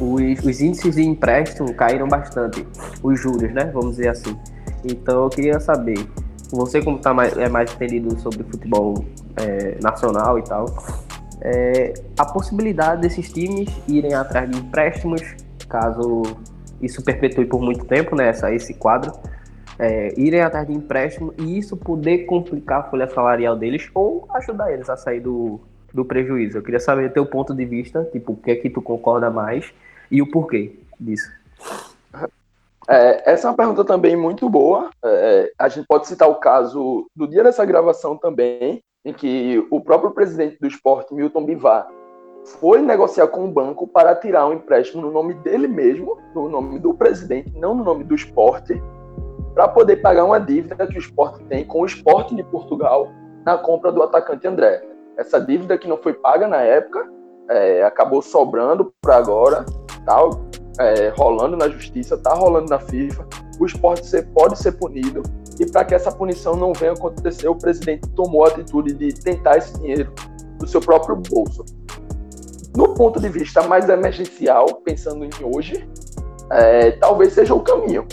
os, 0.00 0.44
os, 0.44 0.60
índices 0.60 0.94
de 0.94 1.02
empréstimo 1.02 1.74
caíram 1.74 2.08
bastante, 2.08 2.66
os 3.02 3.20
juros, 3.20 3.52
né, 3.52 3.70
vamos 3.72 3.96
dizer 3.96 4.08
assim. 4.08 4.36
Então 4.84 5.24
eu 5.24 5.30
queria 5.30 5.58
saber, 5.58 5.98
você 6.50 6.80
como 6.80 6.98
tá 6.98 7.12
mais, 7.12 7.36
é 7.36 7.48
mais 7.48 7.72
entendido 7.72 8.18
sobre 8.20 8.44
futebol 8.44 9.04
é, 9.36 9.76
nacional 9.82 10.38
e 10.38 10.44
tal, 10.44 10.66
é, 11.40 11.94
a 12.18 12.24
possibilidade 12.24 13.02
desses 13.02 13.32
times 13.32 13.68
irem 13.86 14.14
atrás 14.14 14.50
de 14.50 14.58
empréstimos, 14.58 15.22
caso 15.68 16.22
isso 16.80 17.02
perpetue 17.02 17.44
por 17.44 17.60
muito 17.60 17.84
tempo, 17.84 18.14
né, 18.16 18.28
essa, 18.28 18.52
esse 18.52 18.74
quadro, 18.74 19.12
é, 19.78 20.12
irem 20.18 20.40
atrás 20.40 20.66
de 20.66 20.72
empréstimo 20.72 21.32
e 21.38 21.56
isso 21.58 21.76
poder 21.76 22.24
complicar 22.26 22.80
a 22.80 22.82
folha 22.84 23.08
salarial 23.08 23.56
deles 23.56 23.88
ou 23.94 24.26
ajudar 24.34 24.72
eles 24.72 24.90
a 24.90 24.96
sair 24.96 25.20
do, 25.20 25.60
do 25.92 26.04
prejuízo. 26.04 26.58
Eu 26.58 26.62
queria 26.62 26.80
saber 26.80 27.12
teu 27.12 27.24
ponto 27.24 27.54
de 27.54 27.64
vista, 27.64 28.08
tipo, 28.10 28.32
o 28.32 28.36
que 28.36 28.50
é 28.50 28.56
que 28.56 28.68
tu 28.68 28.82
concorda 28.82 29.30
mais 29.30 29.72
e 30.10 30.20
o 30.20 30.30
porquê 30.30 30.76
disso. 30.98 31.30
É, 32.88 33.32
essa 33.32 33.46
é 33.46 33.50
uma 33.50 33.56
pergunta 33.56 33.84
também 33.84 34.16
muito 34.16 34.48
boa. 34.48 34.90
É, 35.04 35.52
a 35.58 35.68
gente 35.68 35.86
pode 35.86 36.08
citar 36.08 36.28
o 36.28 36.36
caso 36.36 37.06
do 37.14 37.28
dia 37.28 37.44
dessa 37.44 37.64
gravação 37.64 38.16
também, 38.16 38.82
em 39.04 39.12
que 39.12 39.64
o 39.70 39.80
próprio 39.80 40.10
presidente 40.10 40.58
do 40.58 40.66
esporte, 40.66 41.14
Milton 41.14 41.44
Bivar, 41.44 41.86
foi 42.60 42.80
negociar 42.80 43.28
com 43.28 43.44
o 43.44 43.50
banco 43.50 43.86
para 43.86 44.14
tirar 44.14 44.46
um 44.46 44.54
empréstimo 44.54 45.02
no 45.02 45.12
nome 45.12 45.34
dele 45.34 45.68
mesmo, 45.68 46.18
no 46.34 46.48
nome 46.48 46.78
do 46.78 46.94
presidente, 46.94 47.52
não 47.54 47.74
no 47.74 47.84
nome 47.84 48.04
do 48.04 48.14
esporte, 48.14 48.80
para 49.58 49.66
poder 49.66 49.96
pagar 49.96 50.24
uma 50.24 50.38
dívida 50.38 50.86
que 50.86 50.96
o 50.96 51.00
esporte 51.00 51.42
tem 51.46 51.64
com 51.64 51.80
o 51.80 51.84
esporte 51.84 52.32
de 52.32 52.44
Portugal 52.44 53.08
na 53.44 53.58
compra 53.58 53.90
do 53.90 54.00
atacante 54.04 54.46
André. 54.46 54.80
Essa 55.16 55.40
dívida 55.40 55.76
que 55.76 55.88
não 55.88 55.96
foi 55.96 56.12
paga 56.12 56.46
na 56.46 56.58
época 56.58 57.04
é, 57.50 57.82
acabou 57.82 58.22
sobrando 58.22 58.94
para 59.00 59.16
agora, 59.16 59.66
tá 60.06 60.16
é, 60.78 61.08
rolando 61.08 61.56
na 61.56 61.68
justiça, 61.68 62.16
tá 62.16 62.34
rolando 62.34 62.70
na 62.70 62.78
FIFA. 62.78 63.26
O 63.58 63.66
esporte 63.66 64.08
pode 64.32 64.56
ser 64.60 64.78
punido 64.78 65.24
e 65.58 65.66
para 65.66 65.84
que 65.84 65.92
essa 65.92 66.12
punição 66.12 66.54
não 66.54 66.72
venha 66.72 66.92
acontecer, 66.92 67.48
o 67.48 67.56
presidente 67.56 68.08
tomou 68.10 68.44
a 68.44 68.48
atitude 68.50 68.94
de 68.94 69.12
tentar 69.12 69.56
esse 69.56 69.76
dinheiro 69.80 70.14
do 70.60 70.68
seu 70.68 70.80
próprio 70.80 71.16
bolso. 71.16 71.64
No 72.76 72.94
ponto 72.94 73.18
de 73.18 73.28
vista 73.28 73.60
mais 73.64 73.88
emergencial, 73.88 74.66
pensando 74.84 75.24
em 75.24 75.30
hoje, 75.42 75.84
é, 76.52 76.92
talvez 76.92 77.32
seja 77.32 77.52
o 77.54 77.60
caminho, 77.60 78.06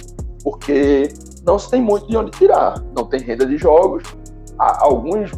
porque 0.43 1.07
não 1.45 1.59
se 1.59 1.69
tem 1.69 1.81
muito 1.81 2.07
de 2.07 2.17
onde 2.17 2.31
tirar. 2.31 2.81
Não 2.95 3.05
tem 3.05 3.19
renda 3.21 3.45
de 3.45 3.57
jogos. 3.57 4.03
Há 4.59 4.83
alguns 4.83 5.31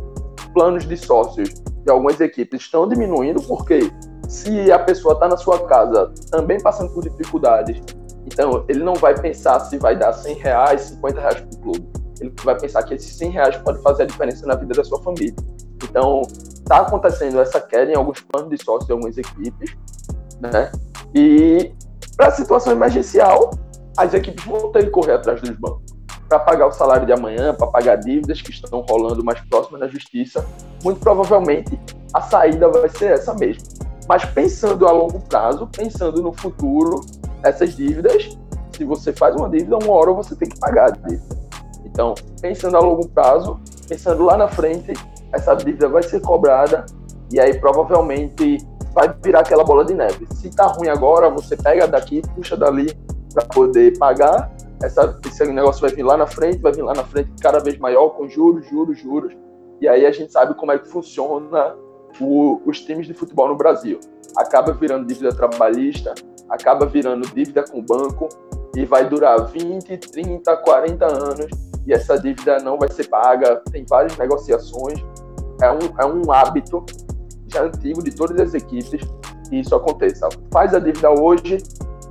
planos 0.54 0.88
de 0.88 0.96
sócios 0.96 1.50
de 1.50 1.92
algumas 1.92 2.20
equipes 2.20 2.62
estão 2.62 2.88
diminuindo, 2.88 3.42
porque 3.44 3.92
se 4.28 4.72
a 4.72 4.80
pessoa 4.80 5.14
está 5.14 5.28
na 5.28 5.38
sua 5.38 5.68
casa 5.68 6.12
também 6.32 6.60
passando 6.60 6.94
por 6.94 7.04
dificuldades, 7.04 7.82
então 8.26 8.66
ele 8.68 8.84
não 8.84 8.94
vai 8.94 9.20
pensar 9.20 9.60
se 9.62 9.78
vai 9.78 9.98
dar 9.98 10.14
100 10.14 10.36
reais, 10.36 10.82
50 10.82 11.20
reais 11.20 11.42
para 11.42 11.60
o 11.60 11.62
clube. 11.62 11.88
Ele 12.20 12.34
vai 12.44 12.60
pensar 12.60 12.84
que 12.84 12.94
esses 12.94 13.16
100 13.18 13.30
reais 13.32 13.58
pode 13.58 13.82
fazer 13.82 14.04
a 14.04 14.06
diferença 14.06 14.46
na 14.46 14.56
vida 14.56 14.74
da 14.74 14.84
sua 14.84 15.02
família. 15.02 15.36
Então, 15.84 16.22
está 16.24 16.80
acontecendo 16.80 17.40
essa 17.40 17.62
queda 17.62 17.92
em 17.92 17.96
alguns 17.96 18.20
planos 18.22 18.50
de 18.50 18.64
sócios 18.64 18.88
de 18.88 18.92
algumas 18.92 19.18
equipes, 19.18 19.78
né? 20.42 20.72
E 21.14 21.72
para 22.18 22.28
a 22.28 22.32
situação 22.32 22.74
emergencial, 22.74 23.52
as 23.96 24.14
equipes 24.14 24.44
vão 24.44 24.72
ter 24.72 24.86
que 24.86 24.90
correr 24.90 25.14
atrás 25.14 25.40
dos 25.40 25.52
bancos 25.52 25.87
para 26.28 26.40
pagar 26.40 26.68
o 26.68 26.72
salário 26.72 27.06
de 27.06 27.14
amanhã, 27.14 27.54
para 27.54 27.68
pagar 27.68 27.96
dívidas 27.96 28.42
que 28.42 28.52
estão 28.52 28.82
rolando 28.82 29.24
mais 29.24 29.40
próximas 29.42 29.80
da 29.82 29.88
justiça, 29.88 30.46
muito 30.84 31.00
provavelmente 31.00 31.80
a 32.14 32.22
saída 32.22 32.70
vai 32.70 32.90
ser 32.90 33.12
essa 33.12 33.34
mesmo. 33.34 33.64
Mas 34.08 34.24
pensando 34.26 34.88
a 34.88 34.92
longo 34.92 35.20
prazo, 35.22 35.68
pensando 35.68 36.22
no 36.22 36.32
futuro, 36.34 37.02
essas 37.44 37.76
dívidas, 37.76 38.38
se 38.72 38.84
você 38.84 39.12
faz 39.14 39.36
uma 39.36 39.50
dívida, 39.50 39.78
uma 39.78 39.92
hora 39.92 40.12
você 40.12 40.36
tem 40.36 40.50
que 40.50 40.60
pagar 40.60 40.88
a 40.88 40.92
dívida. 40.92 41.38
Então, 41.86 42.14
pensando 42.42 42.78
a 42.78 42.80
longo 42.80 43.08
prazo, 43.10 43.60
pensando 43.88 44.24
lá 44.24 44.38
na 44.38 44.48
frente, 44.48 44.94
essa 45.32 45.54
dívida 45.56 45.90
vai 45.90 46.04
ser 46.04 46.22
cobrada 46.22 46.86
e 47.32 47.40
aí 47.40 47.60
provavelmente 47.60 48.58
vai 48.94 49.14
virar 49.22 49.42
aquela 49.42 49.64
bola 49.64 49.84
de 49.84 49.94
neve. 49.94 50.28
Se 50.34 50.50
tá 50.50 50.68
ruim 50.68 50.88
agora, 50.88 51.30
você 51.30 51.56
pega 51.56 51.88
daqui, 51.88 52.22
puxa 52.36 52.56
dali 52.56 52.94
para 53.34 53.46
poder 53.46 53.98
pagar 53.98 54.52
essa, 54.82 55.20
esse 55.26 55.46
negócio 55.46 55.82
vai 55.82 55.92
vir 55.92 56.04
lá 56.04 56.18
na 56.18 56.28
frente, 56.28 56.60
vai 56.60 56.72
vir 56.72 56.84
lá 56.84 56.94
na 56.94 57.04
frente 57.04 57.32
cada 57.42 57.60
vez 57.60 57.78
maior, 57.78 58.10
com 58.10 58.28
juros, 58.28 58.68
juros, 58.68 59.00
juros. 59.00 59.36
E 59.82 59.88
aí 59.88 60.06
a 60.06 60.12
gente 60.12 60.32
sabe 60.32 60.54
como 60.56 60.72
é 60.72 60.78
que 60.78 60.88
funciona 60.88 61.76
o, 62.20 62.62
os 62.66 62.82
times 62.82 63.08
de 63.08 63.14
futebol 63.14 63.48
no 63.48 63.56
Brasil. 63.56 64.00
Acaba 64.36 64.74
virando 64.74 65.08
dívida 65.08 65.34
trabalhista, 65.34 66.14
acaba 66.50 66.86
virando 66.86 67.28
dívida 67.30 67.64
com 67.64 67.80
o 67.80 67.82
banco 67.82 68.30
e 68.76 68.86
vai 68.86 69.08
durar 69.08 69.46
20, 69.46 69.98
30, 69.98 70.58
40 70.58 71.06
anos 71.06 71.48
e 71.86 71.94
essa 71.94 72.20
dívida 72.20 72.60
não 72.60 72.78
vai 72.78 72.92
ser 72.92 73.08
paga. 73.08 73.62
Tem 73.72 73.86
várias 73.88 74.18
negociações. 74.18 75.04
É 75.62 75.72
um, 75.72 75.80
é 76.00 76.06
um 76.06 76.32
hábito 76.32 76.86
já 77.48 77.64
antigo 77.64 78.04
de 78.04 78.12
todas 78.12 78.40
as 78.40 78.54
equipes 78.54 79.02
que 79.50 79.56
isso 79.56 79.76
aconteça. 79.76 80.28
Faz 80.52 80.74
a 80.74 80.80
dívida 80.80 81.10
hoje 81.10 81.58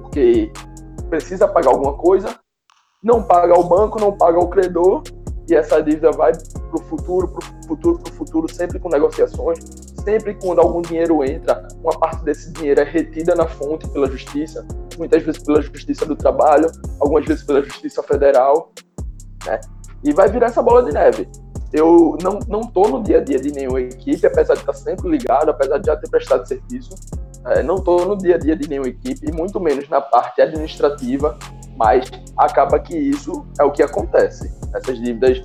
porque 0.02 0.50
precisa 1.08 1.46
pagar 1.46 1.70
alguma 1.70 1.94
coisa, 1.94 2.28
não 3.06 3.22
paga 3.22 3.56
o 3.56 3.62
banco, 3.62 4.00
não 4.00 4.10
paga 4.10 4.36
o 4.36 4.48
credor, 4.48 5.04
e 5.48 5.54
essa 5.54 5.80
dívida 5.80 6.10
vai 6.10 6.32
para 6.32 6.76
o 6.76 6.82
futuro, 6.82 7.28
para 7.28 7.38
o 7.38 7.68
futuro, 7.68 7.98
para 8.00 8.12
o 8.12 8.14
futuro, 8.16 8.52
sempre 8.52 8.80
com 8.80 8.88
negociações, 8.88 9.60
sempre 10.02 10.34
quando 10.34 10.58
algum 10.58 10.82
dinheiro 10.82 11.24
entra, 11.24 11.68
uma 11.84 11.96
parte 11.96 12.24
desse 12.24 12.52
dinheiro 12.52 12.80
é 12.80 12.84
retida 12.84 13.36
na 13.36 13.46
fonte 13.46 13.88
pela 13.90 14.10
justiça, 14.10 14.66
muitas 14.98 15.22
vezes 15.22 15.40
pela 15.40 15.62
justiça 15.62 16.04
do 16.04 16.16
trabalho, 16.16 16.66
algumas 16.98 17.24
vezes 17.24 17.44
pela 17.44 17.62
justiça 17.62 18.02
federal, 18.02 18.72
né? 19.46 19.60
E 20.02 20.12
vai 20.12 20.28
virar 20.28 20.46
essa 20.46 20.60
bola 20.60 20.82
de 20.82 20.92
neve. 20.92 21.28
Eu 21.72 22.18
não, 22.20 22.40
não 22.48 22.60
tô 22.62 22.88
no 22.88 23.04
dia 23.04 23.18
a 23.18 23.20
dia 23.20 23.38
de 23.38 23.52
nenhuma 23.52 23.80
equipe, 23.80 24.26
apesar 24.26 24.54
de 24.54 24.60
estar 24.60 24.72
sempre 24.72 25.08
ligado, 25.08 25.50
apesar 25.50 25.78
de 25.78 25.86
já 25.86 25.96
ter 25.96 26.10
prestado 26.10 26.46
serviço, 26.46 26.90
é, 27.46 27.62
não 27.62 27.76
estou 27.76 28.04
no 28.04 28.18
dia 28.18 28.34
a 28.34 28.38
dia 28.38 28.56
de 28.56 28.68
nenhuma 28.68 28.88
equipe, 28.88 29.28
e 29.28 29.32
muito 29.32 29.60
menos 29.60 29.88
na 29.88 30.00
parte 30.00 30.42
administrativa, 30.42 31.38
mas 31.76 32.10
acaba 32.36 32.78
que 32.78 32.96
isso 32.96 33.46
é 33.60 33.64
o 33.64 33.70
que 33.70 33.82
acontece. 33.82 34.52
Essas 34.74 34.98
dívidas 34.98 35.42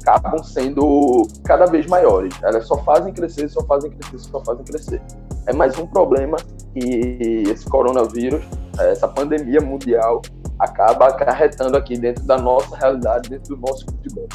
acabam 0.00 0.42
sendo 0.42 1.26
cada 1.44 1.66
vez 1.66 1.86
maiores. 1.86 2.34
Elas 2.42 2.66
só 2.66 2.76
fazem 2.78 3.12
crescer, 3.12 3.48
só 3.48 3.62
fazem 3.64 3.90
crescer, 3.90 4.18
só 4.18 4.40
fazem 4.44 4.64
crescer. 4.64 5.02
É 5.46 5.52
mais 5.52 5.78
um 5.78 5.86
problema 5.86 6.36
que 6.72 7.42
esse 7.48 7.64
coronavírus, 7.68 8.42
essa 8.78 9.08
pandemia 9.08 9.60
mundial, 9.60 10.22
acaba 10.58 11.08
acarretando 11.08 11.76
aqui 11.76 11.98
dentro 11.98 12.24
da 12.24 12.38
nossa 12.38 12.76
realidade, 12.76 13.30
dentro 13.30 13.56
do 13.56 13.66
nosso 13.66 13.84
futebol. 13.86 14.28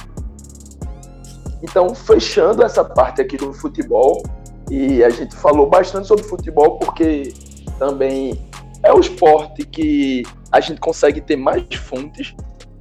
Então, 1.61 1.95
fechando 1.95 2.63
essa 2.63 2.83
parte 2.83 3.21
aqui 3.21 3.37
do 3.37 3.53
futebol, 3.53 4.21
e 4.69 5.03
a 5.03 5.09
gente 5.09 5.35
falou 5.35 5.69
bastante 5.69 6.07
sobre 6.07 6.23
futebol 6.23 6.79
porque 6.79 7.33
também 7.77 8.49
é 8.85 8.93
o 8.93 8.99
esporte 8.99 9.65
que 9.65 10.23
a 10.51 10.59
gente 10.61 10.79
consegue 10.79 11.19
ter 11.19 11.35
mais 11.35 11.63
fontes, 11.75 12.33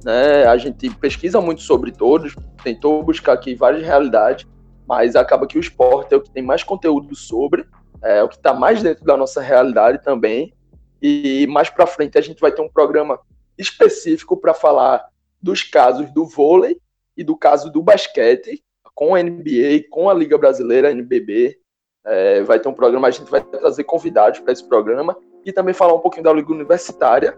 né? 0.03 0.45
A 0.45 0.55
gente 0.57 0.89
pesquisa 0.91 1.41
muito 1.41 1.61
sobre 1.61 1.91
todos, 1.91 2.35
tentou 2.63 3.03
buscar 3.03 3.33
aqui 3.33 3.55
várias 3.55 3.83
realidades 3.83 4.47
mas 4.87 5.15
acaba 5.15 5.47
que 5.47 5.57
o 5.57 5.59
esporte 5.59 6.13
é 6.13 6.17
o 6.17 6.21
que 6.21 6.29
tem 6.29 6.43
mais 6.43 6.63
conteúdo 6.63 7.15
sobre, 7.15 7.65
é 8.03 8.21
o 8.23 8.29
que 8.29 8.35
está 8.35 8.53
mais 8.53 8.83
dentro 8.83 9.03
da 9.03 9.17
nossa 9.17 9.41
realidade 9.41 10.01
também. 10.03 10.53
E 11.01 11.47
mais 11.47 11.69
para 11.69 11.87
frente 11.87 12.17
a 12.17 12.21
gente 12.21 12.39
vai 12.39 12.51
ter 12.51 12.61
um 12.61 12.69
programa 12.69 13.19
específico 13.57 14.37
para 14.37 14.53
falar 14.53 15.03
dos 15.41 15.63
casos 15.63 16.11
do 16.11 16.25
vôlei 16.25 16.77
e 17.17 17.23
do 17.23 17.35
caso 17.35 17.71
do 17.71 17.81
basquete, 17.81 18.63
com 18.93 19.15
a 19.15 19.21
NBA, 19.21 19.85
com 19.89 20.09
a 20.09 20.13
Liga 20.13 20.37
Brasileira, 20.37 20.89
a 20.89 20.91
NBB. 20.91 21.57
É, 22.05 22.43
vai 22.43 22.59
ter 22.59 22.69
um 22.69 22.73
programa, 22.73 23.07
a 23.07 23.11
gente 23.11 23.29
vai 23.29 23.43
trazer 23.43 23.83
convidados 23.83 24.39
para 24.39 24.53
esse 24.53 24.67
programa 24.67 25.17
e 25.45 25.53
também 25.53 25.73
falar 25.73 25.93
um 25.93 25.99
pouquinho 25.99 26.23
da 26.23 26.33
Liga 26.33 26.51
Universitária. 26.51 27.37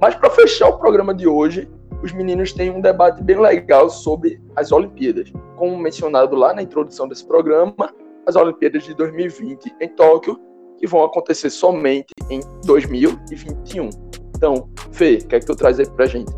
Mas 0.00 0.14
para 0.14 0.30
fechar 0.30 0.68
o 0.68 0.78
programa 0.78 1.12
de 1.14 1.26
hoje, 1.26 1.68
os 2.02 2.12
meninos 2.12 2.52
têm 2.52 2.70
um 2.70 2.80
debate 2.80 3.22
bem 3.22 3.38
legal 3.38 3.90
sobre 3.90 4.40
as 4.56 4.72
Olimpíadas. 4.72 5.32
Como 5.56 5.76
mencionado 5.76 6.36
lá 6.36 6.54
na 6.54 6.62
introdução 6.62 7.08
desse 7.08 7.26
programa, 7.26 7.92
as 8.26 8.36
Olimpíadas 8.36 8.84
de 8.84 8.94
2020 8.94 9.74
em 9.80 9.88
Tóquio, 9.88 10.38
que 10.78 10.86
vão 10.86 11.04
acontecer 11.04 11.50
somente 11.50 12.12
em 12.30 12.40
2021. 12.64 13.90
Então, 14.36 14.68
Fê, 14.90 15.18
o 15.22 15.28
que 15.28 15.36
é 15.36 15.40
que 15.40 15.46
tu 15.46 15.54
traz 15.54 15.78
aí 15.78 15.88
pra 15.88 16.06
gente? 16.06 16.32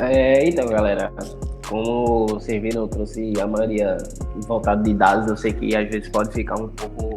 É, 0.00 0.48
então, 0.48 0.66
galera, 0.66 1.12
como 1.68 2.26
vocês 2.26 2.60
viram, 2.60 2.82
eu 2.82 2.88
trouxe 2.88 3.32
a 3.40 3.46
maioria 3.46 3.96
voltada 4.46 4.82
de 4.82 4.94
dados. 4.94 5.28
Eu 5.28 5.36
sei 5.36 5.52
que 5.52 5.74
às 5.74 5.88
vezes 5.88 6.08
pode 6.08 6.32
ficar 6.32 6.60
um 6.60 6.68
pouco, 6.68 7.13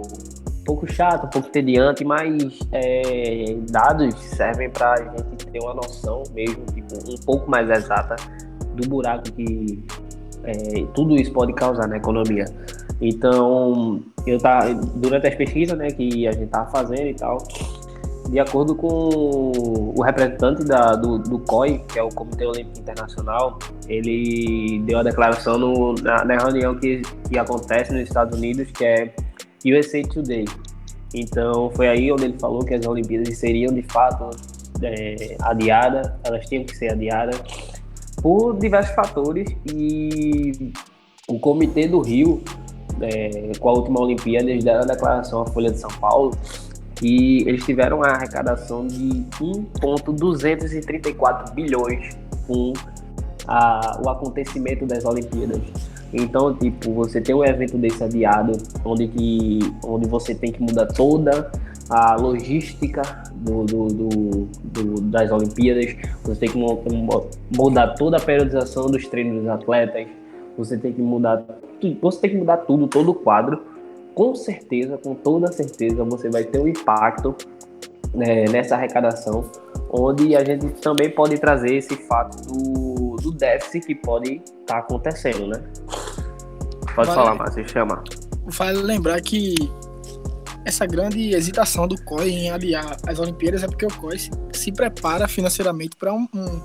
pouco 0.68 0.86
chato, 0.92 1.26
um 1.26 1.30
pouco 1.30 1.50
tediante, 1.50 2.04
mas 2.04 2.60
é, 2.74 3.56
dados 3.72 4.14
servem 4.16 4.70
para 4.70 4.94
a 4.94 4.98
gente 4.98 5.48
ter 5.48 5.60
uma 5.60 5.74
noção 5.74 6.24
mesmo, 6.36 6.66
tipo, 6.74 6.94
um 7.10 7.18
pouco 7.26 7.50
mais 7.50 7.70
exata 7.70 8.18
do 8.76 8.88
buraco 8.90 9.32
que 9.32 9.82
é, 10.44 10.86
tudo 10.94 11.16
isso 11.16 11.32
pode 11.32 11.54
causar 11.54 11.88
na 11.88 11.96
economia. 11.96 12.46
Então, 13.00 14.02
eu 14.26 14.38
tá 14.40 14.60
durante 14.96 15.28
as 15.28 15.36
pesquisas, 15.36 15.78
né, 15.78 15.90
que 15.90 16.28
a 16.28 16.34
gente 16.34 16.48
tava 16.48 16.70
fazendo 16.70 17.08
e 17.08 17.14
tal, 17.14 17.38
de 18.30 18.40
acordo 18.40 18.76
com 18.76 18.88
o 19.96 20.02
representante 20.02 20.66
da, 20.66 20.96
do, 20.96 21.18
do 21.18 21.40
COI, 21.40 21.82
que 21.88 21.98
é 21.98 22.04
o 22.04 22.10
Comitê 22.10 22.46
Olímpico 22.46 22.80
Internacional, 22.80 23.58
ele 23.88 24.82
deu 24.86 25.00
a 25.00 25.04
declaração 25.04 25.58
no, 25.58 25.94
na, 25.94 26.26
na, 26.26 26.38
reunião 26.38 26.76
que, 26.76 27.02
que 27.30 27.38
acontece 27.40 27.94
nos 27.94 28.02
Estados 28.02 28.38
Unidos, 28.38 28.70
que 28.72 28.84
é 28.84 29.14
USA 29.74 30.02
Today. 30.04 30.46
Então, 31.14 31.70
foi 31.72 31.88
aí 31.88 32.12
onde 32.12 32.26
ele 32.26 32.40
falou 32.40 32.66
que 32.66 32.74
as 32.74 32.86
Olimpíadas 32.86 33.38
seriam 33.38 33.74
de 33.74 33.84
fato 33.84 34.30
é, 34.82 35.38
adiadas, 35.42 36.12
elas 36.24 36.46
tinham 36.48 36.64
que 36.64 36.76
ser 36.76 36.92
adiadas 36.92 37.42
por 38.22 38.58
diversos 38.58 38.96
fatores 38.96 39.48
e 39.74 40.72
o 41.28 41.40
Comitê 41.40 41.88
do 41.88 42.02
Rio, 42.02 42.42
é, 43.02 43.52
com 43.60 43.70
a 43.70 43.74
última 43.74 44.02
Olimpíada, 44.02 44.50
eles 44.50 44.64
deram 44.64 44.82
a 44.82 44.86
declaração 44.86 45.42
à 45.42 45.46
Folha 45.46 45.72
de 45.72 45.80
São 45.80 45.92
Paulo 46.00 46.32
que 46.96 47.48
eles 47.48 47.64
tiveram 47.64 47.98
uma 47.98 48.08
arrecadação 48.08 48.88
de 48.88 49.24
1,234 49.40 51.54
bilhões 51.54 52.18
com 52.48 52.74
a, 53.48 54.02
o 54.04 54.10
acontecimento 54.10 54.86
das 54.86 55.06
Olimpíadas. 55.06 55.62
Então, 56.14 56.54
tipo, 56.56 56.92
você 56.92 57.20
tem 57.20 57.36
um 57.36 57.44
evento 57.44 57.78
desse 57.78 58.04
adiado, 58.04 58.54
onde, 58.86 59.08
que, 59.08 59.60
onde 59.84 60.08
você 60.08 60.34
tem 60.34 60.52
que 60.52 60.62
mudar 60.62 60.86
toda 60.88 61.52
a 61.90 62.16
logística 62.16 63.02
do, 63.36 63.64
do, 63.64 63.88
do, 63.88 64.10
do 64.64 65.02
das 65.02 65.32
Olimpíadas, 65.32 65.96
você 66.24 66.42
tem 66.42 66.50
que 66.50 66.58
mudar 67.56 67.94
toda 67.96 68.18
a 68.18 68.20
periodização 68.20 68.88
dos 68.88 69.08
treinos 69.08 69.42
dos 69.42 69.50
atletas, 69.50 70.08
você 70.58 70.78
tem 70.78 70.92
que 70.92 71.02
mudar, 71.02 71.44
você 72.02 72.20
tem 72.20 72.32
que 72.32 72.38
mudar 72.38 72.58
tudo, 72.58 72.88
todo 72.88 73.12
o 73.12 73.14
quadro. 73.14 73.62
Com 74.16 74.34
certeza, 74.34 74.98
com 74.98 75.14
toda 75.14 75.52
certeza, 75.52 76.04
você 76.04 76.30
vai 76.30 76.44
ter 76.44 76.60
um 76.60 76.68
impacto 76.68 77.36
né, 78.14 78.46
nessa 78.46 78.76
arrecadação, 78.76 79.46
onde 79.92 80.36
a 80.36 80.44
gente 80.44 80.68
também 80.82 81.10
pode 81.10 81.38
trazer 81.38 81.76
esse 81.76 81.96
fato 81.96 82.36
do, 82.48 82.87
déficit 83.38 83.88
que 83.88 83.96
pode 83.96 84.36
estar 84.36 84.66
tá 84.66 84.78
acontecendo, 84.80 85.48
né? 85.48 85.64
Pode 86.96 87.08
vale, 87.08 87.12
falar, 87.12 87.36
Márcio, 87.36 87.70
chama. 87.70 88.04
Vale 88.48 88.82
lembrar 88.82 89.22
que 89.22 89.56
essa 90.66 90.86
grande 90.86 91.34
hesitação 91.34 91.88
do 91.88 92.02
COI 92.04 92.30
em 92.30 92.50
aliar 92.50 92.98
as 93.08 93.20
Olimpíadas 93.20 93.64
é 93.64 93.68
porque 93.68 93.86
o 93.86 93.94
COI 93.94 94.20
se, 94.20 94.32
se 94.52 94.72
prepara 94.72 95.28
financeiramente 95.28 95.96
para 95.96 96.14
um, 96.14 96.28
um, 96.34 96.62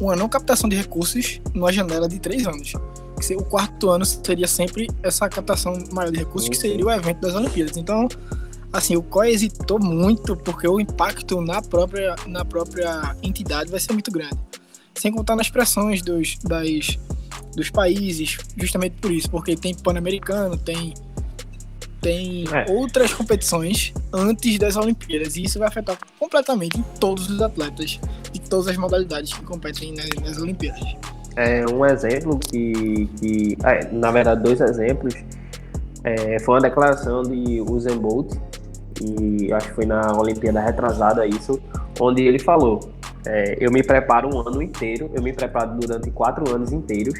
uma 0.00 0.16
não 0.16 0.28
captação 0.28 0.68
de 0.68 0.76
recursos 0.76 1.40
numa 1.52 1.72
janela 1.72 2.08
de 2.08 2.18
três 2.18 2.46
anos 2.46 2.72
o 3.30 3.44
quarto 3.44 3.90
ano 3.90 4.04
seria 4.04 4.48
sempre 4.48 4.88
essa 5.02 5.28
captação 5.28 5.78
maior 5.92 6.10
de 6.10 6.18
recursos, 6.18 6.48
que 6.48 6.56
seria 6.56 6.84
o 6.84 6.90
evento 6.90 7.20
das 7.20 7.34
Olimpíadas. 7.34 7.76
Então, 7.76 8.08
assim, 8.72 8.96
o 8.96 9.02
COI 9.02 9.30
hesitou 9.30 9.78
muito 9.78 10.36
porque 10.36 10.66
o 10.66 10.80
impacto 10.80 11.40
na 11.40 11.62
própria, 11.62 12.16
na 12.26 12.44
própria 12.44 13.14
entidade 13.22 13.70
vai 13.70 13.78
ser 13.78 13.92
muito 13.92 14.10
grande. 14.10 14.36
Sem 14.94 15.12
contar 15.12 15.36
nas 15.36 15.48
pressões 15.48 16.02
dos, 16.02 16.38
das, 16.38 16.98
dos 17.56 17.70
países, 17.70 18.38
justamente 18.56 18.96
por 19.00 19.12
isso, 19.12 19.30
porque 19.30 19.56
tem 19.56 19.74
Pan-Americano, 19.74 20.56
tem, 20.56 20.94
tem 22.00 22.44
é. 22.52 22.70
outras 22.70 23.12
competições 23.14 23.92
antes 24.12 24.58
das 24.58 24.76
Olimpíadas, 24.76 25.36
e 25.36 25.44
isso 25.44 25.58
vai 25.58 25.68
afetar 25.68 25.98
completamente 26.18 26.82
todos 27.00 27.28
os 27.30 27.40
atletas 27.40 27.98
de 28.32 28.40
todas 28.40 28.68
as 28.68 28.76
modalidades 28.76 29.32
que 29.32 29.42
competem 29.44 29.94
nas, 29.94 30.08
nas 30.22 30.38
Olimpíadas 30.38 30.96
é, 31.36 31.64
um 31.66 31.84
exemplo 31.84 32.38
que, 32.38 33.08
que 33.18 33.58
é, 33.64 33.88
na 33.92 34.10
verdade, 34.10 34.42
dois 34.42 34.60
exemplos. 34.60 35.14
É, 36.04 36.38
foi 36.40 36.56
uma 36.56 36.60
declaração 36.60 37.22
de 37.22 37.60
Usain 37.60 37.96
Bolt, 37.96 38.34
e 39.00 39.52
acho 39.52 39.68
que 39.68 39.74
foi 39.74 39.86
na 39.86 40.16
Olimpíada 40.18 40.60
retrasada 40.60 41.26
isso, 41.26 41.60
onde 42.00 42.22
ele 42.22 42.38
falou: 42.38 42.80
é, 43.26 43.56
Eu 43.60 43.70
me 43.70 43.82
preparo 43.82 44.28
um 44.34 44.40
ano 44.40 44.62
inteiro, 44.62 45.10
eu 45.14 45.22
me 45.22 45.32
preparo 45.32 45.78
durante 45.78 46.10
quatro 46.10 46.54
anos 46.54 46.72
inteiros 46.72 47.18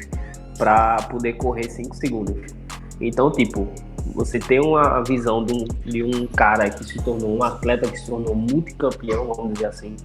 para 0.57 0.97
poder 1.09 1.33
correr 1.33 1.69
cinco 1.69 1.95
segundos. 1.95 2.35
Então, 3.01 3.31
tipo, 3.31 3.67
você 4.13 4.39
tem 4.39 4.59
uma 4.59 5.01
visão 5.01 5.43
de 5.43 5.53
um, 5.53 5.65
de 5.85 6.03
um 6.03 6.27
cara 6.27 6.69
que 6.69 6.83
se 6.83 7.01
tornou 7.03 7.37
um 7.37 7.43
atleta 7.43 7.89
que 7.89 7.99
se 7.99 8.07
tornou 8.07 8.35
multicampeão, 8.35 9.33
vamos 9.33 9.53
dizer 9.53 9.67
assim, 9.67 9.95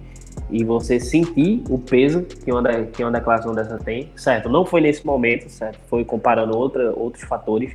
e 0.49 0.63
você 0.63 0.99
sentir 0.99 1.63
o 1.69 1.77
peso 1.77 2.23
que 2.23 2.51
uma, 2.51 2.63
que 2.85 3.03
uma 3.03 3.11
declaração 3.11 3.53
dessa 3.53 3.77
tem, 3.77 4.11
certo? 4.15 4.49
Não 4.49 4.65
foi 4.65 4.81
nesse 4.81 5.05
momento, 5.05 5.49
certo? 5.49 5.79
Foi 5.87 6.03
comparando 6.03 6.57
outra, 6.57 6.91
outros 6.95 7.23
fatores, 7.23 7.71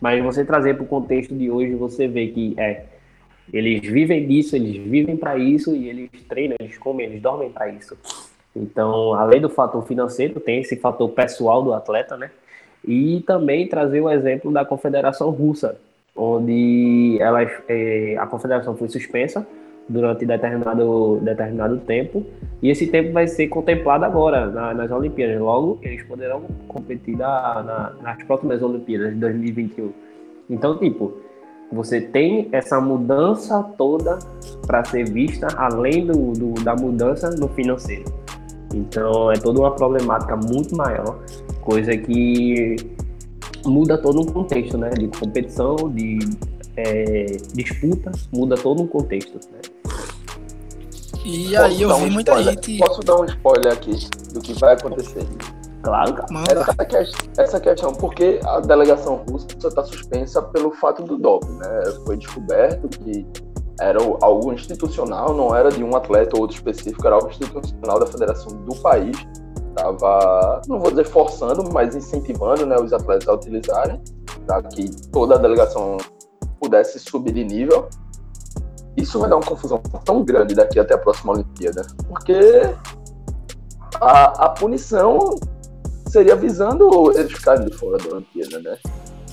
mas 0.00 0.22
você 0.22 0.44
trazer 0.44 0.74
para 0.74 0.84
o 0.84 0.86
contexto 0.86 1.34
de 1.34 1.50
hoje, 1.50 1.74
você 1.74 2.08
vê 2.08 2.28
que 2.28 2.54
é 2.56 2.84
eles 3.52 3.80
vivem 3.80 4.26
disso, 4.26 4.56
eles 4.56 4.76
vivem 4.76 5.16
para 5.16 5.38
isso 5.38 5.74
e 5.74 5.88
eles 5.88 6.10
treinam, 6.28 6.56
eles 6.60 6.76
comem, 6.78 7.06
eles 7.06 7.22
dormem 7.22 7.50
para 7.50 7.68
isso. 7.68 7.96
Então, 8.54 9.14
além 9.14 9.40
do 9.40 9.48
fator 9.48 9.84
financeiro, 9.86 10.40
tem 10.40 10.60
esse 10.60 10.76
fator 10.76 11.08
pessoal 11.10 11.62
do 11.62 11.72
atleta, 11.72 12.16
né? 12.16 12.30
E 12.86 13.22
também 13.26 13.68
trazer 13.68 14.00
o 14.00 14.10
exemplo 14.10 14.52
da 14.52 14.64
Confederação 14.64 15.30
Russa, 15.30 15.78
onde 16.16 17.16
ela, 17.20 17.42
é, 17.68 18.16
a 18.18 18.26
confederação 18.26 18.76
foi 18.76 18.88
suspensa 18.88 19.46
durante 19.88 20.26
determinado, 20.26 21.18
determinado 21.22 21.78
tempo, 21.78 22.26
e 22.60 22.68
esse 22.68 22.86
tempo 22.88 23.12
vai 23.12 23.26
ser 23.26 23.48
contemplado 23.48 24.04
agora 24.04 24.46
na, 24.46 24.74
nas 24.74 24.90
Olimpíadas. 24.90 25.40
Logo, 25.40 25.78
eles 25.82 26.02
poderão 26.04 26.42
competir 26.66 27.16
na, 27.16 27.62
na, 27.62 27.92
nas 28.02 28.22
próximas 28.24 28.62
Olimpíadas 28.62 29.14
de 29.14 29.20
2021. 29.20 29.92
Então, 30.50 30.76
tipo, 30.76 31.14
você 31.72 32.00
tem 32.00 32.48
essa 32.52 32.80
mudança 32.80 33.62
toda 33.76 34.18
para 34.66 34.84
ser 34.84 35.10
vista, 35.10 35.48
além 35.56 36.06
do, 36.06 36.32
do, 36.32 36.64
da 36.64 36.74
mudança 36.74 37.30
no 37.30 37.48
financeiro. 37.48 38.04
Então, 38.74 39.30
é 39.30 39.34
toda 39.34 39.60
uma 39.60 39.70
problemática 39.74 40.36
muito 40.36 40.76
maior, 40.76 41.18
coisa 41.60 41.96
que 41.96 42.76
muda 43.64 43.98
todo 43.98 44.20
um 44.20 44.26
contexto, 44.26 44.76
né? 44.76 44.90
De 44.90 45.08
competição, 45.08 45.76
de 45.94 46.18
é, 46.76 47.26
disputa, 47.54 48.12
muda 48.32 48.56
todo 48.56 48.82
um 48.82 48.86
contexto. 48.86 49.34
Né? 49.34 49.60
E 51.24 51.50
Posso 51.50 51.64
aí 51.64 51.82
eu 51.82 51.96
vi 51.96 52.04
um 52.04 52.10
muita 52.10 52.32
spoiler? 52.32 52.54
gente. 52.54 52.78
Posso 52.78 53.00
dar 53.00 53.20
um 53.20 53.24
spoiler 53.24 53.72
aqui 53.72 53.92
do 54.32 54.40
que 54.40 54.52
vai 54.54 54.74
acontecer? 54.74 55.26
Claro, 55.82 56.14
cara. 56.14 56.28
Essa, 56.50 56.84
questão, 56.84 57.30
essa 57.38 57.60
questão, 57.60 57.92
porque 57.92 58.40
a 58.44 58.60
delegação 58.60 59.24
russa 59.28 59.46
está 59.56 59.84
suspensa 59.84 60.42
pelo 60.42 60.70
fato 60.72 61.02
do 61.02 61.16
doping, 61.16 61.56
né? 61.56 61.82
Foi 62.04 62.16
descoberto 62.16 62.88
que 62.88 63.26
era 63.80 63.98
algo 64.20 64.52
institucional, 64.52 65.32
não 65.34 65.54
era 65.54 65.70
de 65.70 65.84
um 65.84 65.94
atleta 65.96 66.36
ou 66.36 66.42
outro 66.42 66.56
específico, 66.56 67.06
era 67.06 67.14
algo 67.14 67.28
institucional 67.28 68.00
da 68.00 68.06
federação 68.06 68.56
do 68.64 68.74
país. 68.76 69.16
Estava, 69.68 70.62
não 70.66 70.80
vou 70.80 70.90
dizer 70.90 71.04
forçando, 71.04 71.70
mas 71.72 71.94
incentivando 71.94 72.66
né, 72.66 72.76
os 72.76 72.92
atletas 72.92 73.28
a 73.28 73.34
utilizarem, 73.34 74.02
para 74.44 74.62
que 74.64 74.90
toda 75.12 75.36
a 75.36 75.38
delegação 75.38 75.96
pudesse 76.60 76.98
subir 76.98 77.32
de 77.32 77.44
nível 77.44 77.88
isso 78.98 79.18
vai 79.18 79.30
dar 79.30 79.36
uma 79.36 79.44
confusão 79.44 79.80
tão 80.04 80.24
grande 80.24 80.54
daqui 80.54 80.78
até 80.78 80.94
a 80.94 80.98
próxima 80.98 81.32
Olimpíada, 81.32 81.86
porque 82.08 82.34
a, 84.00 84.46
a 84.46 84.48
punição 84.50 85.36
seria 86.10 86.36
visando 86.36 87.12
eles 87.18 87.32
ficarem 87.32 87.66
de 87.66 87.76
fora 87.76 87.98
da 87.98 88.16
Olimpíada, 88.16 88.58
né? 88.60 88.76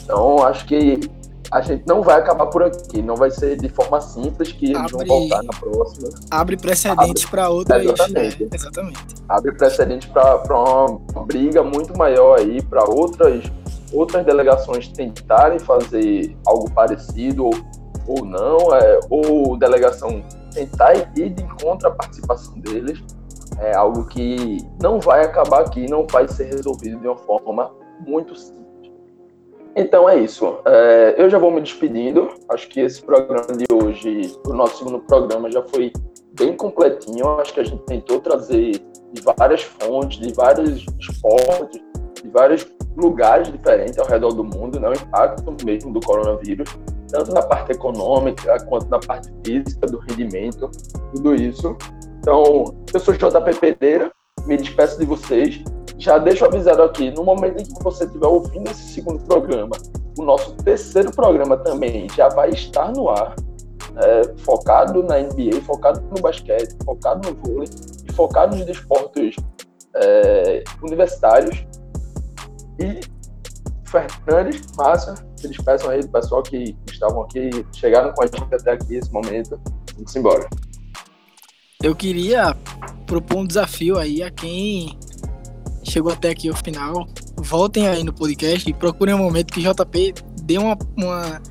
Então, 0.03 0.43
acho 0.45 0.65
que 0.65 0.99
a 1.51 1.61
gente 1.61 1.83
não 1.87 2.01
vai 2.01 2.19
acabar 2.19 2.47
por 2.47 2.63
aqui, 2.63 3.01
não 3.01 3.15
vai 3.15 3.29
ser 3.31 3.55
de 3.57 3.69
forma 3.69 4.01
simples 4.01 4.51
que 4.51 4.65
eles 4.65 4.77
Abre- 4.77 4.91
vão 5.07 5.19
voltar 5.19 5.43
na 5.43 5.53
próxima. 5.59 6.09
Abre 6.31 6.57
precedentes 6.57 7.25
para 7.25 7.49
outras. 7.49 7.83
Exatamente. 7.83 8.43
é, 8.43 8.55
exatamente. 8.55 8.99
Abre 9.29 9.51
precedente 9.53 10.09
para 10.09 10.43
uma 10.59 11.23
briga 11.25 11.63
muito 11.63 11.97
maior 11.97 12.39
aí, 12.39 12.61
para 12.63 12.83
outras, 12.89 13.43
outras 13.93 14.25
delegações 14.25 14.87
tentarem 14.89 15.59
fazer 15.59 16.35
algo 16.45 16.69
parecido 16.71 17.45
ou, 17.45 17.53
ou 18.07 18.25
não, 18.25 18.57
é, 18.75 18.99
ou 19.09 19.57
delegação 19.57 20.23
tentar 20.53 20.95
ir 20.95 21.29
de 21.29 21.43
encontro 21.43 21.87
à 21.87 21.91
participação 21.91 22.57
deles. 22.59 23.01
É 23.59 23.73
algo 23.75 24.05
que 24.07 24.57
não 24.81 24.99
vai 24.99 25.23
acabar 25.23 25.61
aqui, 25.61 25.89
não 25.89 26.05
vai 26.05 26.27
ser 26.27 26.45
resolvido 26.45 26.99
de 26.99 27.07
uma 27.07 27.17
forma 27.17 27.71
muito 28.05 28.35
simples. 28.35 28.65
Então 29.75 30.07
é 30.09 30.17
isso. 30.17 30.57
É, 30.65 31.15
eu 31.17 31.29
já 31.29 31.37
vou 31.37 31.51
me 31.51 31.61
despedindo. 31.61 32.29
Acho 32.49 32.67
que 32.69 32.79
esse 32.79 33.01
programa 33.01 33.47
de 33.47 33.65
hoje, 33.71 34.37
o 34.45 34.53
nosso 34.53 34.77
segundo 34.77 34.99
programa, 34.99 35.51
já 35.51 35.61
foi 35.63 35.91
bem 36.33 36.55
completinho. 36.55 37.39
Acho 37.39 37.53
que 37.53 37.59
a 37.59 37.63
gente 37.63 37.83
tentou 37.83 38.19
trazer 38.19 38.81
de 39.11 39.21
várias 39.21 39.63
fontes, 39.63 40.19
de 40.19 40.33
vários 40.33 40.85
esportes, 40.99 41.81
de 42.21 42.29
vários 42.29 42.65
lugares 42.95 43.51
diferentes 43.51 43.97
ao 43.99 44.05
redor 44.05 44.31
do 44.31 44.43
mundo, 44.43 44.79
né? 44.79 44.89
o 44.89 44.93
impacto 44.93 45.55
mesmo 45.65 45.91
do 45.91 45.99
coronavírus, 45.99 46.69
tanto 47.09 47.33
na 47.33 47.41
parte 47.41 47.73
econômica 47.73 48.57
quanto 48.65 48.87
na 48.89 48.99
parte 48.99 49.29
física, 49.45 49.85
do 49.87 49.99
rendimento, 49.99 50.69
tudo 51.13 51.35
isso. 51.35 51.75
Então, 52.25 52.75
eu 52.91 52.99
sou 52.99 53.13
JP 53.13 53.53
Pereira, 53.59 54.11
me 54.47 54.57
despeço 54.57 54.97
de 54.97 55.05
vocês. 55.05 55.63
Já 55.99 56.17
deixo 56.17 56.43
avisado 56.43 56.81
aqui, 56.81 57.11
no 57.11 57.23
momento 57.23 57.61
em 57.61 57.63
que 57.63 57.83
você 57.83 58.03
estiver 58.03 58.25
ouvindo 58.25 58.67
esse 58.67 58.93
segundo 58.93 59.23
programa, 59.25 59.77
o 60.17 60.23
nosso 60.23 60.55
terceiro 60.55 61.11
programa 61.11 61.55
também 61.55 62.07
já 62.15 62.27
vai 62.29 62.49
estar 62.49 62.91
no 62.93 63.09
ar, 63.09 63.35
é, 63.97 64.23
focado 64.39 65.03
na 65.03 65.19
NBA, 65.19 65.61
focado 65.67 66.01
no 66.01 66.19
basquete, 66.19 66.75
focado 66.83 67.29
no 67.29 67.35
vôlei 67.35 67.69
e 68.09 68.11
focado 68.11 68.55
nos 68.55 68.65
desportos 68.65 69.35
é, 69.93 70.63
universitários. 70.81 71.63
E 72.79 73.01
Fernandes, 73.85 74.63
Márcia, 74.75 75.13
se 75.35 75.47
despeçam 75.47 75.91
aí 75.91 76.01
do 76.01 76.09
pessoal 76.09 76.41
que 76.41 76.75
estavam 76.91 77.21
aqui, 77.21 77.51
chegaram 77.71 78.11
com 78.13 78.23
a 78.23 78.25
gente 78.25 78.55
até 78.55 78.71
aqui 78.71 78.95
esse 78.95 79.13
momento. 79.13 79.61
Vamos 79.95 80.15
embora. 80.15 80.49
Eu 81.85 81.95
queria 81.95 82.57
propor 83.05 83.41
um 83.41 83.45
desafio 83.45 83.99
aí 83.99 84.23
a 84.23 84.31
quem 84.31 84.97
chegou 85.83 86.11
até 86.11 86.31
aqui 86.31 86.49
ao 86.49 86.55
final. 86.55 87.07
Voltem 87.37 87.87
aí 87.87 88.03
no 88.03 88.11
podcast 88.11 88.67
e 88.67 88.73
procurem 88.73 89.13
um 89.13 89.19
momento 89.19 89.53
que 89.53 89.61
JP 89.61 90.15
dê 90.41 90.57
uma, 90.57 90.75
uma, 90.97 91.41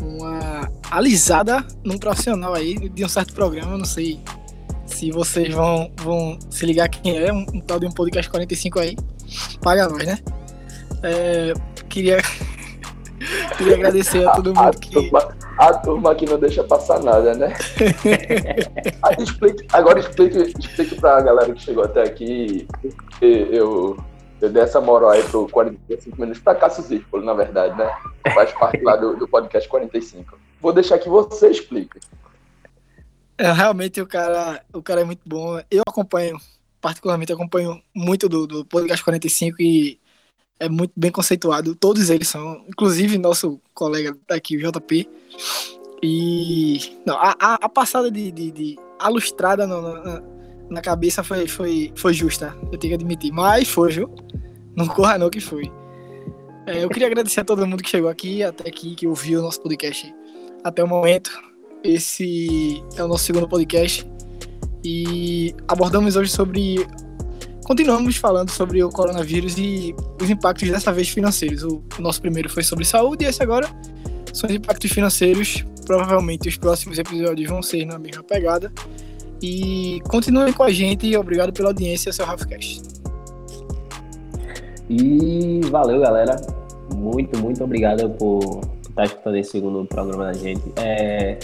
uma 0.00 0.70
alisada 0.92 1.66
num 1.82 1.98
profissional 1.98 2.54
aí 2.54 2.88
de 2.88 3.04
um 3.04 3.08
certo 3.08 3.34
programa. 3.34 3.76
Não 3.76 3.84
sei 3.84 4.20
se 4.86 5.10
vocês 5.10 5.52
vão, 5.52 5.90
vão 5.96 6.38
se 6.50 6.64
ligar 6.64 6.88
quem 6.88 7.18
é, 7.18 7.32
um, 7.32 7.44
um 7.52 7.60
tal 7.60 7.80
de 7.80 7.86
um 7.86 7.90
podcast 7.90 8.30
45 8.30 8.78
aí. 8.78 8.96
Paga 9.60 9.88
nós, 9.88 10.06
né? 10.06 10.20
É, 11.02 11.52
queria, 11.88 12.18
queria 13.58 13.74
agradecer 13.74 14.24
a 14.24 14.36
todo 14.36 14.54
mundo 14.54 14.78
que. 14.78 15.10
a 15.58 15.72
turma 15.74 16.14
que 16.14 16.26
não 16.26 16.38
deixa 16.38 16.64
passar 16.64 17.00
nada, 17.02 17.34
né? 17.34 17.54
Aí 19.02 19.16
explique- 19.22 19.66
agora 19.72 20.00
explique, 20.00 20.38
explique 20.58 21.00
pra 21.00 21.20
galera 21.20 21.52
que 21.52 21.60
chegou 21.62 21.84
até 21.84 22.02
aqui, 22.02 22.66
eu, 23.20 23.96
eu 24.40 24.50
dei 24.50 24.62
essa 24.62 24.80
moral 24.80 25.10
aí 25.10 25.22
pro 25.24 25.48
45 25.48 26.20
minutos 26.20 26.42
pra 26.42 26.54
Cássio 26.54 26.82
Zirpolo, 26.82 27.24
na 27.24 27.34
verdade, 27.34 27.76
né? 27.78 27.90
Faz 28.34 28.52
parte 28.52 28.82
lá 28.82 28.96
do, 28.96 29.16
do 29.16 29.28
podcast 29.28 29.68
45. 29.68 30.38
Vou 30.60 30.72
deixar 30.72 30.98
que 30.98 31.08
você 31.08 31.48
explique. 31.48 31.98
É, 33.36 33.50
realmente 33.52 34.00
o 34.00 34.06
cara, 34.06 34.62
o 34.72 34.82
cara 34.82 35.00
é 35.00 35.04
muito 35.04 35.22
bom. 35.26 35.60
Eu 35.70 35.82
acompanho, 35.86 36.36
particularmente 36.80 37.32
acompanho 37.32 37.80
muito 37.94 38.28
do, 38.28 38.46
do 38.46 38.64
podcast 38.64 39.02
45 39.04 39.56
e 39.60 39.98
é 40.58 40.68
muito 40.68 40.92
bem 40.96 41.10
conceituado. 41.10 41.74
Todos 41.74 42.10
eles 42.10 42.28
são, 42.28 42.64
inclusive 42.68 43.18
nosso 43.18 43.60
colega 43.72 44.16
daqui, 44.28 44.56
o 44.56 44.60
JP. 44.60 45.08
E 46.02 46.98
não, 47.06 47.16
a, 47.16 47.34
a, 47.40 47.68
passada 47.68 48.10
de, 48.10 48.30
de, 48.30 48.50
de 48.50 48.76
alustrada 48.98 49.66
na, 49.66 50.22
na 50.68 50.80
cabeça 50.80 51.22
foi, 51.22 51.46
foi, 51.48 51.92
foi 51.96 52.12
justa, 52.12 52.54
eu 52.70 52.78
tenho 52.78 52.90
que 52.90 52.94
admitir. 52.94 53.32
Mas 53.32 53.68
foi, 53.68 53.92
viu? 53.92 54.10
Não 54.76 54.86
corra 54.86 55.18
não 55.18 55.30
que 55.30 55.40
foi. 55.40 55.70
É, 56.66 56.82
eu 56.82 56.88
queria 56.88 57.08
agradecer 57.08 57.40
a 57.40 57.44
todo 57.44 57.66
mundo 57.66 57.82
que 57.82 57.90
chegou 57.90 58.08
aqui, 58.08 58.42
até 58.42 58.68
aqui, 58.68 58.94
que 58.94 59.06
ouviu 59.06 59.40
o 59.40 59.42
nosso 59.42 59.60
podcast 59.60 60.14
até 60.62 60.82
o 60.82 60.88
momento. 60.88 61.30
Esse 61.82 62.82
é 62.96 63.04
o 63.04 63.08
nosso 63.08 63.24
segundo 63.24 63.48
podcast 63.48 64.06
e 64.84 65.54
abordamos 65.68 66.16
hoje 66.16 66.30
sobre. 66.30 66.86
Continuamos 67.64 68.16
falando 68.16 68.50
sobre 68.50 68.84
o 68.84 68.90
coronavírus 68.90 69.56
e 69.56 69.94
os 70.20 70.28
impactos 70.28 70.70
dessa 70.70 70.92
vez 70.92 71.08
financeiros. 71.08 71.62
O 71.62 71.82
nosso 71.98 72.20
primeiro 72.20 72.48
foi 72.48 72.62
sobre 72.62 72.84
saúde 72.84 73.24
e 73.24 73.28
esse 73.28 73.42
agora 73.42 73.66
são 74.34 74.48
os 74.48 74.54
impactos 74.54 74.90
financeiros. 74.92 75.64
Provavelmente 75.86 76.48
os 76.48 76.56
próximos 76.58 76.98
episódios 76.98 77.48
vão 77.48 77.62
ser 77.62 77.86
na 77.86 77.98
mesma 77.98 78.22
pegada. 78.22 78.70
E 79.42 80.00
continuem 80.08 80.52
com 80.52 80.62
a 80.62 80.70
gente 80.70 81.06
e 81.06 81.16
obrigado 81.16 81.52
pela 81.52 81.70
audiência, 81.70 82.12
seu 82.12 82.26
Rafcast. 82.26 82.82
E 84.88 85.60
valeu, 85.70 86.00
galera. 86.00 86.36
Muito, 86.94 87.38
muito 87.38 87.64
obrigado 87.64 88.10
por 88.10 88.60
estar 88.88 89.04
escutando 89.04 89.36
esse 89.36 89.52
segundo 89.52 89.86
programa 89.86 90.26
da 90.26 90.32
gente. 90.34 90.62
É, 90.76 91.38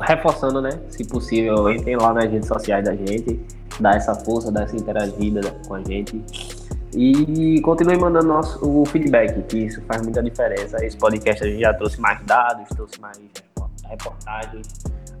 reforçando, 0.00 0.62
né? 0.62 0.70
Se 0.88 1.04
possível, 1.04 1.70
entrem 1.70 1.96
lá 1.96 2.14
nas 2.14 2.30
redes 2.30 2.48
sociais 2.48 2.84
da 2.84 2.94
gente, 2.94 3.40
dá 3.80 3.92
essa 3.92 4.14
força, 4.14 4.50
dá 4.50 4.62
essa 4.62 4.76
interagida 4.76 5.40
com 5.66 5.74
a 5.74 5.82
gente. 5.82 6.22
E 6.96 7.60
continue 7.62 7.96
mandando 7.96 8.28
nosso, 8.28 8.64
o 8.64 8.86
feedback, 8.86 9.42
que 9.44 9.58
isso 9.58 9.82
faz 9.82 10.02
muita 10.02 10.22
diferença. 10.22 10.84
Esse 10.84 10.96
podcast 10.96 11.42
a 11.42 11.46
gente 11.48 11.60
já 11.60 11.74
trouxe 11.74 12.00
mais 12.00 12.24
dados, 12.24 12.68
trouxe 12.68 13.00
mais 13.00 13.18
reportagens. 13.88 14.68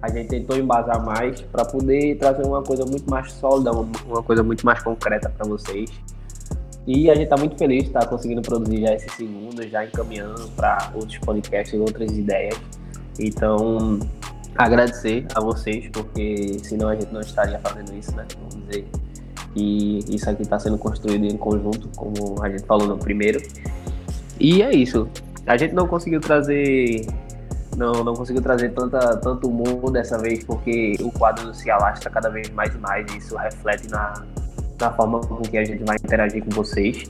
A 0.00 0.08
gente 0.08 0.28
tentou 0.28 0.56
embasar 0.56 1.04
mais 1.04 1.40
para 1.40 1.64
poder 1.64 2.16
trazer 2.18 2.46
uma 2.46 2.62
coisa 2.62 2.84
muito 2.84 3.10
mais 3.10 3.32
sólida, 3.32 3.72
uma, 3.72 4.22
coisa 4.22 4.42
muito 4.42 4.64
mais 4.64 4.82
concreta 4.82 5.28
para 5.30 5.46
vocês. 5.46 5.90
E 6.86 7.10
a 7.10 7.14
gente 7.14 7.24
está 7.24 7.36
muito 7.36 7.56
feliz 7.56 7.84
de 7.84 7.88
estar 7.88 8.06
conseguindo 8.06 8.42
produzir 8.42 8.82
já 8.82 8.94
esse 8.94 9.08
segundo, 9.16 9.66
já 9.66 9.84
encaminhando 9.84 10.48
para 10.50 10.92
outros 10.94 11.18
podcasts, 11.18 11.80
outras 11.80 12.10
ideias. 12.12 12.60
Então, 13.18 13.98
agradecer 14.56 15.26
a 15.34 15.40
vocês, 15.40 15.88
porque 15.92 16.58
senão 16.62 16.88
a 16.88 16.94
gente 16.94 17.12
não 17.12 17.20
estaria 17.20 17.58
fazendo 17.58 17.94
isso, 17.94 18.14
né? 18.16 18.26
Vamos 18.38 18.66
dizer 18.66 18.86
que 19.52 19.98
isso 20.08 20.28
aqui 20.28 20.42
está 20.42 20.58
sendo 20.58 20.78
construído 20.78 21.24
em 21.24 21.36
conjunto, 21.36 21.88
como 21.96 22.42
a 22.42 22.48
gente 22.48 22.64
falou 22.64 22.86
no 22.86 22.98
primeiro. 22.98 23.40
E 24.38 24.62
é 24.62 24.74
isso. 24.74 25.08
A 25.46 25.56
gente 25.56 25.74
não 25.74 25.86
conseguiu 25.86 26.20
trazer. 26.20 27.06
Não, 27.76 28.04
não 28.04 28.14
conseguiu 28.14 28.42
trazer 28.42 28.72
tanta, 28.72 29.16
tanto 29.16 29.48
humor 29.48 29.90
dessa 29.90 30.16
vez, 30.18 30.44
porque 30.44 30.96
o 31.00 31.10
quadro 31.10 31.52
se 31.52 31.70
alastra 31.70 32.08
cada 32.08 32.28
vez 32.28 32.48
mais 32.50 32.72
e 32.72 32.78
mais, 32.78 33.12
e 33.12 33.18
isso 33.18 33.36
reflete 33.36 33.88
na, 33.90 34.24
na 34.80 34.92
forma 34.92 35.20
com 35.20 35.42
que 35.42 35.58
a 35.58 35.64
gente 35.64 35.82
vai 35.84 35.96
interagir 35.96 36.44
com 36.44 36.50
vocês. 36.50 37.04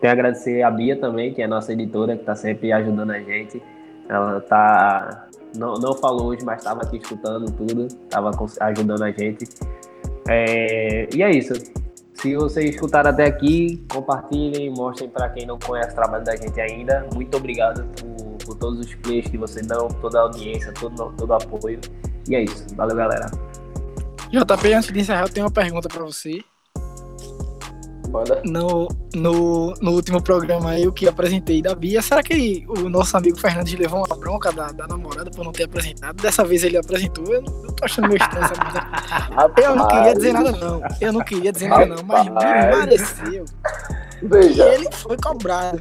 Tenho 0.00 0.10
a 0.10 0.14
agradecer 0.14 0.62
a 0.62 0.70
Bia 0.70 0.96
também, 0.98 1.32
que 1.32 1.42
é 1.42 1.44
a 1.44 1.48
nossa 1.48 1.72
editora, 1.72 2.14
que 2.16 2.22
está 2.22 2.34
sempre 2.34 2.72
ajudando 2.72 3.10
a 3.10 3.20
gente. 3.20 3.62
Ela 4.08 4.40
tá. 4.40 5.28
Não, 5.56 5.74
não 5.74 5.94
falou 5.94 6.28
hoje, 6.28 6.44
mas 6.44 6.58
estava 6.58 6.82
aqui 6.82 6.98
escutando 6.98 7.50
tudo, 7.52 7.86
estava 7.86 8.30
ajudando 8.60 9.02
a 9.02 9.10
gente. 9.10 9.48
É, 10.28 11.08
e 11.14 11.22
é 11.22 11.30
isso. 11.30 11.54
Se 12.14 12.36
vocês 12.36 12.74
escutaram 12.74 13.10
até 13.10 13.24
aqui, 13.24 13.82
compartilhem, 13.90 14.70
mostrem 14.70 15.08
para 15.08 15.30
quem 15.30 15.46
não 15.46 15.58
conhece 15.58 15.92
o 15.92 15.94
trabalho 15.94 16.22
da 16.22 16.36
gente 16.36 16.60
ainda. 16.60 17.06
Muito 17.14 17.34
obrigado 17.36 17.84
por, 17.98 18.36
por 18.44 18.56
todos 18.56 18.80
os 18.80 18.94
plays 18.96 19.26
que 19.26 19.38
vocês 19.38 19.66
dão, 19.66 19.88
toda 19.88 20.18
a 20.18 20.22
audiência, 20.22 20.72
todo, 20.74 21.12
todo 21.16 21.30
o 21.30 21.34
apoio. 21.34 21.80
E 22.28 22.36
é 22.36 22.42
isso. 22.42 22.66
Valeu, 22.76 22.94
galera. 22.94 23.26
JP, 24.30 24.72
antes 24.74 24.92
de 24.92 25.00
encerrar, 25.00 25.22
eu 25.22 25.28
tenho 25.28 25.46
uma 25.46 25.52
pergunta 25.52 25.88
para 25.88 26.04
você. 26.04 26.44
Manda. 28.10 28.42
No, 28.44 28.88
no, 29.14 29.74
no 29.80 29.90
último 29.92 30.22
programa 30.22 30.78
eu 30.78 30.92
que 30.92 31.08
apresentei 31.08 31.62
da 31.62 31.74
Bia, 31.74 32.02
será 32.02 32.22
que 32.22 32.64
o 32.68 32.88
nosso 32.88 33.16
amigo 33.16 33.38
Fernandes 33.38 33.74
levou 33.78 34.04
uma 34.04 34.16
bronca 34.16 34.50
da, 34.52 34.72
da 34.72 34.86
namorada 34.86 35.30
por 35.30 35.44
não 35.44 35.52
ter 35.52 35.64
apresentado? 35.64 36.20
Dessa 36.20 36.44
vez 36.44 36.64
ele 36.64 36.76
apresentou, 36.76 37.24
eu 37.32 37.42
eu 37.70 37.72
tô 37.72 37.84
achando 37.84 38.08
meio 38.08 38.20
estranho 38.20 38.44
essa 38.44 38.54
merda. 38.62 39.60
Eu 39.62 39.76
não 39.76 39.88
queria 39.88 40.14
dizer 40.14 40.32
nada 40.32 40.52
não, 40.52 40.82
eu 41.00 41.12
não 41.12 41.20
queria 41.20 41.52
dizer 41.52 41.68
nada 41.68 41.86
não, 41.86 42.02
mas 42.04 42.24
me 42.24 42.34
pareceu. 42.34 43.44
E 44.22 44.26
Veja, 44.26 44.68
ele 44.74 44.88
foi 44.92 45.16
cobrado. 45.16 45.80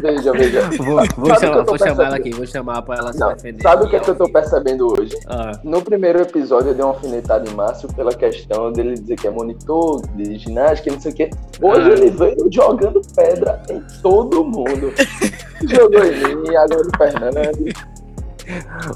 Veja, 0.00 0.32
veja. 0.32 0.70
Vou, 0.78 0.96
vou, 1.16 1.38
chamar, 1.38 1.62
vou 1.64 1.78
chamar 1.78 2.04
ela 2.06 2.16
aqui, 2.16 2.30
vou 2.30 2.46
chamar 2.46 2.80
pra 2.82 2.96
ela 2.96 3.12
se 3.12 3.18
Não, 3.20 3.28
defender. 3.34 3.62
sabe 3.62 3.84
o 3.84 3.88
que, 3.90 3.96
é 3.96 4.00
que 4.00 4.08
eu 4.10 4.14
tô 4.14 4.30
percebendo 4.32 4.86
hoje? 4.86 5.14
Ah, 5.26 5.52
No 5.62 5.82
primeiro 5.82 6.20
episódio 6.22 6.70
eu 6.70 6.74
dei 6.74 6.82
uma 6.84 6.94
alfinetada 6.94 7.48
em 7.50 7.54
Márcio 7.54 7.88
pela 7.94 8.12
questão 8.14 8.72
dele 8.72 8.94
dizer 8.94 9.16
que 9.16 9.26
é 9.26 9.30
monitor 9.30 10.00
de 10.16 10.38
ginástica 10.38 10.88
e 10.88 10.92
não 10.92 11.00
sei 11.00 11.12
o 11.12 11.14
quê. 11.14 11.30
Hoje 11.60 11.90
Ah. 11.90 11.92
ele 11.94 12.10
veio 12.10 12.48
jogando 12.50 13.02
pedra 13.14 13.62
em 13.70 13.82
todo 14.02 14.44
mundo. 14.44 14.92
Jogou 15.68 16.04
em 16.04 16.36
mim, 16.36 16.56
agora 16.56 16.82
no 16.82 16.96
Fernando. 16.96 17.72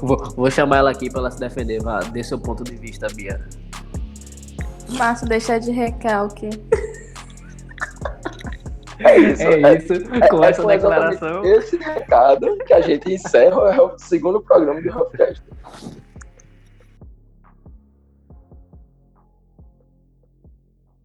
vou, 0.01 0.17
vou 0.35 0.51
chamar 0.51 0.77
ela 0.77 0.91
aqui 0.91 1.09
pra 1.09 1.19
ela 1.21 1.31
se 1.31 1.39
defender. 1.39 1.81
Vá, 1.81 1.99
dê 1.99 2.23
seu 2.23 2.39
ponto 2.39 2.63
de 2.63 2.75
vista, 2.75 3.07
Bia. 3.15 3.39
Márcio, 4.89 5.27
deixa 5.27 5.59
de 5.59 5.71
recalque. 5.71 6.49
É 8.99 9.17
isso. 9.17 9.43
É 9.43 9.75
isso, 9.75 10.09
com 10.29 10.43
é 10.43 10.49
essa 10.49 10.65
declaração. 10.65 11.45
Esse 11.45 11.77
recado 11.77 12.57
que 12.65 12.73
a 12.73 12.81
gente 12.81 13.13
encerra 13.13 13.73
é 13.73 13.81
o 13.81 13.97
segundo 13.97 14.41
programa 14.41 14.81
do 14.81 14.89
Roughcast. 14.91 15.43